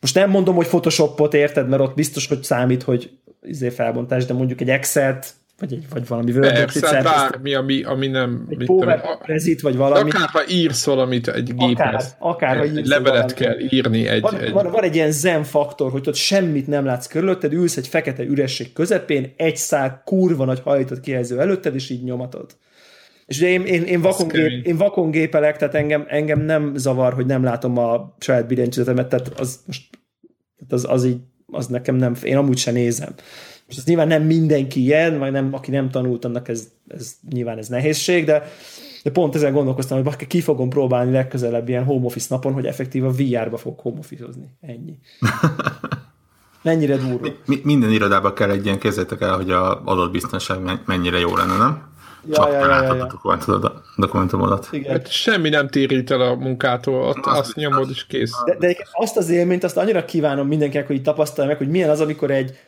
most 0.00 0.14
nem 0.14 0.30
mondom, 0.30 0.54
hogy 0.54 0.66
Photoshopot 0.66 1.34
érted, 1.34 1.68
mert 1.68 1.82
ott 1.82 1.94
biztos, 1.94 2.26
hogy 2.26 2.42
számít, 2.42 2.82
hogy 2.82 3.10
izé 3.42 3.68
felbontás, 3.68 4.24
de 4.24 4.32
mondjuk 4.32 4.60
egy 4.60 4.70
Excel-t 4.70 5.34
vagy, 5.58 5.72
egy, 5.72 5.86
vagy 5.90 6.06
valami 6.06 6.32
Persze, 6.32 6.86
hát 6.86 7.02
bármi, 7.02 7.54
ami, 7.54 7.82
ami 7.82 8.06
nem... 8.06 8.46
Egy 8.48 8.64
PowerPoint 8.64 9.60
vagy 9.60 9.76
valami. 9.76 10.10
Akár 10.10 10.28
ha 10.28 10.42
írsz 10.48 10.84
valamit 10.84 11.28
egy 11.28 11.54
géphez. 11.54 12.16
Akár, 12.18 12.56
akár 12.56 12.60
egy 12.60 12.86
levelet 12.86 13.04
valamit. 13.04 13.34
kell 13.34 13.58
írni. 13.58 14.06
Egy, 14.06 14.20
van, 14.20 14.36
egy... 14.36 14.52
Van, 14.52 14.70
van, 14.70 14.82
egy 14.82 14.94
ilyen 14.94 15.10
zen 15.10 15.44
faktor, 15.44 15.90
hogy 15.90 16.08
ott 16.08 16.14
semmit 16.14 16.66
nem 16.66 16.84
látsz 16.84 17.06
körülötted, 17.06 17.52
ülsz 17.52 17.76
egy 17.76 17.86
fekete 17.86 18.22
üresség 18.22 18.72
közepén, 18.72 19.32
egy 19.36 19.56
szál 19.56 20.02
kurva 20.04 20.44
nagy 20.44 20.60
hajtott 20.60 21.00
kijelző 21.00 21.40
előtted, 21.40 21.74
és 21.74 21.90
így 21.90 22.02
nyomatod. 22.02 22.56
És 23.26 23.38
ugye 23.38 23.48
én, 23.48 23.64
én, 23.64 23.82
én, 23.82 24.00
vakon, 24.00 24.28
gép, 24.28 24.66
én 24.66 24.76
vakon 24.76 25.10
gépelek, 25.10 25.56
tehát 25.56 25.74
engem, 25.74 26.04
engem 26.08 26.40
nem 26.40 26.72
zavar, 26.76 27.12
hogy 27.12 27.26
nem 27.26 27.42
látom 27.42 27.78
a 27.78 28.14
saját 28.18 28.46
billentyűzetemet, 28.46 29.08
tehát 29.08 29.28
az 29.38 29.60
most 29.66 29.82
az, 30.68 30.86
az 30.88 31.04
így, 31.04 31.18
az 31.46 31.66
nekem 31.66 31.94
nem, 31.94 32.14
én 32.22 32.36
amúgy 32.36 32.58
sem 32.58 32.74
nézem. 32.74 33.14
És 33.68 33.76
ez 33.76 33.84
nyilván 33.84 34.06
nem 34.06 34.22
mindenki 34.22 34.80
ilyen, 34.80 35.18
vagy 35.18 35.32
nem, 35.32 35.48
aki 35.52 35.70
nem 35.70 35.90
tanult, 35.90 36.24
annak 36.24 36.48
ez, 36.48 36.68
ez 36.88 37.14
nyilván 37.30 37.58
ez 37.58 37.68
nehézség, 37.68 38.24
de, 38.24 38.48
de 39.02 39.10
pont 39.10 39.34
ezen 39.34 39.52
gondolkoztam, 39.52 40.04
hogy 40.04 40.26
ki 40.26 40.40
fogom 40.40 40.68
próbálni 40.68 41.12
legközelebb 41.12 41.68
ilyen 41.68 41.84
home 41.84 42.04
office 42.04 42.26
napon, 42.30 42.52
hogy 42.52 42.66
effektív 42.66 43.04
a 43.04 43.10
VR-ba 43.10 43.56
fog 43.56 43.78
home 43.78 43.98
office-ozni. 43.98 44.56
Ennyi. 44.60 44.98
Mennyire 46.62 46.96
durva. 46.96 47.28
Mi, 47.46 47.60
minden 47.64 47.90
irodában 47.90 48.34
kell 48.34 48.50
egy 48.50 48.64
ilyen 48.64 48.78
kezdetek 48.78 49.20
el, 49.20 49.36
hogy 49.36 49.50
a 49.50 49.84
adatbiztonság 49.84 50.58
mennyire 50.84 51.18
jó 51.18 51.36
lenne, 51.36 51.56
nem? 51.56 51.86
Ja, 52.26 52.34
Csak 52.34 52.52
ja, 52.52 52.58
ja, 52.58 52.82
ja, 52.82 52.94
ja. 52.94 53.04
a 53.04 53.82
dokumentumodat. 53.96 54.68
Igen. 54.70 54.92
Hát 54.92 55.10
semmi 55.10 55.48
nem 55.48 55.68
térít 55.68 56.10
el 56.10 56.20
a 56.20 56.34
munkától, 56.34 57.02
ott 57.02 57.26
azt, 57.26 57.38
azt 57.38 57.54
nyomod 57.54 57.90
és 57.90 58.06
kész. 58.06 58.32
De, 58.44 58.56
de 58.58 58.76
azt 58.92 59.16
az 59.16 59.28
élményt, 59.28 59.64
azt 59.64 59.76
annyira 59.76 60.04
kívánom 60.04 60.46
mindenkinek, 60.46 60.86
hogy 60.86 61.02
tapasztalja 61.02 61.50
meg, 61.50 61.58
hogy 61.58 61.68
milyen 61.68 61.90
az, 61.90 62.00
amikor 62.00 62.30
egy 62.30 62.58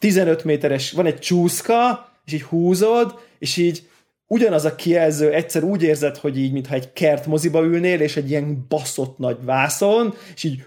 15 0.00 0.44
méteres, 0.44 0.92
van 0.92 1.06
egy 1.06 1.18
csúszka, 1.18 2.08
és 2.24 2.32
így 2.32 2.42
húzod, 2.42 3.18
és 3.38 3.56
így 3.56 3.88
ugyanaz 4.32 4.64
a 4.64 4.74
kijelző, 4.74 5.32
egyszer 5.32 5.62
úgy 5.62 5.82
érzed, 5.82 6.16
hogy 6.16 6.38
így, 6.38 6.52
mintha 6.52 6.74
egy 6.74 6.92
kert 6.92 7.26
moziba 7.26 7.62
ülnél, 7.62 8.00
és 8.00 8.16
egy 8.16 8.30
ilyen 8.30 8.64
baszott 8.68 9.18
nagy 9.18 9.36
vászon, 9.44 10.14
és 10.34 10.44
így, 10.44 10.64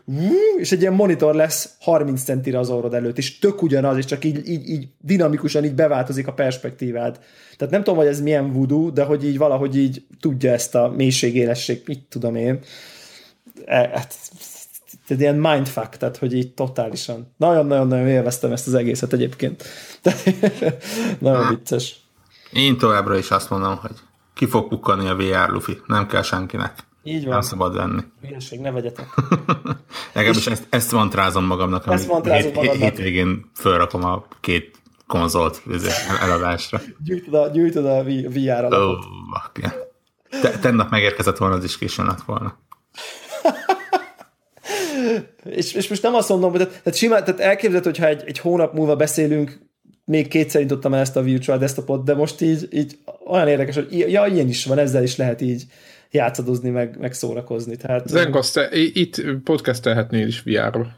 és 0.58 0.72
egy 0.72 0.82
ilyen 0.82 0.94
monitor 0.94 1.36
lesz 1.36 1.76
30 1.80 2.24
centire 2.24 2.60
az 2.60 2.70
orrod 2.70 2.94
előtt, 2.94 3.18
és 3.18 3.40
tök 3.40 3.62
ugyanaz, 3.62 3.98
és 3.98 4.06
csak 4.06 4.26
így, 4.26 4.50
így, 4.50 4.70
így 4.70 4.88
dinamikusan 5.00 5.64
így 5.64 5.74
beváltozik 5.74 6.28
a 6.28 6.34
perspektívád. 6.34 7.20
Tehát 7.58 7.74
nem 7.74 7.84
tudom, 7.84 8.00
hogy 8.00 8.08
ez 8.08 8.22
milyen 8.22 8.54
voodoo, 8.54 8.90
de 8.90 9.04
hogy 9.04 9.26
így 9.26 9.38
valahogy 9.38 9.78
így 9.78 10.06
tudja 10.20 10.52
ezt 10.52 10.76
a 10.76 10.94
mélységélesség, 10.96 11.82
mit 11.86 12.06
tudom 12.10 12.36
én. 12.36 12.60
E, 13.66 13.76
hát, 13.76 14.16
tehát 15.08 15.22
ilyen 15.24 15.36
mindfuck, 15.36 15.98
tehát 15.98 16.18
hogy 16.18 16.34
így 16.34 16.54
totálisan. 16.54 17.34
Nagyon-nagyon-nagyon 17.38 18.08
élveztem 18.08 18.52
ezt 18.52 18.68
az 18.68 18.74
egészet 18.74 19.14
egyébként. 19.14 19.64
nagyon 21.20 21.48
vicces. 21.48 21.96
Én 22.52 22.78
továbbra 22.78 23.18
is 23.18 23.32
azt 23.32 23.50
mondom, 23.50 23.78
hogy 23.78 23.96
ki 24.34 24.46
fog 24.46 24.68
pukkani 24.68 25.08
a 25.08 25.16
VR 25.16 25.50
Luffy, 25.50 25.78
nem 25.88 26.08
kell 26.08 26.22
senkinek. 26.22 26.74
Így 27.04 27.24
van. 27.24 27.32
Nem 27.32 27.42
szabad 27.42 27.76
venni. 27.76 28.02
Hülyeség, 28.22 28.60
ne 28.60 28.72
vegyetek. 28.72 29.08
Legalábbis 30.14 30.48
ezt, 30.48 30.68
ezt 30.70 30.92
van 30.92 31.10
trázom 31.10 31.46
magamnak, 31.46 31.88
ezt 31.88 32.08
van 32.08 32.22
trázom 32.22 32.52
hét, 32.52 32.56
magadnak. 32.56 32.90
hétvégén 32.90 33.52
fölrakom 33.56 34.04
a 34.04 34.26
két 34.40 34.82
konzolt 35.08 35.62
eladásra. 36.22 36.82
gyűjtöd 37.04 37.34
a, 37.34 37.48
gyűjtöd 37.48 37.86
a 37.86 38.04
VR 38.04 38.64
alapot. 38.64 39.06
Oh, 39.06 40.42
Te, 40.42 40.60
tennap 40.60 40.90
megérkezett 40.90 41.38
volna, 41.38 41.56
az 41.56 41.64
is 41.64 41.78
későn 41.78 42.06
lett 42.06 42.22
volna. 42.22 42.58
És, 45.44 45.74
és 45.74 45.88
most 45.88 46.02
nem 46.02 46.14
azt 46.14 46.30
mondom, 46.30 46.50
hogy 46.50 46.60
tehát, 46.60 46.82
tehát, 46.84 46.98
simán, 46.98 47.24
tehát 47.24 47.40
elképzelhető, 47.40 47.90
hogyha 47.90 48.08
egy, 48.08 48.24
egy 48.26 48.40
hónap 48.40 48.74
múlva 48.74 48.96
beszélünk, 48.96 49.60
még 50.06 50.28
kétszer 50.28 50.62
indítottam 50.62 50.94
el 50.94 51.00
ezt 51.00 51.16
a 51.16 51.22
virtual 51.22 51.58
desktopot, 51.58 52.04
de 52.04 52.14
most 52.14 52.42
így, 52.42 52.68
így 52.72 52.98
olyan 53.26 53.48
érdekes, 53.48 53.76
hogy 53.76 53.98
ja, 53.98 54.26
ilyen 54.26 54.48
is 54.48 54.66
van, 54.66 54.78
ezzel 54.78 55.04
is 55.04 55.16
lehet 55.16 55.42
így 55.42 55.64
játszadozni, 56.12 56.70
meg, 56.70 57.00
meg 57.00 57.14
szórakozni. 57.14 57.76
Tehát, 57.76 58.08
Zengasz, 58.08 58.52
te 58.52 58.70
itt 58.72 59.22
podcastelhetnél 59.44 60.28
is 60.28 60.42
VR-ról. 60.42 60.96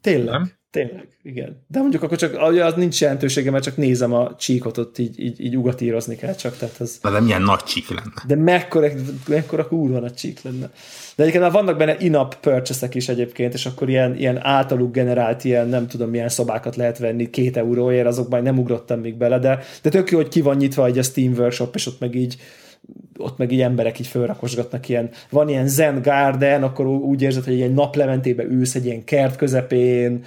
Tényleg? 0.00 0.32
Nem? 0.32 0.52
Tényleg, 0.72 1.08
igen. 1.22 1.56
De 1.66 1.78
mondjuk 1.78 2.02
akkor 2.02 2.18
csak 2.18 2.40
az 2.40 2.74
nincs 2.74 3.00
jelentősége, 3.00 3.50
mert 3.50 3.64
csak 3.64 3.76
nézem 3.76 4.12
a 4.12 4.36
csíkot, 4.36 4.78
ott 4.78 4.98
így, 4.98 5.20
így, 5.20 5.40
így 5.40 5.56
ugatírozni 5.56 6.16
kell 6.16 6.34
csak. 6.34 6.56
Tehát 6.56 6.80
ez... 6.80 6.98
De 7.02 7.20
milyen 7.20 7.42
nagy 7.42 7.62
csík 7.62 7.88
lenne. 7.88 8.12
De 8.26 8.36
mekkora, 8.36 8.88
mekkora 9.28 9.66
kurva 9.66 9.98
nagy 9.98 10.14
csík 10.14 10.42
lenne. 10.42 10.70
De 11.16 11.22
egyébként 11.22 11.42
már 11.42 11.52
vannak 11.52 11.76
benne 11.76 11.96
in-app 11.98 12.32
purchase 12.40 12.88
is 12.92 13.08
egyébként, 13.08 13.54
és 13.54 13.66
akkor 13.66 13.88
ilyen, 13.88 14.16
ilyen 14.16 14.44
általuk 14.44 14.92
generált 14.92 15.44
ilyen, 15.44 15.68
nem 15.68 15.86
tudom 15.86 16.10
milyen 16.10 16.28
szobákat 16.28 16.76
lehet 16.76 16.98
venni 16.98 17.30
két 17.30 17.56
euróért, 17.56 18.06
azokban 18.06 18.42
nem 18.42 18.58
ugrottam 18.58 19.00
még 19.00 19.14
bele, 19.14 19.38
de, 19.38 19.58
de 19.82 19.90
tök 19.90 20.10
jó, 20.10 20.16
hogy 20.18 20.28
ki 20.28 20.40
van 20.40 20.56
nyitva 20.56 20.86
egy 20.86 20.98
a 20.98 21.02
Steam 21.02 21.32
Workshop, 21.32 21.74
és 21.74 21.86
ott 21.86 22.00
meg 22.00 22.14
így 22.14 22.36
ott 23.18 23.38
meg 23.38 23.52
így 23.52 23.60
emberek 23.60 23.98
így 23.98 24.06
fölrakosgatnak 24.06 24.88
ilyen, 24.88 25.10
van 25.30 25.48
ilyen 25.48 25.68
Zen 25.68 26.02
Garden, 26.02 26.62
akkor 26.62 26.86
úgy 26.86 27.22
érzed, 27.22 27.44
hogy 27.44 27.60
egy 27.60 27.74
naplementébe 27.74 28.44
ülsz 28.44 28.74
egy 28.74 28.84
ilyen 28.86 29.04
kert 29.04 29.36
közepén, 29.36 30.24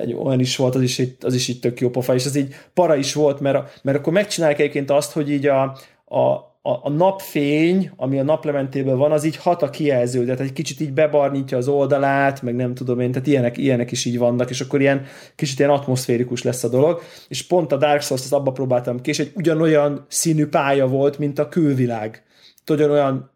egy 0.00 0.12
olyan 0.12 0.40
is 0.40 0.56
volt, 0.56 0.74
az 0.74 0.82
is, 0.82 1.02
az 1.20 1.34
is 1.34 1.48
így 1.48 1.60
tök 1.60 1.80
jó 1.80 1.90
pofa, 1.90 2.14
és 2.14 2.24
ez 2.24 2.36
így 2.36 2.54
para 2.74 2.96
is 2.96 3.14
volt, 3.14 3.40
mert, 3.40 3.80
mert 3.82 3.98
akkor 3.98 4.12
megcsinálják 4.12 4.58
egyébként 4.58 4.90
azt, 4.90 5.12
hogy 5.12 5.30
így 5.30 5.46
a, 5.46 5.62
a, 6.04 6.55
a, 6.66 6.80
a 6.82 6.90
napfény, 6.90 7.90
ami 7.96 8.18
a 8.18 8.22
naplementében 8.22 8.98
van, 8.98 9.12
az 9.12 9.24
így 9.24 9.36
hat 9.36 9.62
a 9.62 9.70
kijelző, 9.70 10.24
tehát 10.24 10.40
egy 10.40 10.52
kicsit 10.52 10.80
így 10.80 10.92
bebarnítja 10.92 11.56
az 11.56 11.68
oldalát, 11.68 12.42
meg 12.42 12.54
nem 12.54 12.74
tudom 12.74 13.00
én, 13.00 13.12
tehát 13.12 13.26
ilyenek, 13.26 13.56
ilyenek 13.56 13.90
is 13.90 14.04
így 14.04 14.18
vannak, 14.18 14.50
és 14.50 14.60
akkor 14.60 14.80
ilyen 14.80 15.04
kicsit 15.34 15.58
ilyen 15.58 15.70
atmoszférikus 15.70 16.42
lesz 16.42 16.64
a 16.64 16.68
dolog, 16.68 17.02
és 17.28 17.46
pont 17.46 17.72
a 17.72 17.76
Dark 17.76 18.02
Souls-t 18.02 18.32
abba 18.32 18.52
próbáltam 18.52 19.00
ki, 19.00 19.10
és 19.10 19.18
egy 19.18 19.32
ugyanolyan 19.34 20.04
színű 20.08 20.46
pálya 20.46 20.86
volt, 20.86 21.18
mint 21.18 21.38
a 21.38 21.48
külvilág. 21.48 22.22
Ugyanolyan 22.70 23.30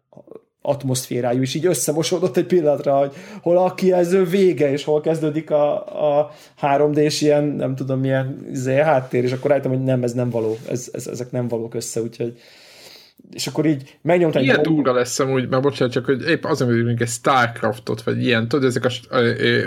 atmoszférájú, 0.61 1.41
és 1.41 1.53
így 1.53 1.65
összemosódott 1.65 2.37
egy 2.37 2.45
pillanatra, 2.45 2.97
hogy 2.97 3.13
hol 3.41 3.57
a 3.57 3.73
kijelző 3.73 4.23
vége, 4.23 4.71
és 4.71 4.83
hol 4.83 5.01
kezdődik 5.01 5.51
a, 5.51 6.19
a 6.19 6.31
3D-s 6.61 7.21
ilyen, 7.21 7.43
nem 7.43 7.75
tudom 7.75 7.99
milyen 7.99 8.47
izé, 8.51 8.75
háttér, 8.75 9.23
és 9.23 9.31
akkor 9.31 9.49
rájöttem, 9.49 9.71
hogy 9.71 9.83
nem, 9.83 10.03
ez 10.03 10.13
nem 10.13 10.29
való, 10.29 10.57
ez, 10.69 10.89
ez, 10.93 11.07
ezek 11.07 11.31
nem 11.31 11.47
valók 11.47 11.73
össze, 11.73 12.01
úgyhogy 12.01 12.37
és 13.33 13.47
akkor 13.47 13.65
így 13.65 13.97
megnyomta 14.01 14.39
egy... 14.39 14.45
Ilyen 14.45 14.61
durva 14.61 14.93
lesz 14.93 15.19
amúgy, 15.19 15.49
mert 15.49 15.61
bocsánat, 15.61 15.93
csak 15.93 16.05
hogy 16.05 16.29
épp 16.29 16.43
azon, 16.43 16.85
hogy 16.85 17.01
egy 17.01 17.07
Starcraftot, 17.07 18.01
vagy 18.01 18.25
ilyen, 18.25 18.47
tudod, 18.47 18.65
ezek 18.65 18.85
a, 18.85 19.17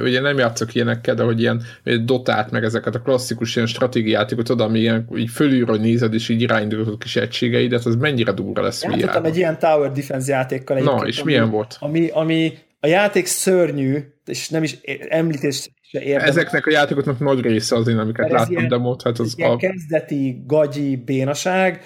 ugye 0.02 0.20
nem 0.20 0.38
játszok 0.38 0.74
ilyenekkel, 0.74 1.14
de 1.14 1.22
hogy 1.22 1.40
ilyen 1.40 1.62
dotát, 2.04 2.50
meg 2.50 2.64
ezeket 2.64 2.94
a 2.94 3.00
klasszikus 3.00 3.56
ilyen 3.56 3.68
stratégiátékot, 3.68 4.48
oda, 4.48 4.64
ami 4.64 4.78
ilyen 4.78 5.08
így 5.16 5.30
fölülről 5.30 5.76
nézed, 5.76 6.14
és 6.14 6.28
így 6.28 6.40
irányítod 6.40 6.98
kis 6.98 7.16
egységeidet, 7.16 7.84
az 7.84 7.96
mennyire 7.96 8.32
durva 8.32 8.62
lesz 8.62 8.82
Játszottam 8.82 9.24
egy 9.24 9.36
ilyen 9.36 9.58
Tower 9.58 9.92
Defense 9.92 10.32
játékkal. 10.32 10.78
Na, 10.78 11.06
és 11.06 11.18
ami, 11.18 11.32
milyen 11.32 11.50
volt? 11.50 11.76
Ami, 11.80 12.08
ami 12.12 12.52
a 12.80 12.86
játék 12.86 13.26
szörnyű, 13.26 13.98
és 14.26 14.48
nem 14.48 14.62
is 14.62 14.78
említés 15.08 15.68
se 15.82 16.00
érdemes. 16.00 16.28
Ezeknek 16.28 16.66
a 16.66 16.70
játékoknak 16.70 17.18
nagy 17.18 17.40
része 17.40 17.76
az 17.76 17.88
én, 17.88 17.98
amiket 17.98 18.30
láttam 18.30 18.52
ilyen, 18.52 18.68
demót, 18.68 19.02
hát 19.02 19.18
az 19.18 19.34
ilyen 19.36 19.50
a... 19.50 19.56
kezdeti 19.56 20.42
gagyi 20.46 20.96
bénaság, 20.96 21.82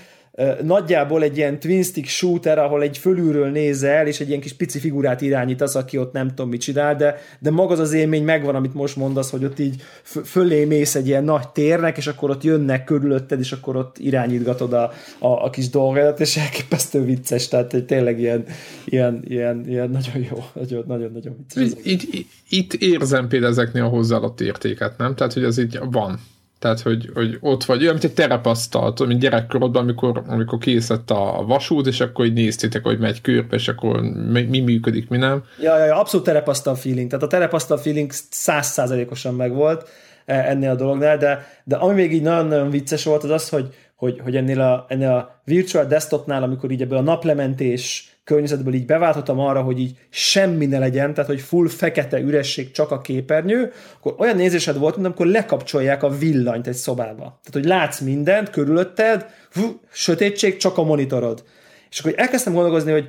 nagyjából 0.62 1.22
egy 1.22 1.36
ilyen 1.36 1.58
twin 1.58 1.82
stick 1.82 2.08
shooter, 2.08 2.58
ahol 2.58 2.82
egy 2.82 2.98
fölülről 2.98 3.50
nézel, 3.50 4.06
és 4.06 4.20
egy 4.20 4.28
ilyen 4.28 4.40
kis 4.40 4.52
pici 4.52 4.78
figurát 4.78 5.20
irányítasz, 5.20 5.74
aki 5.74 5.98
ott 5.98 6.12
nem 6.12 6.28
tudom 6.28 6.48
mit 6.48 6.60
csinál, 6.60 6.96
de, 6.96 7.16
de 7.38 7.50
maga 7.50 7.72
az, 7.72 7.78
az 7.78 7.92
élmény 7.92 8.24
megvan, 8.24 8.54
amit 8.54 8.74
most 8.74 8.96
mondasz, 8.96 9.30
hogy 9.30 9.44
ott 9.44 9.58
így 9.58 9.82
fölé 10.02 10.64
mész 10.64 10.94
egy 10.94 11.06
ilyen 11.06 11.24
nagy 11.24 11.48
térnek, 11.48 11.96
és 11.96 12.06
akkor 12.06 12.30
ott 12.30 12.42
jönnek 12.42 12.84
körülötted, 12.84 13.38
és 13.38 13.52
akkor 13.52 13.76
ott 13.76 13.98
irányítgatod 13.98 14.72
a, 14.72 14.92
a, 15.18 15.44
a 15.44 15.50
kis 15.50 15.68
dolgodat, 15.68 16.20
és 16.20 16.36
elképesztő 16.36 17.04
vicces, 17.04 17.48
tehát 17.48 17.84
tényleg 17.86 18.20
ilyen, 18.20 18.44
ilyen, 18.84 19.22
ilyen, 19.24 19.64
ilyen 19.68 19.90
nagyon 19.90 20.26
jó, 20.30 20.44
nagyon, 20.52 20.84
nagyon, 20.86 21.10
nagyon 21.12 21.36
vicces. 21.36 21.80
Itt, 21.82 22.02
itt, 22.02 22.24
itt 22.48 22.72
érzem 22.74 23.28
például 23.28 23.52
ezeknél 23.52 23.84
a 23.84 23.88
hozzáadott 23.88 24.40
értéket, 24.40 24.98
nem? 24.98 25.14
Tehát, 25.14 25.32
hogy 25.32 25.44
ez 25.44 25.58
így 25.58 25.78
van. 25.90 26.20
Tehát, 26.58 26.80
hogy, 26.80 27.10
hogy 27.14 27.38
ott 27.40 27.64
vagy, 27.64 27.80
olyan, 27.80 27.92
mint 27.92 28.04
egy 28.04 28.14
terepasztal, 28.14 28.94
mint 29.06 29.20
gyerekkorodban, 29.20 29.82
amikor, 29.82 30.22
amikor 30.26 30.58
készített 30.58 31.10
a 31.10 31.44
vasút, 31.46 31.86
és 31.86 32.00
akkor 32.00 32.24
így 32.24 32.32
néztétek, 32.32 32.82
hogy 32.82 32.98
megy 32.98 33.20
körbe, 33.20 33.56
és 33.56 33.68
akkor 33.68 34.00
mi, 34.30 34.42
mi 34.42 34.60
működik, 34.60 35.08
mi 35.08 35.16
nem. 35.16 35.44
Ja, 35.60 35.78
ja, 35.78 35.84
ja, 35.84 35.98
abszolút 35.98 36.26
terepasztal 36.26 36.74
feeling. 36.74 37.10
Tehát 37.10 37.24
a 37.24 37.28
terepasztal 37.28 37.76
feeling 37.76 38.10
százszázalékosan 38.30 39.34
megvolt 39.34 39.88
e, 40.24 40.34
ennél 40.34 40.70
a 40.70 40.74
dolognál, 40.74 41.16
de, 41.18 41.46
de 41.64 41.76
ami 41.76 41.94
még 41.94 42.12
így 42.12 42.22
nagyon-nagyon 42.22 42.70
vicces 42.70 43.04
volt, 43.04 43.24
az 43.24 43.30
az, 43.30 43.48
hogy, 43.48 43.74
hogy, 43.98 44.20
hogy 44.22 44.36
ennél, 44.36 44.60
a, 44.60 44.84
ennél 44.88 45.10
a 45.10 45.40
virtual 45.44 45.84
desktopnál, 45.84 46.42
amikor 46.42 46.70
így 46.70 46.82
ebből 46.82 46.98
a 46.98 47.02
naplementés 47.02 48.12
környezetből 48.24 48.74
így 48.74 48.86
beváltottam 48.86 49.38
arra, 49.38 49.62
hogy 49.62 49.78
így 49.78 49.98
semmi 50.10 50.66
ne 50.66 50.78
legyen, 50.78 51.14
tehát 51.14 51.30
hogy 51.30 51.40
full 51.40 51.68
fekete 51.68 52.20
üresség, 52.20 52.70
csak 52.70 52.90
a 52.90 53.00
képernyő, 53.00 53.72
akkor 53.96 54.14
olyan 54.18 54.36
nézésed 54.36 54.78
volt, 54.78 54.94
mint 54.94 55.06
amikor 55.06 55.26
lekapcsolják 55.26 56.02
a 56.02 56.08
villanyt 56.08 56.66
egy 56.66 56.74
szobába. 56.74 57.22
Tehát, 57.22 57.52
hogy 57.52 57.64
látsz 57.64 58.00
mindent 58.00 58.50
körülötted, 58.50 59.26
fú, 59.50 59.80
sötétség, 59.92 60.56
csak 60.56 60.78
a 60.78 60.82
monitorod. 60.82 61.44
És 61.90 61.98
akkor 61.98 62.12
elkezdtem 62.16 62.52
gondolkozni, 62.52 62.92
hogy 62.92 63.08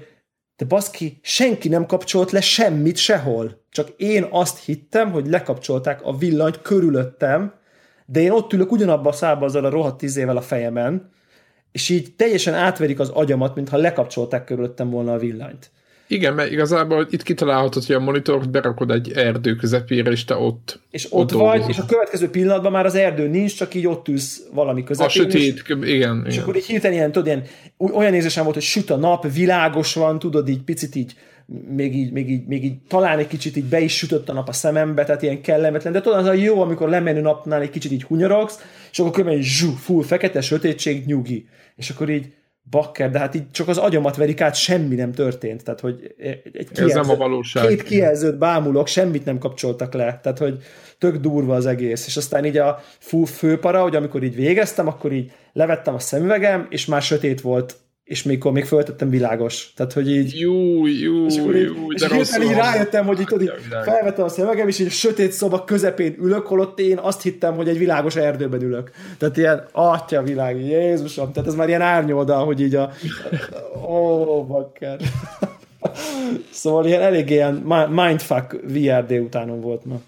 de 0.58 0.66
baszki, 0.66 1.20
senki 1.22 1.68
nem 1.68 1.86
kapcsolt 1.86 2.32
le 2.32 2.42
semmit 2.42 2.98
sehol. 2.98 3.66
Csak 3.72 3.90
én 3.98 4.28
azt 4.30 4.64
hittem, 4.64 5.12
hogy 5.12 5.28
lekapcsolták 5.28 6.00
a 6.04 6.18
villanyt 6.18 6.62
körülöttem, 6.62 7.54
de 8.12 8.22
én 8.22 8.32
ott 8.32 8.54
ülök 8.54 8.72
ugyanabba 8.72 9.10
a 9.10 9.14
szába 9.14 9.46
azzal 9.46 9.66
a 9.66 9.70
rohadt 9.70 9.98
tízével 9.98 10.38
a 10.38 10.42
fejemen, 10.42 11.10
és 11.72 11.90
így 11.90 12.14
teljesen 12.16 12.54
átverik 12.54 13.00
az 13.00 13.10
agyamat, 13.10 13.56
mintha 13.56 13.78
lekapcsolták 13.78 14.44
körülöttem 14.44 14.90
volna 14.90 15.14
a 15.14 15.18
villanyt. 15.18 15.72
Igen, 16.08 16.34
mert 16.34 16.52
igazából 16.52 17.08
itt 17.10 17.24
kitalálhatod, 17.24 17.86
hogy 17.86 17.96
a 17.96 18.00
monitort 18.00 18.50
berakod 18.50 18.92
egy 18.92 19.12
erdő 19.12 19.56
közepére, 19.56 20.12
és 20.12 20.26
te 20.26 20.36
ott 20.36 20.80
És 20.92 21.06
ott, 21.06 21.20
ott 21.20 21.32
vagy, 21.32 21.40
dolgozol. 21.40 21.70
és 21.70 21.78
a 21.78 21.86
következő 21.86 22.30
pillanatban 22.30 22.72
már 22.72 22.86
az 22.86 22.96
erdő 22.96 23.28
nincs, 23.28 23.56
csak 23.56 23.74
így 23.74 23.88
ott 23.88 24.08
ülsz 24.08 24.42
valami 24.54 24.84
közepén. 24.84 25.08
A 25.08 25.10
sötét, 25.10 25.54
és, 25.54 25.62
igen, 25.64 25.84
igen. 25.84 26.26
És 26.28 26.38
akkor 26.38 26.56
így 26.56 26.66
hirtelen 26.66 26.96
ilyen, 26.96 27.12
tudod, 27.12 27.28
ilyen, 27.28 27.44
olyan 27.94 28.14
érzésem 28.14 28.44
volt, 28.44 28.56
hogy 28.56 28.66
süt 28.66 28.90
a 28.90 28.96
nap, 28.96 29.32
világos 29.34 29.94
van, 29.94 30.20
tudod, 30.20 30.50
így 30.50 30.62
picit 30.62 30.96
így 30.96 31.14
még 31.70 31.96
így, 31.96 32.12
még 32.12 32.30
így, 32.30 32.46
még 32.46 32.64
így 32.64 32.78
talán 32.88 33.20
egy 33.20 33.28
kicsit 33.28 33.56
így 33.56 33.64
be 33.64 33.80
is 33.80 33.98
sütött 33.98 34.30
a 34.30 34.34
nap 34.34 34.48
a 34.48 34.52
szemembe, 34.52 35.04
tehát 35.04 35.22
ilyen 35.22 35.42
kellemetlen, 35.42 35.94
de 35.94 36.02
tudod, 36.02 36.20
az 36.20 36.26
a 36.26 36.34
jó, 36.34 36.62
amikor 36.62 36.90
lemenő 36.90 37.22
napnál 37.22 37.62
egy 37.62 37.70
kicsit 37.70 37.92
így 37.92 38.04
hunyorogsz, 38.04 38.60
és 38.92 39.00
akkor 39.00 39.12
körülbelül 39.12 39.44
zsú, 39.44 39.72
full, 39.72 40.04
fekete, 40.04 40.42
sötétség, 40.42 41.06
nyugi. 41.06 41.48
És 41.76 41.90
akkor 41.90 42.10
így, 42.10 42.34
bakker, 42.70 43.12
de 43.12 43.20
hát 43.20 43.36
így 43.36 43.52
csak 43.52 43.68
az 43.68 43.78
agyamat 43.78 44.16
verik 44.16 44.42
át, 44.42 44.56
semmi 44.56 44.96
nem 44.96 45.12
történt. 45.12 45.64
Tehát, 45.64 45.80
hogy 45.80 46.16
egy 46.18 46.70
kijelző, 46.70 47.00
Ez 47.00 47.08
nem 47.08 47.10
a 47.10 47.16
valóság. 47.16 47.68
Két 47.68 47.84
kijelzőt 47.84 48.38
bámulok, 48.38 48.88
semmit 48.88 49.26
nem 49.26 49.38
kapcsoltak 49.38 49.94
le. 49.94 50.20
Tehát, 50.24 50.38
hogy 50.38 50.58
tök 50.98 51.16
durva 51.16 51.56
az 51.56 51.66
egész. 51.66 52.08
És 52.08 52.18
aztán 52.18 52.46
így 52.46 52.58
a 52.58 52.80
fú, 53.00 53.24
főpara, 53.24 53.82
hogy 53.82 53.96
amikor 53.96 54.24
így 54.24 54.36
végeztem, 54.36 54.88
akkor 54.88 55.12
így 55.12 55.32
levettem 55.54 55.94
a 55.94 56.00
szemüvegem, 56.00 56.68
és 56.70 56.86
már 56.86 57.02
sötét 57.02 57.42
volt 57.42 57.78
és 58.10 58.24
mikor 58.24 58.52
még 58.52 58.66
föltettem 58.66 59.10
világos. 59.10 59.72
Tehát, 59.76 59.94
hogy 59.94 60.12
így... 60.12 60.40
Jó, 60.40 60.88
jó, 60.88 61.26
és 61.26 61.36
jó, 61.36 61.52
jó, 61.52 61.92
és 61.92 62.08
rossz 62.08 62.38
így 62.38 62.52
rájöttem, 62.52 63.06
hogy 63.06 63.20
itt 63.20 63.42
így 63.42 63.52
felvettem 63.84 64.26
a 64.26 64.30
szemegem, 64.30 64.68
és 64.68 64.80
így 64.80 64.88
a 64.88 64.90
sötét 64.90 65.32
szoba 65.32 65.64
közepén 65.64 66.16
ülök, 66.20 66.48
holott 66.48 66.80
én 66.80 66.98
azt 66.98 67.22
hittem, 67.22 67.56
hogy 67.56 67.68
egy 67.68 67.78
világos 67.78 68.16
erdőben 68.16 68.62
ülök. 68.62 68.92
Tehát 69.18 69.38
ilyen, 69.38 69.68
atya 69.72 70.24
világ, 70.24 70.62
Jézusom, 70.62 71.32
tehát 71.32 71.50
ez 71.50 71.56
már 71.56 71.68
ilyen 71.68 71.82
árnyoldal, 71.82 72.46
hogy 72.46 72.62
így 72.62 72.76
a... 72.76 72.92
Ó, 73.90 74.46
bakker. 74.46 75.00
szóval 76.52 76.86
ilyen 76.86 77.02
elég 77.02 77.30
ilyen 77.30 77.54
mindfuck 77.90 78.52
VR 78.52 79.06
délutánon 79.06 79.62
volt 79.62 79.86
ma. 79.86 80.02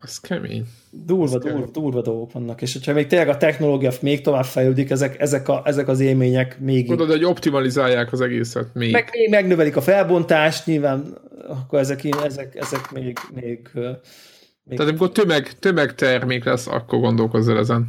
Az 0.00 0.20
kemény. 0.20 0.64
Durva, 0.94 1.38
durva, 1.38 1.66
durva 1.72 2.02
dolgok 2.02 2.32
vannak, 2.32 2.62
és 2.62 2.72
hogyha 2.72 2.92
még 2.92 3.06
tényleg 3.06 3.28
a 3.28 3.36
technológia 3.36 3.90
még 4.00 4.20
tovább 4.20 4.44
fejlődik, 4.44 4.90
ezek, 4.90 5.20
ezek, 5.20 5.48
a, 5.48 5.62
ezek 5.64 5.88
az 5.88 6.00
élmények 6.00 6.60
még... 6.60 6.86
Tudod, 6.86 7.08
hogy 7.08 7.24
optimalizálják 7.24 8.12
az 8.12 8.20
egészet 8.20 8.74
még. 8.74 8.92
Meg 8.92 9.08
még 9.12 9.30
megnövelik 9.30 9.76
a 9.76 9.80
felbontást, 9.80 10.66
nyilván 10.66 11.18
akkor 11.48 11.78
ezek, 11.78 12.04
ezek, 12.24 12.56
ezek 12.56 12.90
még, 12.90 13.18
még, 13.34 13.70
még... 13.74 14.76
Tehát 14.76 14.90
amikor 14.92 15.12
tömeg, 15.12 15.58
tömegtermék 15.58 16.44
lesz, 16.44 16.66
akkor 16.66 17.00
gondolkozz 17.00 17.48
ezen. 17.48 17.88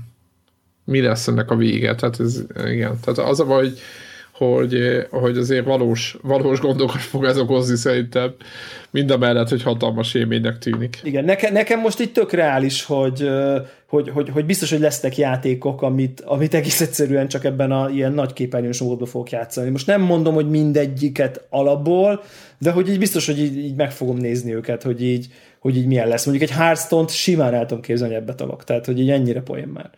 Mi 0.85 1.01
lesz 1.01 1.27
ennek 1.27 1.51
a 1.51 1.55
vége? 1.55 1.95
Tehát 1.95 2.19
ez, 2.19 2.43
igen. 2.65 2.99
Tehát 3.03 3.29
az 3.29 3.39
a 3.39 3.45
baj, 3.45 3.63
hogy 3.63 3.79
hogy, 4.51 5.05
hogy 5.09 5.37
azért 5.37 5.65
valós, 5.65 6.17
valós 6.21 6.59
gondokat 6.59 7.01
fog 7.01 7.23
ez 7.23 7.37
okozni 7.37 7.75
szerintem, 7.75 8.33
mind 8.91 9.11
a 9.11 9.17
mellett, 9.17 9.49
hogy 9.49 9.63
hatalmas 9.63 10.13
élménynek 10.13 10.57
tűnik. 10.57 10.99
Igen, 11.03 11.25
nekem, 11.25 11.53
nekem 11.53 11.79
most 11.79 11.99
itt 11.99 12.13
tök 12.13 12.31
reális, 12.31 12.83
hogy, 12.83 13.29
hogy, 13.87 14.09
hogy, 14.09 14.29
hogy 14.29 14.45
biztos, 14.45 14.71
hogy 14.71 14.79
lesznek 14.79 15.17
játékok, 15.17 15.81
amit, 15.81 16.21
amit 16.21 16.53
egész 16.53 16.81
egyszerűen 16.81 17.27
csak 17.27 17.43
ebben 17.43 17.71
a 17.71 17.89
ilyen 17.89 18.13
nagy 18.13 18.33
képernyős 18.33 18.79
módban 18.79 19.07
fogok 19.07 19.29
játszani. 19.29 19.69
Most 19.69 19.87
nem 19.87 20.01
mondom, 20.01 20.33
hogy 20.33 20.49
mindegyiket 20.49 21.45
alapból, 21.49 22.23
de 22.57 22.71
hogy 22.71 22.89
így 22.89 22.99
biztos, 22.99 23.25
hogy 23.25 23.39
így, 23.39 23.57
így 23.57 23.75
meg 23.75 23.91
fogom 23.91 24.17
nézni 24.17 24.53
őket, 24.53 24.83
hogy 24.83 25.03
így, 25.03 25.27
hogy 25.59 25.77
így 25.77 25.85
milyen 25.87 26.07
lesz. 26.07 26.25
Mondjuk 26.25 26.49
egy 26.49 26.55
Hearthstone-t 26.57 27.09
simán 27.09 27.53
el 27.53 27.65
tudom 27.65 27.83
képzelni, 27.83 28.15
ebbe 28.15 28.35
tolok. 28.35 28.63
Tehát, 28.63 28.85
hogy 28.85 28.99
így 28.99 29.09
ennyire 29.09 29.41
poén 29.41 29.67
már. 29.67 29.89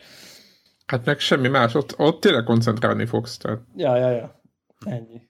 Hát 0.85 1.05
meg 1.05 1.19
semmi 1.19 1.47
más, 1.47 1.73
ott, 1.73 1.99
ott 1.99 2.19
tényleg 2.19 2.43
koncentrálni 2.43 3.05
fogsz. 3.05 3.37
Tehát. 3.37 3.59
Ja, 3.75 3.95
ja, 3.95 4.09
ja. 4.09 4.41
Ennyi. 4.85 5.21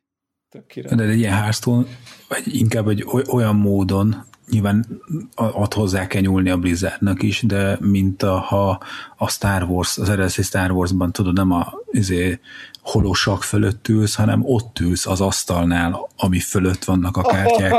De 0.95 1.03
egy 1.03 1.18
ilyen 1.18 1.34
háztól, 1.34 1.88
vagy 2.28 2.56
inkább 2.56 2.88
egy 2.88 3.06
olyan 3.32 3.56
módon, 3.56 4.26
nyilván 4.49 5.01
ott 5.36 5.74
hozzá 5.74 6.08
kell 6.08 6.22
nyúlni 6.22 6.49
a 6.49 6.58
Blizzardnak 6.58 7.24
is, 7.24 7.41
de 7.41 7.78
mint 7.80 8.24
a, 8.24 8.39
ha 8.39 8.84
a 9.18 9.30
Star 9.30 9.64
Wars, 9.64 9.97
az 9.97 10.10
eredeti 10.10 10.41
Star 10.41 10.72
Warsban 10.72 11.12
tudod, 11.12 11.34
nem 11.34 11.51
a 11.51 11.74
izé, 11.91 12.39
holosak 12.86 13.44
fölött 13.44 13.88
ülsz, 13.88 14.16
hanem 14.16 14.42
ott 14.46 14.80
ülsz 14.80 15.08
az 15.08 15.22
asztalnál, 15.22 16.10
ami 16.18 16.40
fölött 16.40 16.84
vannak 16.84 17.18
a 17.18 17.22
kártyák. 17.22 17.74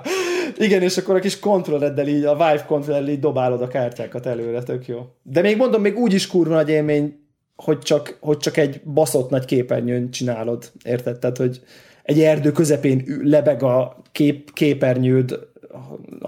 Igen, 0.66 0.82
és 0.82 0.96
akkor 0.96 1.16
a 1.16 1.18
kis 1.18 1.38
kontrolleddel 1.38 2.08
így, 2.08 2.24
a 2.24 2.32
Vive 2.32 2.64
kontrolleddel 2.66 3.12
így 3.12 3.20
dobálod 3.20 3.62
a 3.62 3.68
kártyákat 3.68 4.26
előre, 4.26 4.62
tök 4.62 4.86
jó. 4.86 4.98
De 5.22 5.40
még 5.40 5.56
mondom, 5.56 5.80
még 5.80 5.96
úgy 5.96 6.12
is 6.12 6.26
kurva 6.26 6.54
nagy 6.54 6.68
élmény, 6.68 7.18
hogy 7.56 7.78
csak, 7.78 8.18
hogy 8.20 8.36
csak 8.36 8.56
egy 8.56 8.80
baszott 8.84 9.30
nagy 9.30 9.44
képernyőn 9.44 10.10
csinálod, 10.10 10.70
érted? 10.84 11.18
Tehát, 11.18 11.36
hogy 11.36 11.60
egy 12.02 12.20
erdő 12.20 12.52
közepén 12.52 13.20
lebeg 13.22 13.62
a 13.62 14.02
kép, 14.12 14.52
képernyőd 14.52 15.38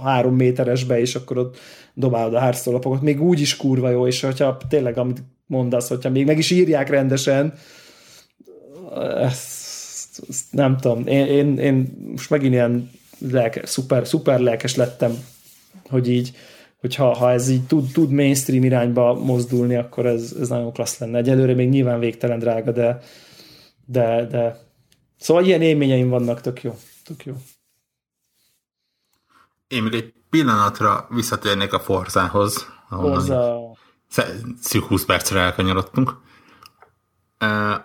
három 0.03 0.35
méteresbe, 0.35 1.01
és 1.01 1.15
akkor 1.15 1.39
ott 1.39 1.59
dobálod 1.95 2.35
a 2.35 2.39
hárszólapokat. 2.39 3.03
Még 3.03 3.23
úgy 3.23 3.41
is 3.41 3.57
kurva 3.57 3.91
jó, 3.91 4.07
és 4.07 4.21
hogyha 4.21 4.57
tényleg, 4.69 4.99
amit 4.99 5.23
mondasz, 5.47 5.89
hogyha 5.89 6.11
még 6.11 6.27
meg 6.27 6.39
is 6.39 6.51
írják 6.51 6.89
rendesen, 6.89 7.53
ezt, 8.99 10.25
ezt 10.29 10.45
nem 10.51 10.77
tudom, 10.77 11.07
én, 11.07 11.27
én, 11.27 11.59
én 11.59 12.09
most 12.11 12.31
megint 12.31 12.53
ilyen 12.53 12.91
lelke, 13.19 13.67
szuper, 13.67 14.07
szuper 14.07 14.41
lelkes 14.41 14.75
lettem, 14.75 15.13
hogy 15.89 16.09
így, 16.09 16.37
hogyha 16.81 17.15
ha 17.15 17.31
ez 17.31 17.49
így 17.49 17.67
tud, 17.67 17.93
tud 17.93 18.11
mainstream 18.11 18.65
irányba 18.65 19.15
mozdulni, 19.15 19.77
akkor 19.77 20.07
ez, 20.07 20.37
ez 20.41 20.49
nagyon 20.49 20.73
klassz 20.73 20.99
lenne. 20.99 21.19
Egyelőre 21.19 21.55
még 21.55 21.69
nyilván 21.69 21.99
végtelen 21.99 22.39
drága, 22.39 22.73
de, 22.73 23.01
de, 23.87 24.27
de 24.27 24.57
szóval 25.19 25.45
ilyen 25.45 25.63
élményeim 25.63 26.09
vannak, 26.09 26.41
tök 26.41 26.63
jó. 26.63 26.79
Tök 27.05 27.25
jó. 27.25 27.35
Én 29.69 29.83
még 29.83 29.95
egy 29.95 30.13
pillanatra 30.31 31.07
visszatérnék 31.11 31.73
a 31.73 31.81
Forzához. 31.81 32.67
Forza. 32.89 33.61
Szűk 34.61 34.85
20 34.85 35.05
percre 35.05 35.41
elkanyarodtunk. 35.41 36.17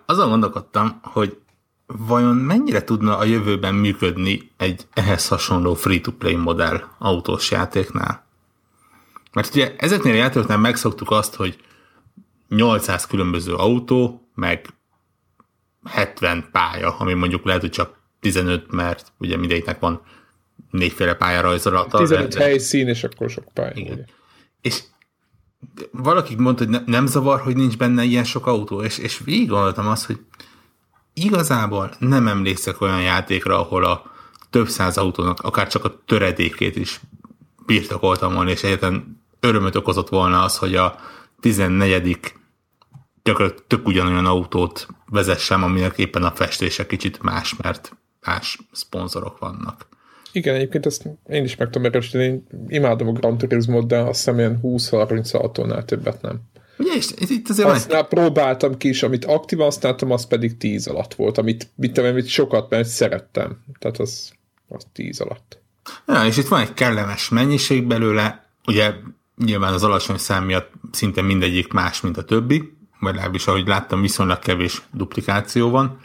Azon 0.06 0.30
gondolkodtam, 0.30 1.00
hogy 1.04 1.38
vajon 1.86 2.36
mennyire 2.36 2.84
tudna 2.84 3.18
a 3.18 3.24
jövőben 3.24 3.76
működni 3.76 4.52
egy 4.58 4.88
ehhez 4.94 5.28
hasonló 5.28 5.74
free-to-play 5.74 6.36
modell 6.36 6.84
autós 6.98 7.52
játéknál? 7.52 8.26
Mert 9.34 9.56
ugye 9.56 9.76
ezeknél 9.78 10.14
a 10.14 10.18
játékoknál 10.18 10.58
megszoktuk 10.58 11.12
azt, 11.12 11.36
hogy 11.36 11.58
800 12.50 13.08
különböző 13.08 13.54
autó, 13.54 14.30
meg 14.36 14.68
70 15.84 16.50
pálya, 16.52 16.98
ami 16.98 17.14
mondjuk 17.14 17.46
lehet, 17.46 17.62
hogy 17.62 17.72
csak 17.72 17.98
15, 18.20 18.72
mert 18.72 19.12
ugye 19.18 19.38
mindegyiknek 19.38 19.80
van 19.80 20.02
négyféle 20.72 21.14
pálya 21.14 21.42
rajzolata. 21.42 21.98
15 21.98 22.34
de, 22.34 22.44
helyszín, 22.44 22.88
és 22.88 23.04
akkor 23.04 23.30
sok 23.30 23.54
pálya. 23.54 23.74
Igen. 23.76 24.08
És 24.62 24.82
valaki 25.92 26.36
mondta, 26.36 26.64
hogy 26.64 26.74
ne, 26.74 26.82
nem 26.86 27.06
zavar, 27.06 27.42
hogy 27.42 27.56
nincs 27.56 27.78
benne 27.78 28.04
ilyen 28.04 28.24
sok 28.24 28.48
autó, 28.48 28.84
és, 28.84 28.98
és 28.98 29.22
végig 29.26 29.48
gondoltam 29.50 29.88
azt, 29.88 30.06
hogy 30.06 30.20
igazából 31.14 31.92
nem 32.00 32.28
emlékszek 32.28 32.82
olyan 32.82 33.02
játékra, 33.02 33.60
ahol 33.60 33.84
a 33.84 34.12
több 34.50 34.68
száz 34.68 34.98
autónak 34.98 35.40
akár 35.40 35.68
csak 35.68 35.86
a 35.86 36.02
töredékét 36.06 36.76
is 36.76 37.00
birtokoltam 37.66 38.34
volna, 38.34 38.50
és 38.50 38.64
egyetlen 38.64 39.24
örömöt 39.40 39.76
okozott 39.76 40.10
volna 40.10 40.44
az, 40.44 40.58
hogy 40.58 40.76
a 40.76 40.96
14 41.40 42.34
gyakorlatilag 43.24 43.68
tök 43.68 43.88
ugyanolyan 43.88 44.26
autót 44.26 44.88
vezessem, 45.06 45.64
aminek 45.64 45.98
éppen 45.98 46.24
a 46.24 46.32
festése 46.32 46.86
kicsit 46.86 47.22
más, 47.22 47.56
mert 47.56 47.96
más 48.26 48.60
szponzorok 48.72 49.40
vannak. 49.40 49.88
Igen, 50.36 50.56
egyébként 50.56 50.86
ezt 50.86 51.10
én 51.30 51.44
is 51.44 51.56
meg 51.56 51.70
tudom 51.70 51.88
erősíteni, 51.88 52.44
imádom 52.68 53.08
a 53.08 53.12
Gran 53.12 53.38
Turismo, 53.38 53.82
de 53.82 53.98
azt 53.98 54.18
hiszem 54.18 54.38
ilyen 54.38 54.60
20-30 54.64 55.36
autónál 55.36 55.86
többet 55.86 56.22
nem. 56.22 56.42
Ugye, 56.78 56.94
és 56.96 57.10
itt 57.18 57.50
azért 57.50 57.68
azt 57.68 57.92
egy... 57.92 58.06
próbáltam 58.06 58.78
ki 58.78 58.88
is, 58.88 59.04
amit 59.04 59.26
aktívan 59.26 59.66
használtam, 59.66 60.12
az 60.12 60.26
pedig 60.26 60.58
10 60.58 60.88
alatt 60.88 61.14
volt, 61.14 61.38
amit, 61.38 61.70
mit 61.76 61.98
amit 61.98 62.28
sokat, 62.28 62.70
mert 62.70 62.88
szerettem. 62.88 63.64
Tehát 63.80 64.00
az, 64.00 64.32
az 64.68 64.86
10 64.94 65.20
alatt. 65.20 65.60
Ja, 66.08 66.26
és 66.26 66.38
itt 66.38 66.48
van 66.48 66.62
egy 66.62 66.74
kellemes 66.74 67.30
mennyiség 67.30 67.88
belőle, 67.88 68.46
ugye 68.68 68.94
nyilván 69.46 69.74
az 69.74 69.84
alacsony 69.84 70.18
szám 70.18 70.46
miatt 70.46 70.72
szinte 70.92 71.22
mindegyik 71.22 71.74
más, 71.74 72.02
mint 72.02 72.18
a 72.18 72.24
többi, 72.24 72.78
vagy 73.00 73.14
legalábbis 73.14 73.48
ahogy 73.48 73.68
láttam, 73.68 74.02
viszonylag 74.02 74.40
kevés 74.40 74.82
duplikáció 74.94 75.70
van. 75.70 76.00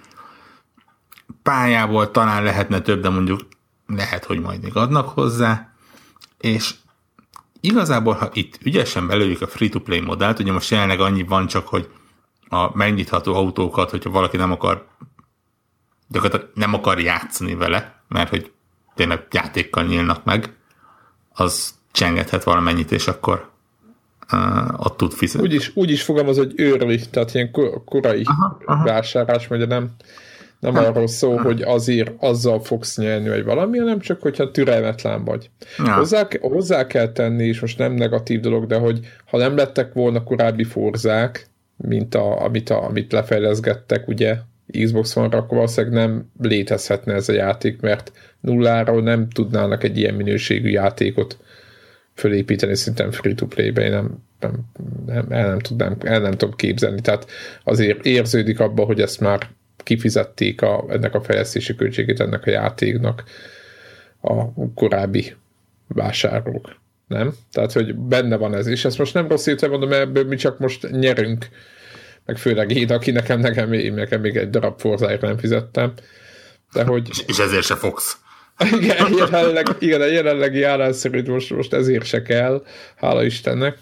Pályából 1.43 2.11
talán 2.11 2.43
lehetne 2.43 2.81
több, 2.81 3.01
de 3.03 3.09
mondjuk 3.09 3.41
lehet, 3.97 4.25
hogy 4.25 4.41
majd 4.41 4.63
még 4.63 4.77
adnak 4.77 5.09
hozzá, 5.09 5.73
és 6.39 6.75
igazából, 7.61 8.15
ha 8.15 8.31
itt 8.33 8.59
ügyesen 8.63 9.07
belőjük 9.07 9.41
a 9.41 9.47
free-to-play 9.47 10.01
modellt, 10.01 10.39
ugye 10.39 10.53
most 10.53 10.71
jelenleg 10.71 11.01
annyi 11.01 11.23
van 11.23 11.47
csak, 11.47 11.69
hogy 11.69 11.91
a 12.49 12.77
megnyitható 12.77 13.35
autókat, 13.35 13.91
hogyha 13.91 14.11
valaki 14.11 14.37
nem 14.37 14.53
akar 14.53 14.89
gyakorlatilag 16.09 16.53
nem 16.55 16.75
akar 16.75 17.01
játszani 17.01 17.55
vele, 17.55 18.03
mert 18.09 18.29
hogy 18.29 18.53
tényleg 18.95 19.27
játékkal 19.31 19.85
nyílnak 19.85 20.25
meg, 20.25 20.55
az 21.33 21.75
csengethet 21.93 22.45
valamennyit, 22.45 22.93
és 22.93 23.07
akkor 23.09 23.51
uh, 24.33 24.87
ott 24.87 24.97
tud 24.97 25.13
fizetni. 25.13 25.47
Úgy 25.47 25.55
is, 25.55 25.71
úgy 25.75 25.91
is 25.91 26.03
fogalmaz, 26.03 26.37
hogy 26.37 26.53
őrli, 26.57 27.01
tehát 27.11 27.35
ilyen 27.35 27.51
korai 27.85 28.23
aha, 28.25 28.59
aha. 28.65 28.85
vásárlás, 28.85 29.49
mert 29.49 29.67
nem, 29.69 29.91
nem 30.61 30.75
hát, 30.75 30.87
arról 30.87 31.07
szól, 31.07 31.37
hát. 31.37 31.47
hogy 31.47 31.63
azért 31.63 32.11
azzal 32.19 32.61
fogsz 32.61 32.97
nyerni, 32.97 33.29
vagy 33.29 33.45
valami, 33.45 33.79
hanem 33.79 33.99
csak, 33.99 34.21
hogyha 34.21 34.51
türelmetlen 34.51 35.25
vagy. 35.25 35.51
Ja. 35.79 35.95
Hozzá, 35.95 36.29
hozzá 36.41 36.87
kell 36.87 37.13
tenni, 37.13 37.45
és 37.47 37.61
most 37.61 37.79
nem 37.79 37.93
negatív 37.93 38.41
dolog, 38.41 38.67
de 38.67 38.77
hogy 38.77 39.01
ha 39.25 39.39
nem 39.39 39.57
lettek 39.57 39.93
volna 39.93 40.23
korábbi 40.23 40.65
forzák, 40.65 41.47
mint 41.77 42.15
a, 42.15 42.45
amit, 42.45 42.71
a, 42.71 42.85
amit 42.85 43.13
lefejleszgettek, 43.13 44.09
ugye, 44.09 44.37
Xbox 44.85 45.17
One-ra, 45.17 45.39
akkor 45.39 45.57
valószínűleg 45.57 46.07
nem 46.07 46.31
létezhetne 46.41 47.15
ez 47.15 47.29
a 47.29 47.33
játék, 47.33 47.81
mert 47.81 48.13
nulláról 48.41 49.03
nem 49.03 49.29
tudnának 49.29 49.85
egy 49.85 49.99
ilyen 49.99 50.15
minőségű 50.15 50.69
játékot 50.69 51.39
fölépíteni 52.15 52.75
szinten 52.75 53.11
free-to-play-be, 53.11 53.83
én 53.83 53.91
nem, 53.91 54.23
nem, 54.41 54.53
nem, 55.07 55.27
el, 55.29 55.49
nem 55.49 55.59
tudnám, 55.59 55.97
el 56.05 56.21
nem 56.21 56.33
tudom 56.33 56.55
képzelni. 56.55 57.01
Tehát 57.01 57.27
azért 57.65 58.05
érződik 58.05 58.61
abba, 58.61 58.85
hogy 58.85 59.01
ezt 59.01 59.21
már 59.21 59.49
kifizették 59.83 60.63
a, 60.63 60.85
ennek 60.89 61.15
a 61.15 61.23
fejlesztési 61.23 61.75
költségét 61.75 62.21
ennek 62.21 62.47
a 62.47 62.51
játéknak 62.51 63.25
a 64.21 64.53
korábbi 64.75 65.35
vásárlók. 65.89 66.79
Nem? 67.07 67.35
Tehát, 67.53 67.73
hogy 67.73 67.95
benne 67.95 68.37
van 68.37 68.55
ez, 68.55 68.67
és 68.67 68.85
ezt 68.85 68.99
most 68.99 69.15
nem 69.15 69.29
rossz 69.29 69.47
értelme 69.47 69.77
mondom, 69.77 69.91
mert 69.91 70.09
ebből 70.09 70.25
mi 70.25 70.37
csak 70.37 70.59
most 70.59 70.91
nyerünk, 70.91 71.49
meg 72.27 72.37
főleg 72.37 72.71
én, 72.71 72.93
aki 72.93 73.11
nekem, 73.11 73.41
nekem, 73.41 73.73
én 73.73 73.95
nekem 73.95 74.21
még 74.21 74.37
egy 74.37 74.51
darab 74.51 74.81
forzáért 74.81 75.21
nem 75.21 75.39
fizettem. 75.39 75.93
De 76.73 76.85
hogy... 76.85 77.09
És, 77.09 77.23
és 77.27 77.39
ezért 77.39 77.65
se 77.65 77.77
fogsz. 77.77 78.19
Igen, 78.81 79.13
jelenleg, 79.17 79.67
igen, 79.79 80.01
a 80.01 80.05
jelenlegi 80.05 80.63
állás 80.63 80.97
szerint 80.97 81.29
most, 81.29 81.51
most 81.51 81.73
ezért 81.73 82.05
se 82.05 82.23
kell, 82.23 82.65
hála 82.97 83.25
Istennek, 83.25 83.79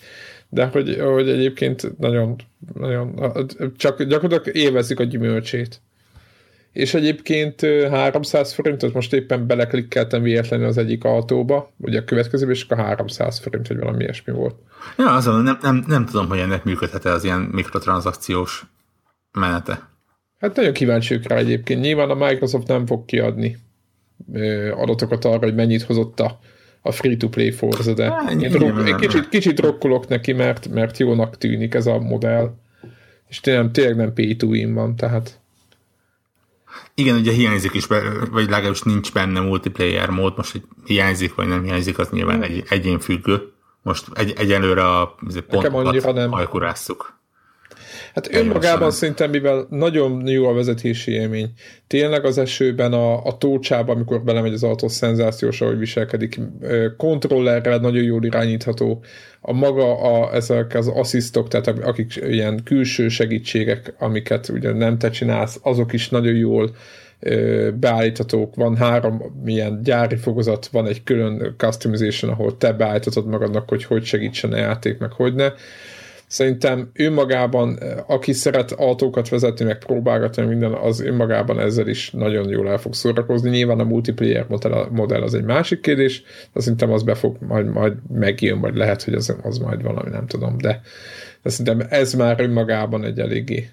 de 0.48 0.64
hogy, 0.64 0.98
hogy 1.00 1.28
egyébként 1.28 1.98
nagyon, 1.98 2.36
nagyon 2.74 3.20
csak 3.76 4.02
gyakorlatilag 4.02 4.56
élvezik 4.56 5.00
a 5.00 5.04
gyümölcsét. 5.04 5.80
És 6.72 6.94
egyébként 6.94 7.60
300 7.90 8.52
forintot 8.52 8.94
most 8.94 9.12
éppen 9.12 9.46
beleklikkeltem 9.46 10.22
véletlenül 10.22 10.66
az 10.66 10.78
egyik 10.78 11.04
autóba, 11.04 11.72
ugye 11.76 11.98
a 11.98 12.04
következőben, 12.04 12.54
és 12.54 12.62
akkor 12.62 12.84
300 12.84 13.38
forint, 13.38 13.66
hogy 13.66 13.78
valami 13.78 14.02
ilyesmi 14.02 14.32
volt. 14.32 14.54
Ja, 14.98 15.14
azon 15.14 15.42
nem, 15.42 15.58
nem, 15.62 15.84
nem 15.86 16.06
tudom, 16.06 16.28
hogy 16.28 16.38
ennek 16.38 16.64
működhet-e 16.64 17.10
az 17.10 17.24
ilyen 17.24 17.40
mikrotranszakciós 17.40 18.66
menete. 19.32 19.88
Hát 20.38 20.56
nagyon 20.56 20.72
kíváncsiuk 20.72 21.26
rá 21.26 21.36
egyébként. 21.36 21.80
Nyilván 21.80 22.10
a 22.10 22.26
Microsoft 22.26 22.66
nem 22.66 22.86
fog 22.86 23.04
kiadni 23.04 23.56
adatokat 24.72 25.24
arra, 25.24 25.38
hogy 25.38 25.54
mennyit 25.54 25.82
hozott 25.82 26.20
a, 26.20 26.38
a 26.82 26.92
free-to-play 26.92 27.50
Forza, 27.50 27.94
de 27.94 28.10
Há, 28.10 28.30
én, 28.30 28.50
drog, 28.50 28.86
én 28.86 28.96
kicsit, 28.96 29.28
kicsit 29.28 29.54
drokkolok 29.54 30.08
neki, 30.08 30.32
mert, 30.32 30.68
mert 30.68 30.98
jónak 30.98 31.38
tűnik 31.38 31.74
ez 31.74 31.86
a 31.86 31.98
modell. 31.98 32.54
És 33.28 33.40
tényleg, 33.40 33.70
tényleg 33.70 33.96
nem 33.96 34.12
pay 34.12 34.36
to 34.36 34.46
win 34.46 34.74
van, 34.74 34.96
tehát 34.96 35.40
igen, 36.98 37.16
ugye 37.16 37.32
hiányzik 37.32 37.74
is, 37.74 37.86
vagy 38.30 38.50
legalábbis 38.50 38.82
nincs 38.82 39.12
benne 39.12 39.40
multiplayer 39.40 40.10
mód, 40.10 40.36
most 40.36 40.52
hogy 40.52 40.62
hiányzik, 40.84 41.34
vagy 41.34 41.48
nem 41.48 41.62
hiányzik, 41.62 41.98
az 41.98 42.08
nyilván 42.10 42.42
egy, 42.42 42.64
egyén 42.68 42.98
függő. 42.98 43.52
Most 43.82 44.06
egy, 44.12 44.32
egyelőre 44.36 44.86
a 44.86 45.16
pontokat 45.48 46.02
hajkurásszuk. 46.30 47.17
Hát 48.14 48.34
önmagában 48.34 48.90
szerintem, 48.90 49.30
mivel 49.30 49.66
nagyon 49.70 50.26
jó 50.26 50.46
a 50.46 50.52
vezetési 50.52 51.12
élmény, 51.12 51.50
tényleg 51.86 52.24
az 52.24 52.38
esőben 52.38 52.92
a, 52.92 53.24
a 53.24 53.38
tócsában, 53.38 53.96
amikor 53.96 54.22
belemegy 54.22 54.52
az 54.52 54.62
autó, 54.62 54.88
szenzációs, 54.88 55.60
ahogy 55.60 55.78
viselkedik, 55.78 56.40
kontrollerrel 56.96 57.78
nagyon 57.78 58.02
jól 58.02 58.24
irányítható, 58.24 59.02
a 59.40 59.52
maga 59.52 60.00
a, 60.00 60.34
ezek 60.34 60.74
az 60.74 60.88
asszisztok, 60.88 61.48
tehát 61.48 61.66
akik 61.66 62.16
ilyen 62.16 62.62
külső 62.64 63.08
segítségek, 63.08 63.94
amiket 63.98 64.48
ugye 64.48 64.72
nem 64.72 64.98
te 64.98 65.10
csinálsz, 65.10 65.58
azok 65.62 65.92
is 65.92 66.08
nagyon 66.08 66.34
jól 66.34 66.70
beállíthatók, 67.74 68.54
van 68.54 68.76
három 68.76 69.22
milyen 69.44 69.82
gyári 69.82 70.16
fogozat, 70.16 70.66
van 70.66 70.86
egy 70.86 71.02
külön 71.02 71.54
customization, 71.56 72.30
ahol 72.30 72.56
te 72.56 72.72
beállítatod 72.72 73.26
magadnak, 73.26 73.68
hogy 73.68 73.84
hogy 73.84 74.04
segítsen 74.04 74.52
a 74.52 74.56
játék, 74.56 74.98
meg 74.98 75.12
hogy 75.12 75.34
ne 75.34 75.52
Szerintem 76.28 76.90
önmagában, 76.94 77.78
aki 78.06 78.32
szeret 78.32 78.72
autókat 78.72 79.28
vezetni, 79.28 79.64
meg 79.64 79.78
próbálgatni 79.78 80.44
minden, 80.44 80.72
az 80.72 81.00
önmagában 81.00 81.60
ezzel 81.60 81.88
is 81.88 82.10
nagyon 82.10 82.48
jól 82.48 82.68
el 82.68 82.78
fog 82.78 82.94
szórakozni. 82.94 83.50
Nyilván 83.50 83.80
a 83.80 83.84
multiplayer 83.84 84.46
modell, 84.48 84.88
modell 84.90 85.22
az 85.22 85.34
egy 85.34 85.44
másik 85.44 85.80
kérdés, 85.80 86.22
de 86.52 86.60
szerintem 86.60 86.92
az 86.92 87.02
be 87.02 87.14
fog 87.14 87.36
majd, 87.40 87.66
majd 87.66 87.92
megjön, 88.12 88.60
vagy 88.60 88.76
lehet, 88.76 89.02
hogy 89.02 89.14
az, 89.14 89.36
az 89.42 89.58
majd 89.58 89.82
valami, 89.82 90.10
nem 90.10 90.26
tudom, 90.26 90.58
de, 90.58 90.80
de 91.42 91.50
szerintem 91.50 91.86
ez 91.90 92.14
már 92.14 92.40
önmagában 92.40 93.04
egy 93.04 93.18
eléggé 93.18 93.68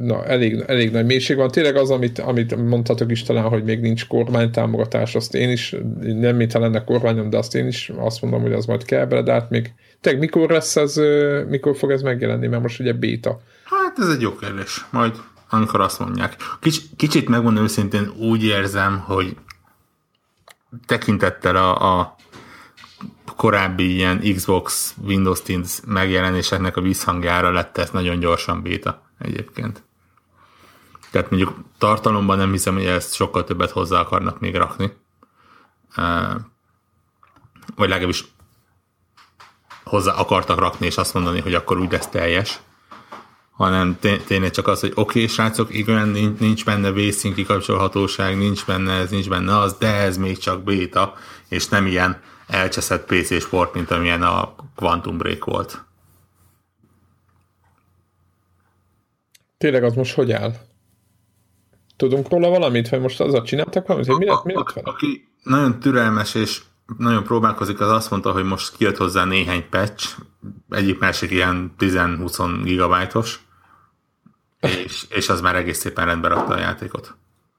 na, 0.00 0.24
elég, 0.24 0.64
elég 0.66 0.90
nagy 0.90 1.06
mélység 1.06 1.36
van. 1.36 1.50
Tényleg 1.50 1.76
az, 1.76 1.90
amit, 1.90 2.18
amit 2.18 2.56
mondhatok 2.56 3.10
is 3.10 3.22
talán, 3.22 3.48
hogy 3.48 3.64
még 3.64 3.80
nincs 3.80 4.06
kormánytámogatás, 4.06 5.14
azt 5.14 5.34
én 5.34 5.50
is, 5.50 5.74
nem 6.00 6.36
mint 6.36 6.52
lenne 6.52 6.84
kormányom, 6.84 7.30
de 7.30 7.36
azt 7.36 7.54
én 7.54 7.66
is 7.66 7.92
azt 7.96 8.22
mondom, 8.22 8.42
hogy 8.42 8.52
az 8.52 8.66
majd 8.66 8.84
kell 8.84 9.06
bele, 9.06 9.22
de 9.22 9.32
hát 9.32 9.50
még 9.50 9.72
tényleg 10.00 10.22
mikor 10.22 10.50
lesz 10.50 10.76
ez, 10.76 10.96
mikor 11.48 11.76
fog 11.76 11.90
ez 11.90 12.02
megjelenni, 12.02 12.46
mert 12.46 12.62
most 12.62 12.80
ugye 12.80 12.92
béta. 12.92 13.40
Hát 13.64 13.98
ez 13.98 14.08
egy 14.08 14.20
jó 14.20 14.34
kérdés, 14.34 14.84
majd 14.90 15.12
amikor 15.50 15.80
azt 15.80 15.98
mondják. 15.98 16.36
Kics, 16.60 16.80
kicsit 16.96 17.28
megmondom 17.28 17.64
őszintén 17.64 18.12
úgy 18.18 18.44
érzem, 18.44 18.98
hogy 18.98 19.36
tekintettel 20.86 21.56
a, 21.56 21.98
a 21.98 22.16
korábbi 23.36 23.94
ilyen 23.94 24.20
Xbox, 24.34 24.94
Windows 25.06 25.42
10 25.42 25.82
megjelenéseknek 25.86 26.76
a 26.76 26.80
visszhangjára 26.80 27.52
lett 27.52 27.78
ez 27.78 27.90
nagyon 27.90 28.18
gyorsan 28.18 28.62
béta 28.62 29.05
egyébként. 29.18 29.82
Tehát 31.10 31.30
mondjuk 31.30 31.58
tartalomban 31.78 32.36
nem 32.38 32.50
hiszem, 32.50 32.74
hogy 32.74 32.86
ezt 32.86 33.14
sokkal 33.14 33.44
többet 33.44 33.70
hozzá 33.70 34.00
akarnak 34.00 34.40
még 34.40 34.56
rakni. 34.56 34.92
Vagy 37.76 37.88
legalábbis 37.88 38.24
hozzá 39.84 40.12
akartak 40.12 40.58
rakni, 40.58 40.86
és 40.86 40.96
azt 40.96 41.14
mondani, 41.14 41.40
hogy 41.40 41.54
akkor 41.54 41.78
úgy 41.78 41.92
lesz 41.92 42.06
teljes, 42.08 42.60
hanem 43.50 43.98
tényleg 44.26 44.50
csak 44.50 44.68
az, 44.68 44.80
hogy 44.80 44.92
oké, 44.94 45.00
okay, 45.00 45.26
srácok, 45.26 45.74
igen, 45.74 46.08
nincs, 46.38 46.64
benne 46.64 46.90
vészín 46.92 47.34
kikapcsolhatóság, 47.34 48.36
nincs 48.38 48.64
benne 48.64 48.92
ez, 48.92 49.10
nincs 49.10 49.28
benne 49.28 49.58
az, 49.58 49.76
de 49.78 49.94
ez 49.94 50.16
még 50.16 50.38
csak 50.38 50.62
béta, 50.62 51.14
és 51.48 51.68
nem 51.68 51.86
ilyen 51.86 52.20
elcseszett 52.46 53.06
PC 53.06 53.40
sport, 53.40 53.74
mint 53.74 53.90
amilyen 53.90 54.22
a 54.22 54.54
Quantum 54.74 55.18
Break 55.18 55.44
volt. 55.44 55.85
Tényleg 59.66 59.84
az 59.84 59.94
most 59.94 60.14
hogy 60.14 60.32
áll? 60.32 60.54
Tudunk 61.96 62.28
róla 62.28 62.48
valamit, 62.48 62.88
vagy 62.88 63.00
most 63.00 63.20
azzal 63.20 63.42
csináltak 63.42 63.86
valamit, 63.86 64.08
hogy 64.08 64.18
mi 64.18 64.24
lett, 64.24 64.44
mi 64.44 64.54
lett 64.54 64.72
vele? 64.72 64.90
Aki 64.90 65.28
nagyon 65.42 65.80
türelmes 65.80 66.34
és 66.34 66.62
nagyon 66.98 67.24
próbálkozik, 67.24 67.80
az 67.80 67.90
azt 67.90 68.10
mondta, 68.10 68.32
hogy 68.32 68.44
most 68.44 68.76
kijött 68.76 68.96
hozzá 68.96 69.24
néhány 69.24 69.68
patch, 69.70 70.16
egyik 70.70 70.98
másik 70.98 71.30
ilyen 71.30 71.74
10-20 71.78 72.60
gigabájtos, 72.62 73.40
és, 74.60 75.04
és 75.08 75.28
az 75.28 75.40
már 75.40 75.56
egész 75.56 75.78
szépen 75.78 76.06
rendbe 76.06 76.28
rakta 76.28 76.54
a 76.54 76.58
játékot. 76.58 77.14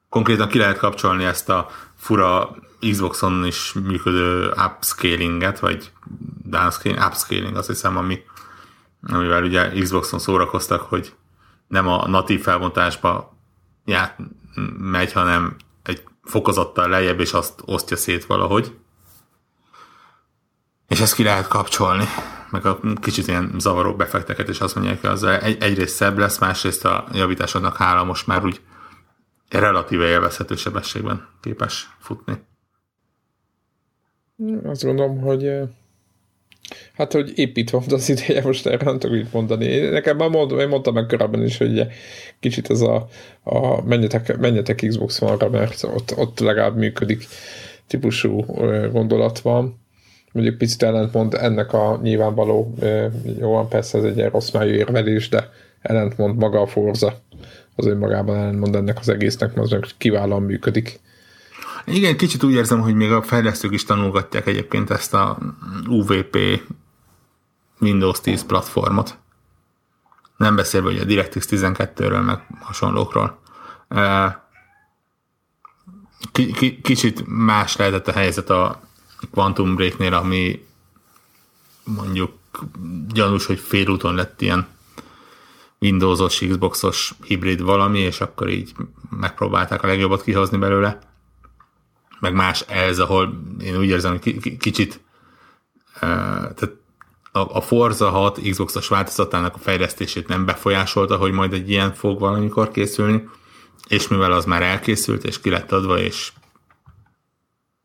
Konkrétan 0.09 0.47
ki 0.47 0.57
lehet 0.57 0.77
kapcsolni 0.77 1.23
ezt 1.23 1.49
a 1.49 1.69
fura 1.95 2.55
Xboxon 2.79 3.45
is 3.45 3.73
működő 3.73 4.51
upscalinget, 4.65 5.59
vagy 5.59 5.91
downscaling, 6.43 7.03
upscaling 7.07 7.55
azt 7.55 7.67
hiszem, 7.67 7.97
ami, 7.97 8.19
amivel 9.01 9.43
ugye 9.43 9.69
Xboxon 9.69 10.19
szórakoztak, 10.19 10.81
hogy 10.81 11.13
nem 11.67 11.87
a 11.87 12.07
natív 12.07 12.41
felbontásba 12.41 13.37
já, 13.85 14.15
megy, 14.77 15.11
hanem 15.11 15.55
egy 15.83 16.03
fokozattal 16.23 16.89
lejjebb, 16.89 17.19
és 17.19 17.33
azt 17.33 17.61
osztja 17.65 17.97
szét 17.97 18.25
valahogy. 18.25 18.75
És 20.87 20.99
ezt 20.99 21.13
ki 21.13 21.23
lehet 21.23 21.47
kapcsolni, 21.47 22.05
meg 22.49 22.65
a 22.65 22.79
kicsit 23.01 23.27
ilyen 23.27 23.53
zavaró 23.57 23.95
befekteket, 23.95 24.49
és 24.49 24.61
azt 24.61 24.75
mondják, 24.75 25.01
hogy 25.01 25.09
az 25.09 25.23
egy, 25.23 25.61
egyrészt 25.61 25.95
szebb 25.95 26.17
lesz, 26.17 26.39
másrészt 26.39 26.85
a 26.85 27.07
javításodnak 27.11 27.77
hála 27.77 28.03
most 28.03 28.27
már 28.27 28.45
úgy 28.45 28.61
relatíve 29.49 30.05
élvezhető 30.05 30.55
sebességben 30.55 31.27
képes 31.41 31.89
futni. 31.99 32.45
Azt 34.63 34.83
gondolom, 34.83 35.19
hogy 35.19 35.61
Hát, 36.93 37.11
hogy 37.13 37.31
építve 37.35 37.79
az 37.89 38.09
ideje, 38.09 38.41
most 38.41 38.67
erre 38.67 38.85
nem 38.85 38.99
tudok 38.99 39.17
így 39.17 39.27
mondani. 39.31 39.77
Nekem 39.77 40.17
már 40.17 40.29
mondom, 40.29 40.59
én 40.59 40.67
mondtam 40.67 40.93
meg 40.93 41.05
korábban 41.05 41.43
is, 41.43 41.57
hogy 41.57 41.87
kicsit 42.39 42.69
ez 42.69 42.81
a, 42.81 43.07
a 43.43 43.81
menjetek, 43.81 44.37
menjetek 44.37 44.83
Xbox 44.87 45.21
One-ra, 45.21 45.49
mert 45.49 45.83
ott, 45.83 46.17
ott 46.17 46.39
legalább 46.39 46.77
működik 46.77 47.27
típusú 47.87 48.45
gondolat 48.91 49.39
van. 49.39 49.79
Mondjuk 50.31 50.57
picit 50.57 50.83
ellentmond 50.83 51.33
ennek 51.33 51.73
a 51.73 51.99
nyilvánvaló, 52.03 52.73
jó 53.39 53.51
van, 53.51 53.69
persze 53.69 53.97
ez 53.97 54.03
egy 54.03 54.17
ilyen 54.17 54.29
rossz 54.29 54.51
májú 54.51 54.73
érvelés, 54.73 55.29
de 55.29 55.49
ellentmond 55.81 56.37
maga 56.37 56.61
a 56.61 56.67
Forza. 56.67 57.19
Az 57.75 57.85
önmagában 57.85 58.37
ellentmond 58.37 58.75
ennek 58.75 58.99
az 58.99 59.09
egésznek, 59.09 59.53
mert 59.53 59.71
az 59.71 59.93
kiválóan 59.97 60.41
működik. 60.41 60.99
Igen, 61.89 62.17
kicsit 62.17 62.43
úgy 62.43 62.53
érzem, 62.53 62.81
hogy 62.81 62.95
még 62.95 63.11
a 63.11 63.21
fejlesztők 63.21 63.73
is 63.73 63.83
tanulgatják 63.83 64.47
egyébként 64.47 64.89
ezt 64.89 65.13
a 65.13 65.37
UVP 65.85 66.37
Windows 67.79 68.19
10 68.19 68.45
platformot. 68.45 69.17
Nem 70.37 70.55
beszélve 70.55 70.89
hogy 70.91 70.99
a 70.99 71.03
DirectX 71.03 71.47
12-ről, 71.49 72.25
meg 72.25 72.47
hasonlókról. 72.59 73.39
Kicsit 76.81 77.23
más 77.27 77.75
lehetett 77.75 78.07
a 78.07 78.11
helyzet 78.11 78.49
a 78.49 78.81
Quantum 79.31 79.75
Breaknél, 79.75 80.13
ami 80.13 80.65
mondjuk 81.83 82.31
gyanús, 83.07 83.45
hogy 83.45 83.59
félúton 83.59 84.15
lett 84.15 84.41
ilyen 84.41 84.67
Windowsos, 85.79 86.39
Xboxos 86.39 87.13
hibrid 87.23 87.61
valami, 87.61 87.99
és 87.99 88.21
akkor 88.21 88.49
így 88.49 88.75
megpróbálták 89.09 89.83
a 89.83 89.87
legjobbat 89.87 90.23
kihozni 90.23 90.57
belőle. 90.57 91.06
Meg 92.19 92.33
más 92.33 92.61
ez, 92.61 92.99
ahol 92.99 93.43
én 93.63 93.77
úgy 93.77 93.87
érzem, 93.87 94.11
hogy 94.11 94.57
kicsit 94.57 94.99
uh, 95.95 96.01
tehát 96.41 96.71
a 97.31 97.61
Forza 97.61 98.09
6 98.09 98.39
Xboxos 98.49 98.87
változatának 98.87 99.55
a 99.55 99.57
fejlesztését 99.57 100.27
nem 100.27 100.45
befolyásolta, 100.45 101.17
hogy 101.17 101.31
majd 101.31 101.53
egy 101.53 101.69
ilyen 101.69 101.93
fog 101.93 102.19
valamikor 102.19 102.71
készülni, 102.71 103.29
és 103.87 104.07
mivel 104.07 104.31
az 104.31 104.45
már 104.45 104.61
elkészült, 104.61 105.23
és 105.23 105.41
ki 105.41 105.49
lett 105.49 105.71
adva, 105.71 105.99
és 105.99 106.31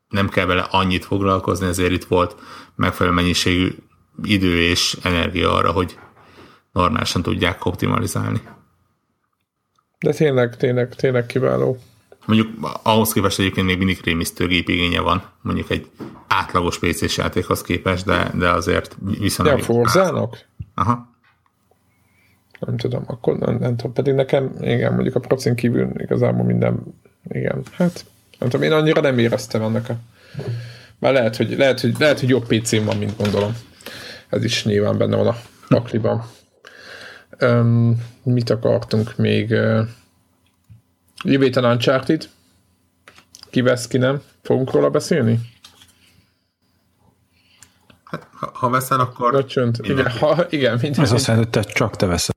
nem 0.09 0.29
kell 0.29 0.45
vele 0.45 0.61
annyit 0.61 1.05
foglalkozni, 1.05 1.67
ezért 1.67 1.91
itt 1.91 2.03
volt 2.03 2.35
megfelelő 2.75 3.15
mennyiségű 3.15 3.75
idő 4.23 4.61
és 4.61 4.97
energia 5.01 5.53
arra, 5.53 5.71
hogy 5.71 5.97
normálisan 6.71 7.21
tudják 7.21 7.65
optimalizálni. 7.65 8.41
De 9.99 10.11
tényleg, 10.11 10.57
tényleg, 10.57 10.95
tényleg 10.95 11.25
kiváló. 11.25 11.77
Mondjuk 12.25 12.79
ahhoz 12.83 13.13
képest 13.13 13.39
egyébként 13.39 13.67
még 13.67 13.77
mindig 13.77 13.99
rémisztő 14.03 14.47
gépigénye 14.47 14.99
van, 14.99 15.23
mondjuk 15.41 15.69
egy 15.69 15.89
átlagos 16.27 16.79
PC-s 16.79 17.17
játékhoz 17.17 17.61
képest, 17.61 18.05
de, 18.05 18.31
de 18.37 18.49
azért 18.49 18.97
viszonylag... 19.19 19.57
Ja, 19.57 19.63
Forzának? 19.63 20.45
Aha. 20.75 21.11
Nem 22.59 22.77
tudom, 22.77 23.03
akkor 23.05 23.37
nem, 23.37 23.57
nem 23.57 23.75
tudom, 23.75 23.93
pedig 23.93 24.13
nekem, 24.13 24.55
igen, 24.61 24.93
mondjuk 24.93 25.15
a 25.15 25.19
procin 25.19 25.55
kívül 25.55 25.91
igazából 25.97 26.45
minden, 26.45 26.79
igen, 27.29 27.63
hát 27.71 28.05
nem 28.39 28.49
tudom, 28.49 28.65
én 28.65 28.71
annyira 28.71 29.01
nem 29.01 29.17
éreztem 29.17 29.63
annak 29.63 29.89
a... 29.89 29.95
Már 30.99 31.13
lehet, 31.13 31.35
hogy, 31.35 31.57
lehet, 31.57 31.79
hogy, 31.79 31.95
lehet, 31.99 32.19
hogy 32.19 32.29
jobb 32.29 32.47
PC-m 32.47 32.85
van, 32.85 32.97
mint 32.97 33.17
gondolom. 33.17 33.57
Ez 34.29 34.43
is 34.43 34.65
nyilván 34.65 34.97
benne 34.97 35.15
van 35.15 35.27
a 35.27 35.35
pakliban. 35.67 36.23
Um, 37.41 38.03
mit 38.23 38.49
akartunk 38.49 39.17
még? 39.17 39.51
Uh, 39.51 39.87
jövő 41.23 41.43
héten 41.43 41.65
Uncharted. 41.65 42.29
Ki 43.49 43.61
vesz, 43.61 43.87
ki 43.87 43.97
nem? 43.97 44.21
Fogunk 44.41 44.71
róla 44.71 44.89
beszélni? 44.89 45.39
Hát, 48.03 48.27
ha, 48.31 48.51
ha 48.53 48.69
veszel, 48.69 48.99
akkor... 48.99 49.33
Röcsönt. 49.33 49.77
Igen, 49.81 50.09
ha, 50.09 50.45
igen 50.49 50.79
minden. 50.81 51.03
Ez 51.03 51.11
azt 51.11 51.27
jelenti, 51.27 51.49
hogy 51.57 51.65
te 51.65 51.71
csak 51.71 51.95
te 51.95 52.05
veszel. 52.05 52.35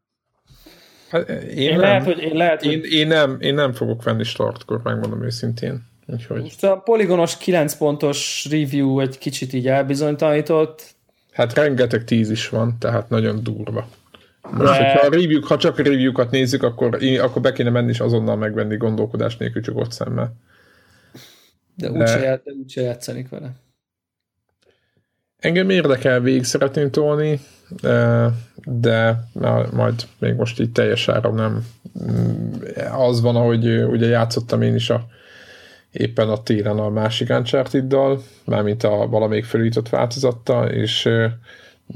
Hát, 1.09 1.29
én, 1.29 1.57
én, 1.57 1.71
nem, 1.71 1.81
lehet, 1.81 2.05
hogy, 2.05 2.19
én, 2.19 2.37
lehet, 2.37 2.63
én, 2.63 2.81
hogy... 2.81 2.93
én, 2.93 3.07
nem, 3.07 3.37
én 3.41 3.55
nem 3.55 3.73
fogok 3.73 4.03
venni 4.03 4.25
startkor, 4.25 4.81
megmondom 4.83 5.25
őszintén. 5.25 5.87
Úgyhogy... 6.07 6.43
Most 6.43 6.65
a 6.65 6.77
poligonos 6.77 7.37
9 7.37 7.77
pontos 7.77 8.47
review 8.51 9.01
egy 9.01 9.19
kicsit 9.19 9.53
így 9.53 9.69
elbizonytalanított. 9.69 10.95
Hát 11.33 11.55
rengeteg 11.55 12.05
tíz 12.05 12.31
is 12.31 12.49
van, 12.49 12.77
tehát 12.79 13.09
nagyon 13.09 13.43
durva. 13.43 13.89
Most, 14.51 14.79
De... 14.79 14.85
hogyha 14.85 15.07
a 15.07 15.11
review, 15.11 15.43
ha 15.43 15.57
csak 15.57 15.79
a 15.79 15.83
review-kat 15.83 16.31
nézzük, 16.31 16.63
akkor, 16.63 16.99
akkor 17.21 17.43
be 17.43 17.53
kéne 17.53 17.71
menni 17.71 17.91
és 17.91 18.01
azonnal 18.01 18.37
megvenni 18.37 18.77
gondolkodás 18.77 19.37
nélkül 19.37 19.63
csak 19.63 19.77
ott 19.77 19.93
szemmel. 19.93 20.37
De, 21.75 21.91
De... 21.91 21.99
úgyse 21.99 22.43
úgy 22.45 22.73
játszanik 22.75 23.29
vele. 23.29 23.53
Engem 25.37 25.71
érdekel, 25.71 26.21
végig 26.21 26.45
szeretném 26.45 26.91
tolni, 26.91 27.41
de 28.65 29.29
majd 29.73 29.95
még 30.19 30.35
most 30.35 30.61
így 30.61 30.73
teljes 30.73 31.09
áram 31.09 31.35
nem 31.35 31.67
mm, 32.11 32.53
az 32.93 33.21
van, 33.21 33.37
ahogy 33.37 33.83
ugye 33.83 34.07
játszottam 34.07 34.63
én 34.63 34.75
is 34.75 34.91
a 34.91 35.07
éppen 35.91 36.29
a 36.29 36.43
télen 36.43 36.79
a 36.79 36.89
másik 36.89 37.31
Uncharted-dal, 37.31 38.23
mármint 38.45 38.83
a 38.83 39.07
valamelyik 39.09 39.45
felújított 39.45 39.89
változatta, 39.89 40.73
és 40.73 41.09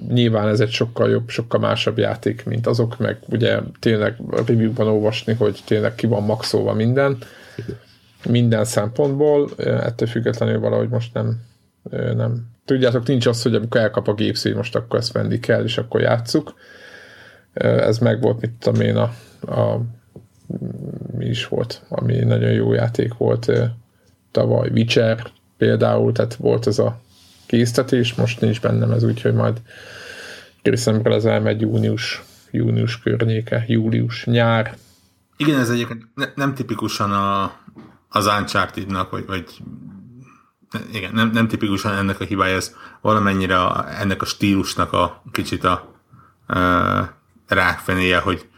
nyilván 0.09 0.49
ez 0.49 0.61
egy 0.61 0.70
sokkal 0.70 1.11
jobb, 1.11 1.28
sokkal 1.28 1.61
másabb 1.61 1.99
játék, 1.99 2.45
mint 2.45 2.66
azok, 2.66 2.99
meg 2.99 3.18
ugye 3.28 3.59
tényleg 3.78 4.16
review-ban 4.30 4.86
olvasni, 4.86 5.34
hogy 5.34 5.61
tényleg 5.64 5.95
ki 5.95 6.07
van 6.07 6.22
maxolva 6.22 6.72
minden, 6.72 7.18
minden 8.28 8.64
szempontból, 8.64 9.51
ettől 9.57 10.09
függetlenül 10.09 10.61
valahogy 10.61 10.88
most 10.88 11.14
nem, 11.14 11.43
nem. 11.91 12.49
Tudjátok, 12.64 13.07
nincs 13.07 13.26
az, 13.26 13.43
hogy 13.43 13.55
amikor 13.55 13.80
elkap 13.80 14.09
a 14.09 14.14
gépsz, 14.14 14.43
hogy 14.43 14.55
most 14.55 14.76
akkor 14.76 14.99
ezt 14.99 15.12
venni 15.12 15.38
kell, 15.38 15.64
és 15.64 15.78
akkor 15.78 16.01
játsszuk. 16.01 16.55
Ez 17.53 17.99
meg 17.99 18.20
volt, 18.20 18.41
mit 18.41 18.53
tudom 18.59 18.80
én, 18.80 18.97
a, 18.97 19.12
a 19.41 19.80
mi 21.16 21.26
is 21.26 21.49
volt, 21.49 21.82
ami 21.88 22.16
nagyon 22.16 22.51
jó 22.51 22.72
játék 22.72 23.14
volt 23.14 23.53
tavaly, 24.30 24.68
Witcher 24.68 25.22
például, 25.59 26.12
tehát 26.12 26.34
volt 26.34 26.66
ez 26.66 26.78
a 26.78 27.01
késztetés, 27.51 28.14
most 28.14 28.40
nincs 28.40 28.61
bennem 28.61 28.90
ez, 28.90 29.03
úgyhogy 29.03 29.34
majd 29.34 29.62
December 30.62 31.12
ez 31.12 31.24
elmegy 31.24 31.61
június, 31.61 32.22
június 32.51 32.98
környéke, 32.98 33.64
július, 33.66 34.24
nyár. 34.24 34.76
Igen, 35.36 35.59
ez 35.59 35.70
egyébként 35.70 36.07
ne, 36.14 36.26
nem 36.34 36.55
tipikusan 36.55 37.12
a, 37.12 37.53
az 38.09 38.26
Uncharted-nak, 38.26 39.11
vagy, 39.11 39.26
vagy 39.26 39.44
igen, 40.92 41.12
nem, 41.12 41.30
nem 41.30 41.48
tipikusan 41.48 41.92
ennek 41.92 42.20
a 42.20 42.24
hibája, 42.24 42.57
ez 42.57 42.74
valamennyire 43.01 43.62
a, 43.62 43.98
ennek 44.01 44.22
a 44.22 44.24
stílusnak 44.24 44.92
a 44.92 45.22
kicsit 45.32 45.64
a 45.64 45.94
e, 46.46 46.59
rákfenéje, 47.46 48.18
hogy 48.18 48.48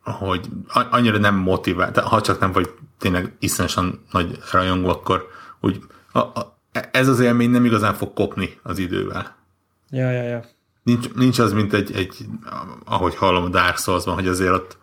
hogy 0.00 0.48
annyira 0.68 1.18
nem 1.18 1.34
motivál, 1.34 1.92
ha 2.04 2.20
csak 2.20 2.40
nem 2.40 2.52
vagy 2.52 2.70
tényleg 2.98 3.36
iszonyosan 3.38 4.04
nagy 4.10 4.38
rajongó, 4.52 4.88
akkor 4.88 5.28
úgy 5.60 5.82
a, 6.12 6.18
a, 6.18 6.51
ez 6.72 7.08
az 7.08 7.20
élmény 7.20 7.50
nem 7.50 7.64
igazán 7.64 7.94
fog 7.94 8.12
kopni 8.12 8.58
az 8.62 8.78
idővel. 8.78 9.36
Ja, 9.90 10.10
ja, 10.10 10.22
ja. 10.22 10.44
Nincs, 10.82 11.12
nincs 11.14 11.38
az, 11.38 11.52
mint 11.52 11.72
egy, 11.72 11.92
egy 11.94 12.26
ahogy 12.84 13.16
hallom 13.16 13.44
a 13.44 13.48
Dark 13.48 13.78
souls 13.78 14.04
hogy 14.04 14.28
azért 14.28 14.52
ott 14.52 14.76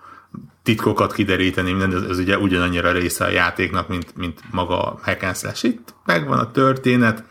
titkokat 0.64 1.14
kideríteni, 1.14 1.72
minden, 1.72 1.96
ez, 1.96 2.10
ez 2.10 2.18
ugye 2.18 2.38
ugyanannyira 2.38 2.92
része 2.92 3.26
a 3.26 3.30
játéknak, 3.30 3.88
mint, 3.88 4.16
mint 4.16 4.42
maga 4.52 4.82
a 4.82 5.00
hack 5.02 5.24
and 5.24 5.36
slash. 5.36 5.66
Itt 5.66 5.94
megvan 6.06 6.40
a 6.40 6.52
történet, 6.52 7.24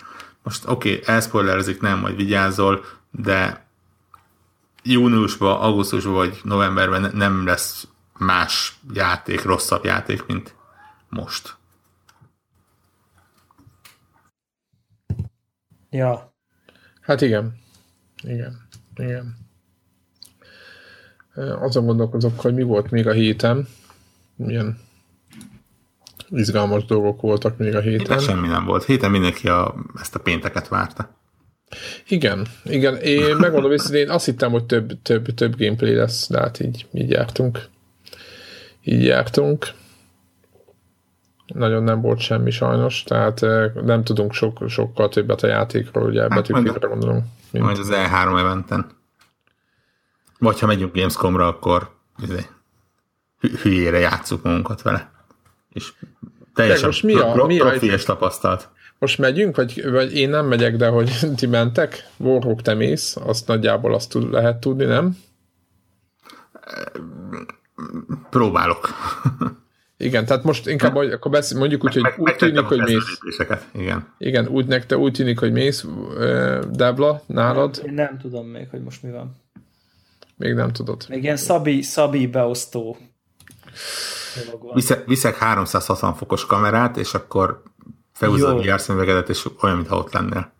most 0.42 0.68
oké, 0.68 0.92
okay, 0.92 1.14
elszpoilerezik, 1.14 1.80
nem, 1.80 1.98
majd 1.98 2.16
vigyázol, 2.16 2.84
de 3.10 3.66
júniusban, 4.82 5.60
augusztusban 5.60 6.14
vagy 6.14 6.40
novemberben 6.42 7.10
nem 7.14 7.46
lesz 7.46 7.88
más 8.18 8.78
játék, 8.92 9.42
rosszabb 9.42 9.84
játék, 9.84 10.26
mint 10.26 10.54
most. 11.08 11.56
Ja. 15.90 16.34
Hát 17.00 17.20
igen. 17.20 17.58
Igen. 18.22 18.68
Igen. 18.96 19.36
Azon 21.60 21.86
gondolkozok, 21.86 22.40
hogy 22.40 22.54
mi 22.54 22.62
volt 22.62 22.90
még 22.90 23.06
a 23.06 23.12
héten. 23.12 23.68
Milyen 24.36 24.78
izgalmas 26.30 26.84
dolgok 26.84 27.20
voltak 27.20 27.56
még 27.58 27.74
a 27.74 27.80
héten. 27.80 27.98
Héten 27.98 28.18
semmi 28.18 28.48
nem 28.48 28.64
volt. 28.64 28.84
Héten 28.84 29.10
mindenki 29.10 29.48
a, 29.48 29.74
ezt 30.00 30.14
a 30.14 30.20
pénteket 30.20 30.68
várta. 30.68 31.16
Igen, 32.08 32.46
igen. 32.64 32.96
Én 32.96 33.36
megmondom 33.44 33.72
őszintén, 33.72 34.00
én 34.00 34.10
azt 34.10 34.24
hittem, 34.24 34.50
hogy 34.50 34.64
több, 34.64 35.02
több, 35.02 35.26
több 35.34 35.56
gameplay 35.58 35.94
lesz, 35.94 36.28
de 36.28 36.38
hát 36.38 36.60
így, 36.60 36.86
így 36.92 37.10
jártunk. 37.10 37.68
Így 38.84 39.04
jártunk 39.04 39.72
nagyon 41.54 41.82
nem 41.82 42.00
volt 42.00 42.18
semmi 42.18 42.50
sajnos, 42.50 43.02
tehát 43.02 43.40
nem 43.84 44.04
tudunk 44.04 44.32
sok, 44.32 44.58
sokkal 44.68 45.08
többet 45.08 45.42
a 45.42 45.46
játékról, 45.46 46.08
ugye 46.08 46.20
hát 46.20 46.34
betűkére 46.34 46.86
gondolom. 46.86 47.32
Mint... 47.50 47.64
Majd 47.64 47.78
az 47.78 47.88
E3 47.92 48.38
eventen. 48.38 48.86
Vagy 50.38 50.60
ha 50.60 50.66
megyünk 50.66 50.94
Gamescomra, 50.94 51.46
akkor 51.46 51.90
izé, 52.22 52.46
hülyére 53.62 53.98
játszuk 53.98 54.42
magunkat 54.42 54.82
vele. 54.82 55.10
És 55.72 55.92
teljesen 56.54 56.86
most 56.86 57.02
mi 57.02 57.14
a, 57.14 57.32
pro, 57.32 57.46
mi 57.46 57.60
a, 57.60 57.74
és 57.74 58.04
tapasztalt. 58.04 58.68
Most 58.98 59.18
megyünk, 59.18 59.56
vagy, 59.56 59.90
vagy 59.90 60.14
én 60.14 60.28
nem 60.28 60.46
megyek, 60.46 60.76
de 60.76 60.88
hogy 60.88 61.10
ti 61.36 61.46
mentek? 61.46 62.08
Warhawk 62.16 62.62
te 62.62 62.74
mész, 62.74 63.16
azt 63.16 63.46
nagyjából 63.46 63.94
azt 63.94 64.10
tud, 64.10 64.30
lehet 64.32 64.56
tudni, 64.56 64.84
nem? 64.84 65.16
Próbálok. 68.30 68.88
Igen, 70.00 70.26
tehát 70.26 70.44
most 70.44 70.66
inkább 70.66 70.94
hogy 70.94 71.12
akkor 71.12 71.30
beszél, 71.30 71.58
mondjuk 71.58 71.84
úgy, 71.84 71.92
hogy 71.92 72.02
meg, 72.02 72.14
úgy 72.18 72.36
tűnik, 72.36 72.64
hogy 72.64 72.80
mész. 72.80 73.18
Igen. 73.74 74.14
Igen, 74.18 74.48
úgy 74.48 74.66
nekte 74.66 74.96
úgy 74.96 75.12
tűnik, 75.12 75.38
hogy 75.38 75.52
mész, 75.52 75.86
Debla, 76.70 77.22
nálad. 77.26 77.82
Én 77.86 77.92
nem 77.92 78.18
tudom 78.18 78.46
még, 78.46 78.68
hogy 78.70 78.82
most 78.82 79.02
mi 79.02 79.10
van. 79.10 79.36
Még 80.36 80.54
nem 80.54 80.72
tudod. 80.72 81.06
Még 81.08 81.22
ilyen 81.22 81.36
szabi, 81.36 81.82
szabi 81.82 82.26
beosztó 82.26 82.96
Viszek, 84.74 85.06
viszek 85.06 85.36
360 85.36 86.14
fokos 86.14 86.46
kamerát, 86.46 86.96
és 86.96 87.14
akkor 87.14 87.62
felhúzod 88.12 88.58
a 88.58 88.62
VR 88.62 88.80
szemüvegedet, 88.80 89.28
és 89.28 89.46
olyan, 89.60 89.76
mintha 89.76 89.96
ott 89.96 90.12
lennél. 90.12 90.52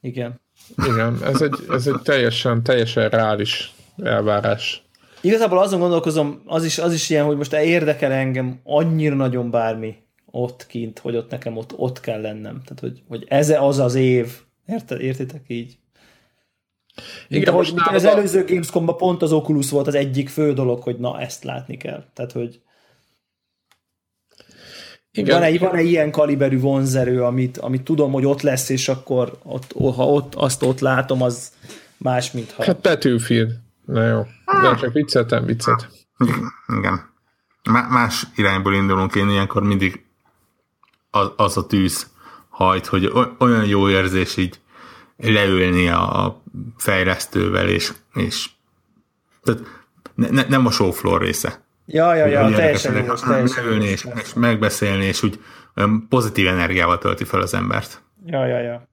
Igen. 0.00 0.40
Igen, 0.84 1.18
ez 1.22 1.42
egy, 1.42 1.66
ez 1.70 1.86
egy 1.86 2.00
teljesen, 2.02 2.62
teljesen 2.62 3.08
reális 3.08 3.74
elvárás. 3.96 4.82
Igazából 5.20 5.58
azon 5.58 5.80
gondolkozom, 5.80 6.42
az 6.44 6.64
is, 6.64 6.78
az 6.78 6.92
is 6.92 7.10
ilyen, 7.10 7.24
hogy 7.24 7.36
most 7.36 7.52
érdekel 7.52 8.12
engem 8.12 8.60
annyira 8.64 9.14
nagyon 9.14 9.50
bármi 9.50 9.96
ott 10.30 10.66
kint, 10.66 10.98
hogy 10.98 11.16
ott 11.16 11.30
nekem 11.30 11.56
ott, 11.56 11.72
ott 11.76 12.00
kell 12.00 12.20
lennem. 12.20 12.62
Tehát, 12.62 12.80
hogy, 12.80 13.02
hogy 13.08 13.24
ez 13.28 13.50
az 13.50 13.78
az 13.78 13.94
év. 13.94 14.32
Érte, 14.66 14.98
értitek 14.98 15.42
így? 15.46 15.78
Igen, 17.28 17.42
mint 17.42 17.48
ahogy 17.48 17.72
mint 17.74 17.86
az 17.86 18.04
a... 18.04 18.10
előző 18.10 18.44
Gamescom-ban 18.44 18.96
pont 18.96 19.22
az 19.22 19.32
Oculus 19.32 19.70
volt 19.70 19.86
az 19.86 19.94
egyik 19.94 20.28
fő 20.28 20.52
dolog, 20.52 20.82
hogy 20.82 20.98
na, 20.98 21.20
ezt 21.20 21.44
látni 21.44 21.76
kell. 21.76 22.04
Tehát, 22.14 22.32
hogy 22.32 22.60
igen. 25.12 25.40
Van-e, 25.40 25.58
van-e 25.58 25.82
ilyen 25.82 26.10
kaliberű 26.10 26.60
vonzerő, 26.60 27.22
amit, 27.24 27.58
amit 27.58 27.82
tudom, 27.82 28.12
hogy 28.12 28.24
ott 28.24 28.42
lesz, 28.42 28.68
és 28.68 28.88
akkor 28.88 29.38
ott, 29.42 29.72
ha 29.72 30.06
ott, 30.06 30.34
azt 30.34 30.62
ott 30.62 30.80
látom, 30.80 31.22
az 31.22 31.52
más, 31.96 32.32
mint 32.32 32.50
ha... 32.50 32.64
Hát 32.64 32.80
Battlefield. 32.80 33.66
Na 33.88 34.06
jó. 34.06 34.26
De 34.62 34.74
csak 34.74 34.92
vicceltem, 34.92 35.44
viccet. 35.44 35.88
Igen. 36.66 37.10
Más 37.88 38.26
irányból 38.34 38.74
indulunk, 38.74 39.14
én 39.14 39.28
ilyenkor 39.28 39.62
mindig 39.62 40.04
az, 41.10 41.30
az 41.36 41.56
a 41.56 41.66
tűz 41.66 42.10
hajt, 42.48 42.86
hogy 42.86 43.12
olyan 43.38 43.64
jó 43.64 43.88
érzés 43.88 44.36
így 44.36 44.60
leülni 45.16 45.88
a 45.88 46.42
fejlesztővel, 46.76 47.68
és, 47.68 47.92
és 48.14 48.50
tehát 49.42 49.60
ne, 50.14 50.28
ne, 50.30 50.44
nem 50.48 50.66
a 50.66 50.70
show 50.70 50.90
floor 50.90 51.20
része. 51.20 51.64
Ja, 51.86 52.14
ja, 52.14 52.26
ja, 52.26 52.50
teljesen 52.50 52.96
jogos, 52.96 53.20
teljesen 53.20 53.64
leülni 53.64 53.86
és, 53.86 54.06
és 54.22 54.34
megbeszélni, 54.34 55.04
és 55.04 55.22
úgy 55.22 55.40
pozitív 56.08 56.48
energiával 56.48 56.98
tölti 56.98 57.24
fel 57.24 57.40
az 57.40 57.54
embert. 57.54 58.02
Ja, 58.24 58.46
ja, 58.46 58.58
ja. 58.58 58.87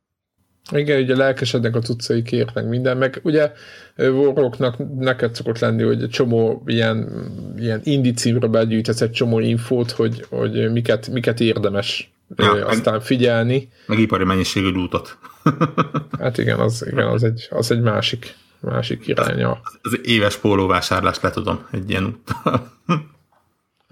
Igen, 0.72 1.02
ugye 1.02 1.16
lelkesednek 1.16 1.76
a 1.76 1.80
cuccaikért, 1.80 2.54
meg 2.54 2.68
minden, 2.68 2.98
meg 2.98 3.20
ugye 3.24 3.52
Warrocknak 3.98 5.00
neked 5.00 5.36
szokott 5.36 5.60
lenni, 5.60 5.84
hogy 5.84 6.04
egy 6.04 6.10
csomó 6.10 6.64
ilyen, 6.66 7.10
ilyen 7.58 7.82
indi 7.84 8.14
címre 8.14 8.48
begyűjtesz 8.48 9.02
egy 9.02 9.12
csomó 9.12 9.40
infót, 9.40 9.92
hogy, 9.92 10.26
hogy 10.30 10.72
miket, 10.72 11.08
miket 11.08 11.40
érdemes 11.40 12.12
ja, 12.36 12.66
aztán 12.66 12.94
meg, 12.94 13.04
figyelni. 13.04 13.70
Meg 13.86 14.00
ipari 14.00 14.24
mennyiségű 14.24 14.70
lútot. 14.70 15.18
hát 16.20 16.38
igen, 16.38 16.60
az, 16.60 16.86
igen, 16.92 17.08
az 17.08 17.24
egy, 17.24 17.48
az 17.50 17.72
egy 17.72 17.82
másik, 17.82 18.36
másik 18.60 19.08
iránya. 19.08 19.52
Az, 19.52 19.78
az 19.82 20.00
éves 20.04 20.38
pólóvásárlást 20.38 21.22
le 21.22 21.30
tudom 21.30 21.68
egy 21.72 21.90
ilyen 21.90 22.06
úttal. 22.06 22.72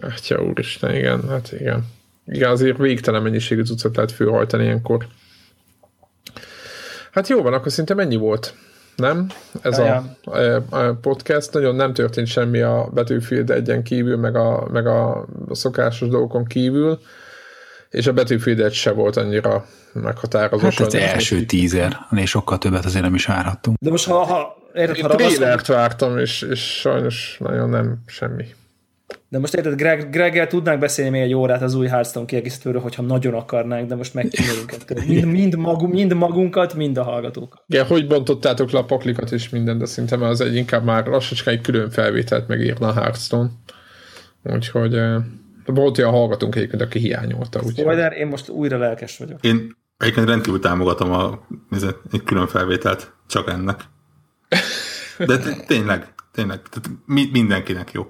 Atya 0.02 0.44
úristen, 0.44 0.96
igen, 0.96 1.30
hát 1.30 1.52
igen. 1.60 1.86
Igen, 2.26 2.50
azért 2.50 2.78
végtelen 2.78 3.22
mennyiségű 3.22 3.64
cuccot 3.64 3.96
lehet 3.96 4.12
főhajtani 4.12 4.64
ilyenkor. 4.64 5.08
Hát 7.14 7.28
jó 7.28 7.42
van, 7.42 7.54
akkor 7.54 7.72
szinte 7.72 7.94
mennyi 7.94 8.16
volt? 8.16 8.54
Nem? 8.96 9.28
Ez 9.62 9.80
a, 9.80 10.04
a, 10.70 10.94
podcast. 11.02 11.54
Nagyon 11.54 11.76
nem 11.76 11.94
történt 11.94 12.28
semmi 12.28 12.62
a 12.62 12.90
Battlefield 12.94 13.50
egyen 13.50 13.84
kívül, 13.84 14.18
meg 14.18 14.36
a, 14.36 14.68
meg 14.72 14.88
a 14.88 15.26
szokásos 15.52 16.08
dolgokon 16.08 16.46
kívül, 16.46 17.00
és 17.90 18.08
a 18.08 18.14
Battlefield 18.14 18.60
egy 18.60 18.74
se 18.74 18.92
volt 18.92 19.18
annyira 19.18 19.66
meghatározó. 19.94 20.64
Hát 20.64 20.80
ez 20.80 20.94
első 20.94 21.42
tízer, 21.42 21.98
és 22.16 22.30
sokkal 22.30 22.58
többet 22.58 22.86
azért 22.86 23.04
nem 23.04 23.16
is 23.16 23.26
várhattunk. 23.26 23.78
De 23.82 23.90
most 23.90 24.06
ha, 24.06 24.24
ha 24.24 24.58
érted, 24.74 25.06
ha 25.06 25.16
Trélert 25.16 25.68
vártam, 25.68 26.18
és, 26.18 26.42
és 26.42 26.80
sajnos 26.80 27.38
nagyon 27.40 27.70
nem 27.70 28.04
semmi. 28.06 28.46
De 29.30 29.40
most 29.40 29.54
érted, 29.54 29.76
Greg, 29.76 30.10
Greggel 30.10 30.48
tudnánk 30.48 30.80
beszélni 30.80 31.12
még 31.12 31.22
egy 31.22 31.34
órát 31.34 31.62
az 31.62 31.74
új 31.74 31.88
Hearthstone 31.88 32.26
kiegészítőről, 32.26 32.82
hogyha 32.82 33.02
nagyon 33.02 33.34
akarnánk, 33.34 33.88
de 33.88 33.96
most 33.96 34.14
megkínálunk. 34.14 34.74
Mind, 35.08 35.26
mind, 35.26 35.56
magunk, 35.56 35.94
mind 35.94 36.14
magunkat, 36.14 36.74
mind 36.74 36.98
a 36.98 37.04
hallgatókat. 37.04 37.64
Igen, 37.68 37.86
hogy 37.86 38.08
bontottátok 38.08 38.72
le 38.72 38.80
a 38.80 38.86
paklikat 38.86 39.32
és 39.32 39.50
minden, 39.50 39.78
de 39.78 39.86
szinte 39.86 40.16
már 40.16 40.30
az 40.30 40.42
egy 40.42 40.56
inkább 40.56 40.84
már 40.84 41.06
lassacskán 41.06 41.54
egy 41.54 41.62
külön 41.62 41.90
felvételt 41.90 42.48
megírna 42.48 42.88
a 42.88 42.94
Hearthstone. 42.94 43.50
Úgyhogy 44.44 45.00
volt 45.66 45.98
olyan 45.98 46.12
hallgatunk 46.12 46.56
egyébként, 46.56 46.82
aki 46.82 47.00
hiányolta. 47.00 47.62
Spoiler, 47.70 48.14
én 48.14 48.28
most 48.28 48.50
újra 48.50 48.78
lelkes 48.78 49.18
vagyok. 49.18 49.44
Én 49.44 49.76
egyébként 49.98 50.28
rendkívül 50.28 50.60
támogatom 50.60 51.12
a, 51.12 51.48
egy 52.12 52.24
külön 52.24 52.48
felvételt, 52.48 53.14
csak 53.28 53.50
ennek. 53.50 53.82
De 55.18 55.38
tényleg, 55.68 56.14
tényleg, 56.32 56.62
tehát 56.62 56.90
mindenkinek 57.32 57.92
jó. 57.92 58.08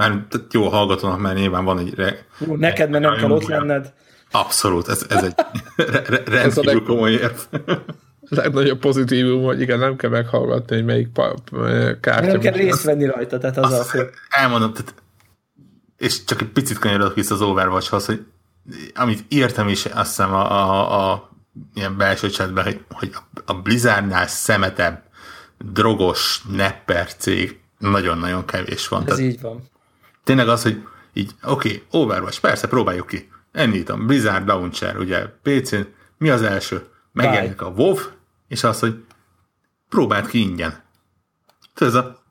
Már 0.00 0.26
jó 0.50 0.68
hallgatónak, 0.68 1.20
mert 1.20 1.36
nyilván 1.36 1.64
van 1.64 1.78
egy... 1.78 1.94
Re, 1.94 2.26
Ú, 2.38 2.54
neked, 2.54 2.90
mert 2.90 3.04
nem 3.04 3.16
kell 3.16 3.30
ott 3.30 3.46
lenned. 3.46 3.92
Abszolút, 4.30 4.88
ez, 4.88 5.06
ez 5.08 5.22
egy 5.22 5.34
re, 5.76 6.02
re, 6.06 6.22
rendkívül 6.26 6.72
leg, 6.72 6.82
komoly 6.82 7.12
érv. 7.12 7.38
legnagyobb 8.28 8.78
pozitívum, 8.78 9.42
hogy 9.42 9.60
igen, 9.60 9.78
nem 9.78 9.96
kell 9.96 10.10
meghallgatni, 10.10 10.76
hogy 10.76 10.84
melyik 10.84 11.08
kártya. 12.00 12.26
Nem 12.26 12.40
kell 12.40 12.52
részt 12.52 12.82
venni 12.82 13.06
rajta, 13.06 13.38
tehát 13.38 13.56
az 13.56 13.72
Azt, 13.72 13.94
a 13.94 14.06
Elmondom, 14.30 14.72
tehát, 14.72 14.94
és 15.96 16.24
csak 16.24 16.40
egy 16.40 16.48
picit 16.48 16.78
kanyarodok 16.78 17.14
vissza 17.14 17.34
az 17.34 17.42
Overwatchhoz, 17.42 18.06
hogy 18.06 18.26
amit 18.94 19.24
írtam 19.28 19.68
is 19.68 19.84
azt 19.84 20.08
hiszem 20.08 20.32
a, 20.34 20.50
a, 20.52 21.10
a 21.10 21.30
ilyen 21.74 21.96
belső 21.96 22.28
chatben, 22.28 22.64
hogy, 22.64 22.80
hogy 22.88 23.10
a 23.46 23.54
Blizzardnál 23.54 24.26
szemetebb, 24.26 25.02
drogos, 25.72 26.42
nepper 26.50 27.14
cég 27.14 27.58
nagyon-nagyon 27.78 28.44
kevés 28.44 28.88
van. 28.88 29.00
Ez 29.00 29.06
Tehát, 29.06 29.20
így 29.20 29.40
van 29.40 29.68
tényleg 30.24 30.48
az, 30.48 30.62
hogy 30.62 30.82
így, 31.12 31.30
oké, 31.42 31.68
okay, 31.68 32.02
Overwatch, 32.02 32.40
persze, 32.40 32.68
próbáljuk 32.68 33.06
ki. 33.06 33.30
Ennyítom, 33.52 34.06
Blizzard 34.06 34.46
Launcher, 34.46 34.96
ugye 34.96 35.26
PC-n, 35.42 35.80
mi 36.18 36.30
az 36.30 36.42
első? 36.42 36.86
Megjelenik 37.12 37.62
a 37.62 37.66
WoW, 37.68 37.96
és 38.48 38.64
az, 38.64 38.80
hogy 38.80 39.04
próbáld 39.88 40.26
ki 40.26 40.40
ingyen. 40.40 40.82
Ez 41.74 41.94
a, 41.94 42.22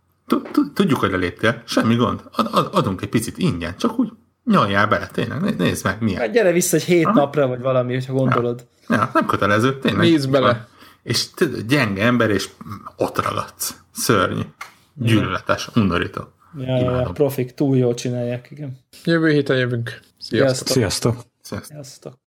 tudjuk, 0.73 0.99
hogy 0.99 1.11
leléptél, 1.11 1.61
semmi 1.65 1.95
gond, 1.95 2.21
ad, 2.31 2.69
adunk 2.71 3.01
egy 3.01 3.09
picit 3.09 3.37
ingyen, 3.37 3.77
csak 3.77 3.99
úgy 3.99 4.11
nyaljál 4.45 4.87
bele, 4.87 5.07
tényleg, 5.07 5.57
nézd 5.57 5.85
meg, 5.85 6.01
milyen. 6.01 6.19
Hát 6.19 6.31
gyere 6.31 6.51
vissza 6.51 6.75
egy 6.75 6.83
hét 6.83 7.05
Aha. 7.05 7.19
napra, 7.19 7.47
vagy 7.47 7.61
valami, 7.61 7.93
hogyha 7.93 8.13
gondolod. 8.13 8.67
Ja, 8.87 8.95
ja 8.95 9.09
nem 9.13 9.25
kötelező, 9.25 9.79
tényleg. 9.79 10.01
Nézd 10.01 10.29
bele. 10.29 10.67
És 11.03 11.27
gyenge 11.67 12.03
ember, 12.03 12.29
és 12.29 12.49
ott 12.95 13.21
ragadsz. 13.21 13.75
Szörnyű. 13.91 14.41
Gyűlöletes, 14.93 15.69
undorító. 15.75 16.33
Ja, 16.57 16.77
ja, 16.77 16.99
ja, 16.99 17.11
profik 17.11 17.53
túl 17.53 17.77
jól 17.77 17.93
csinálják, 17.93 18.51
igen. 18.51 18.77
Jövő 19.03 19.31
héten 19.31 19.57
jövünk. 19.57 19.99
Sziasztok. 20.17 20.67
Sziasztok. 20.67 21.23
Sziasztok. 21.41 21.65
Sziasztok. 21.65 22.19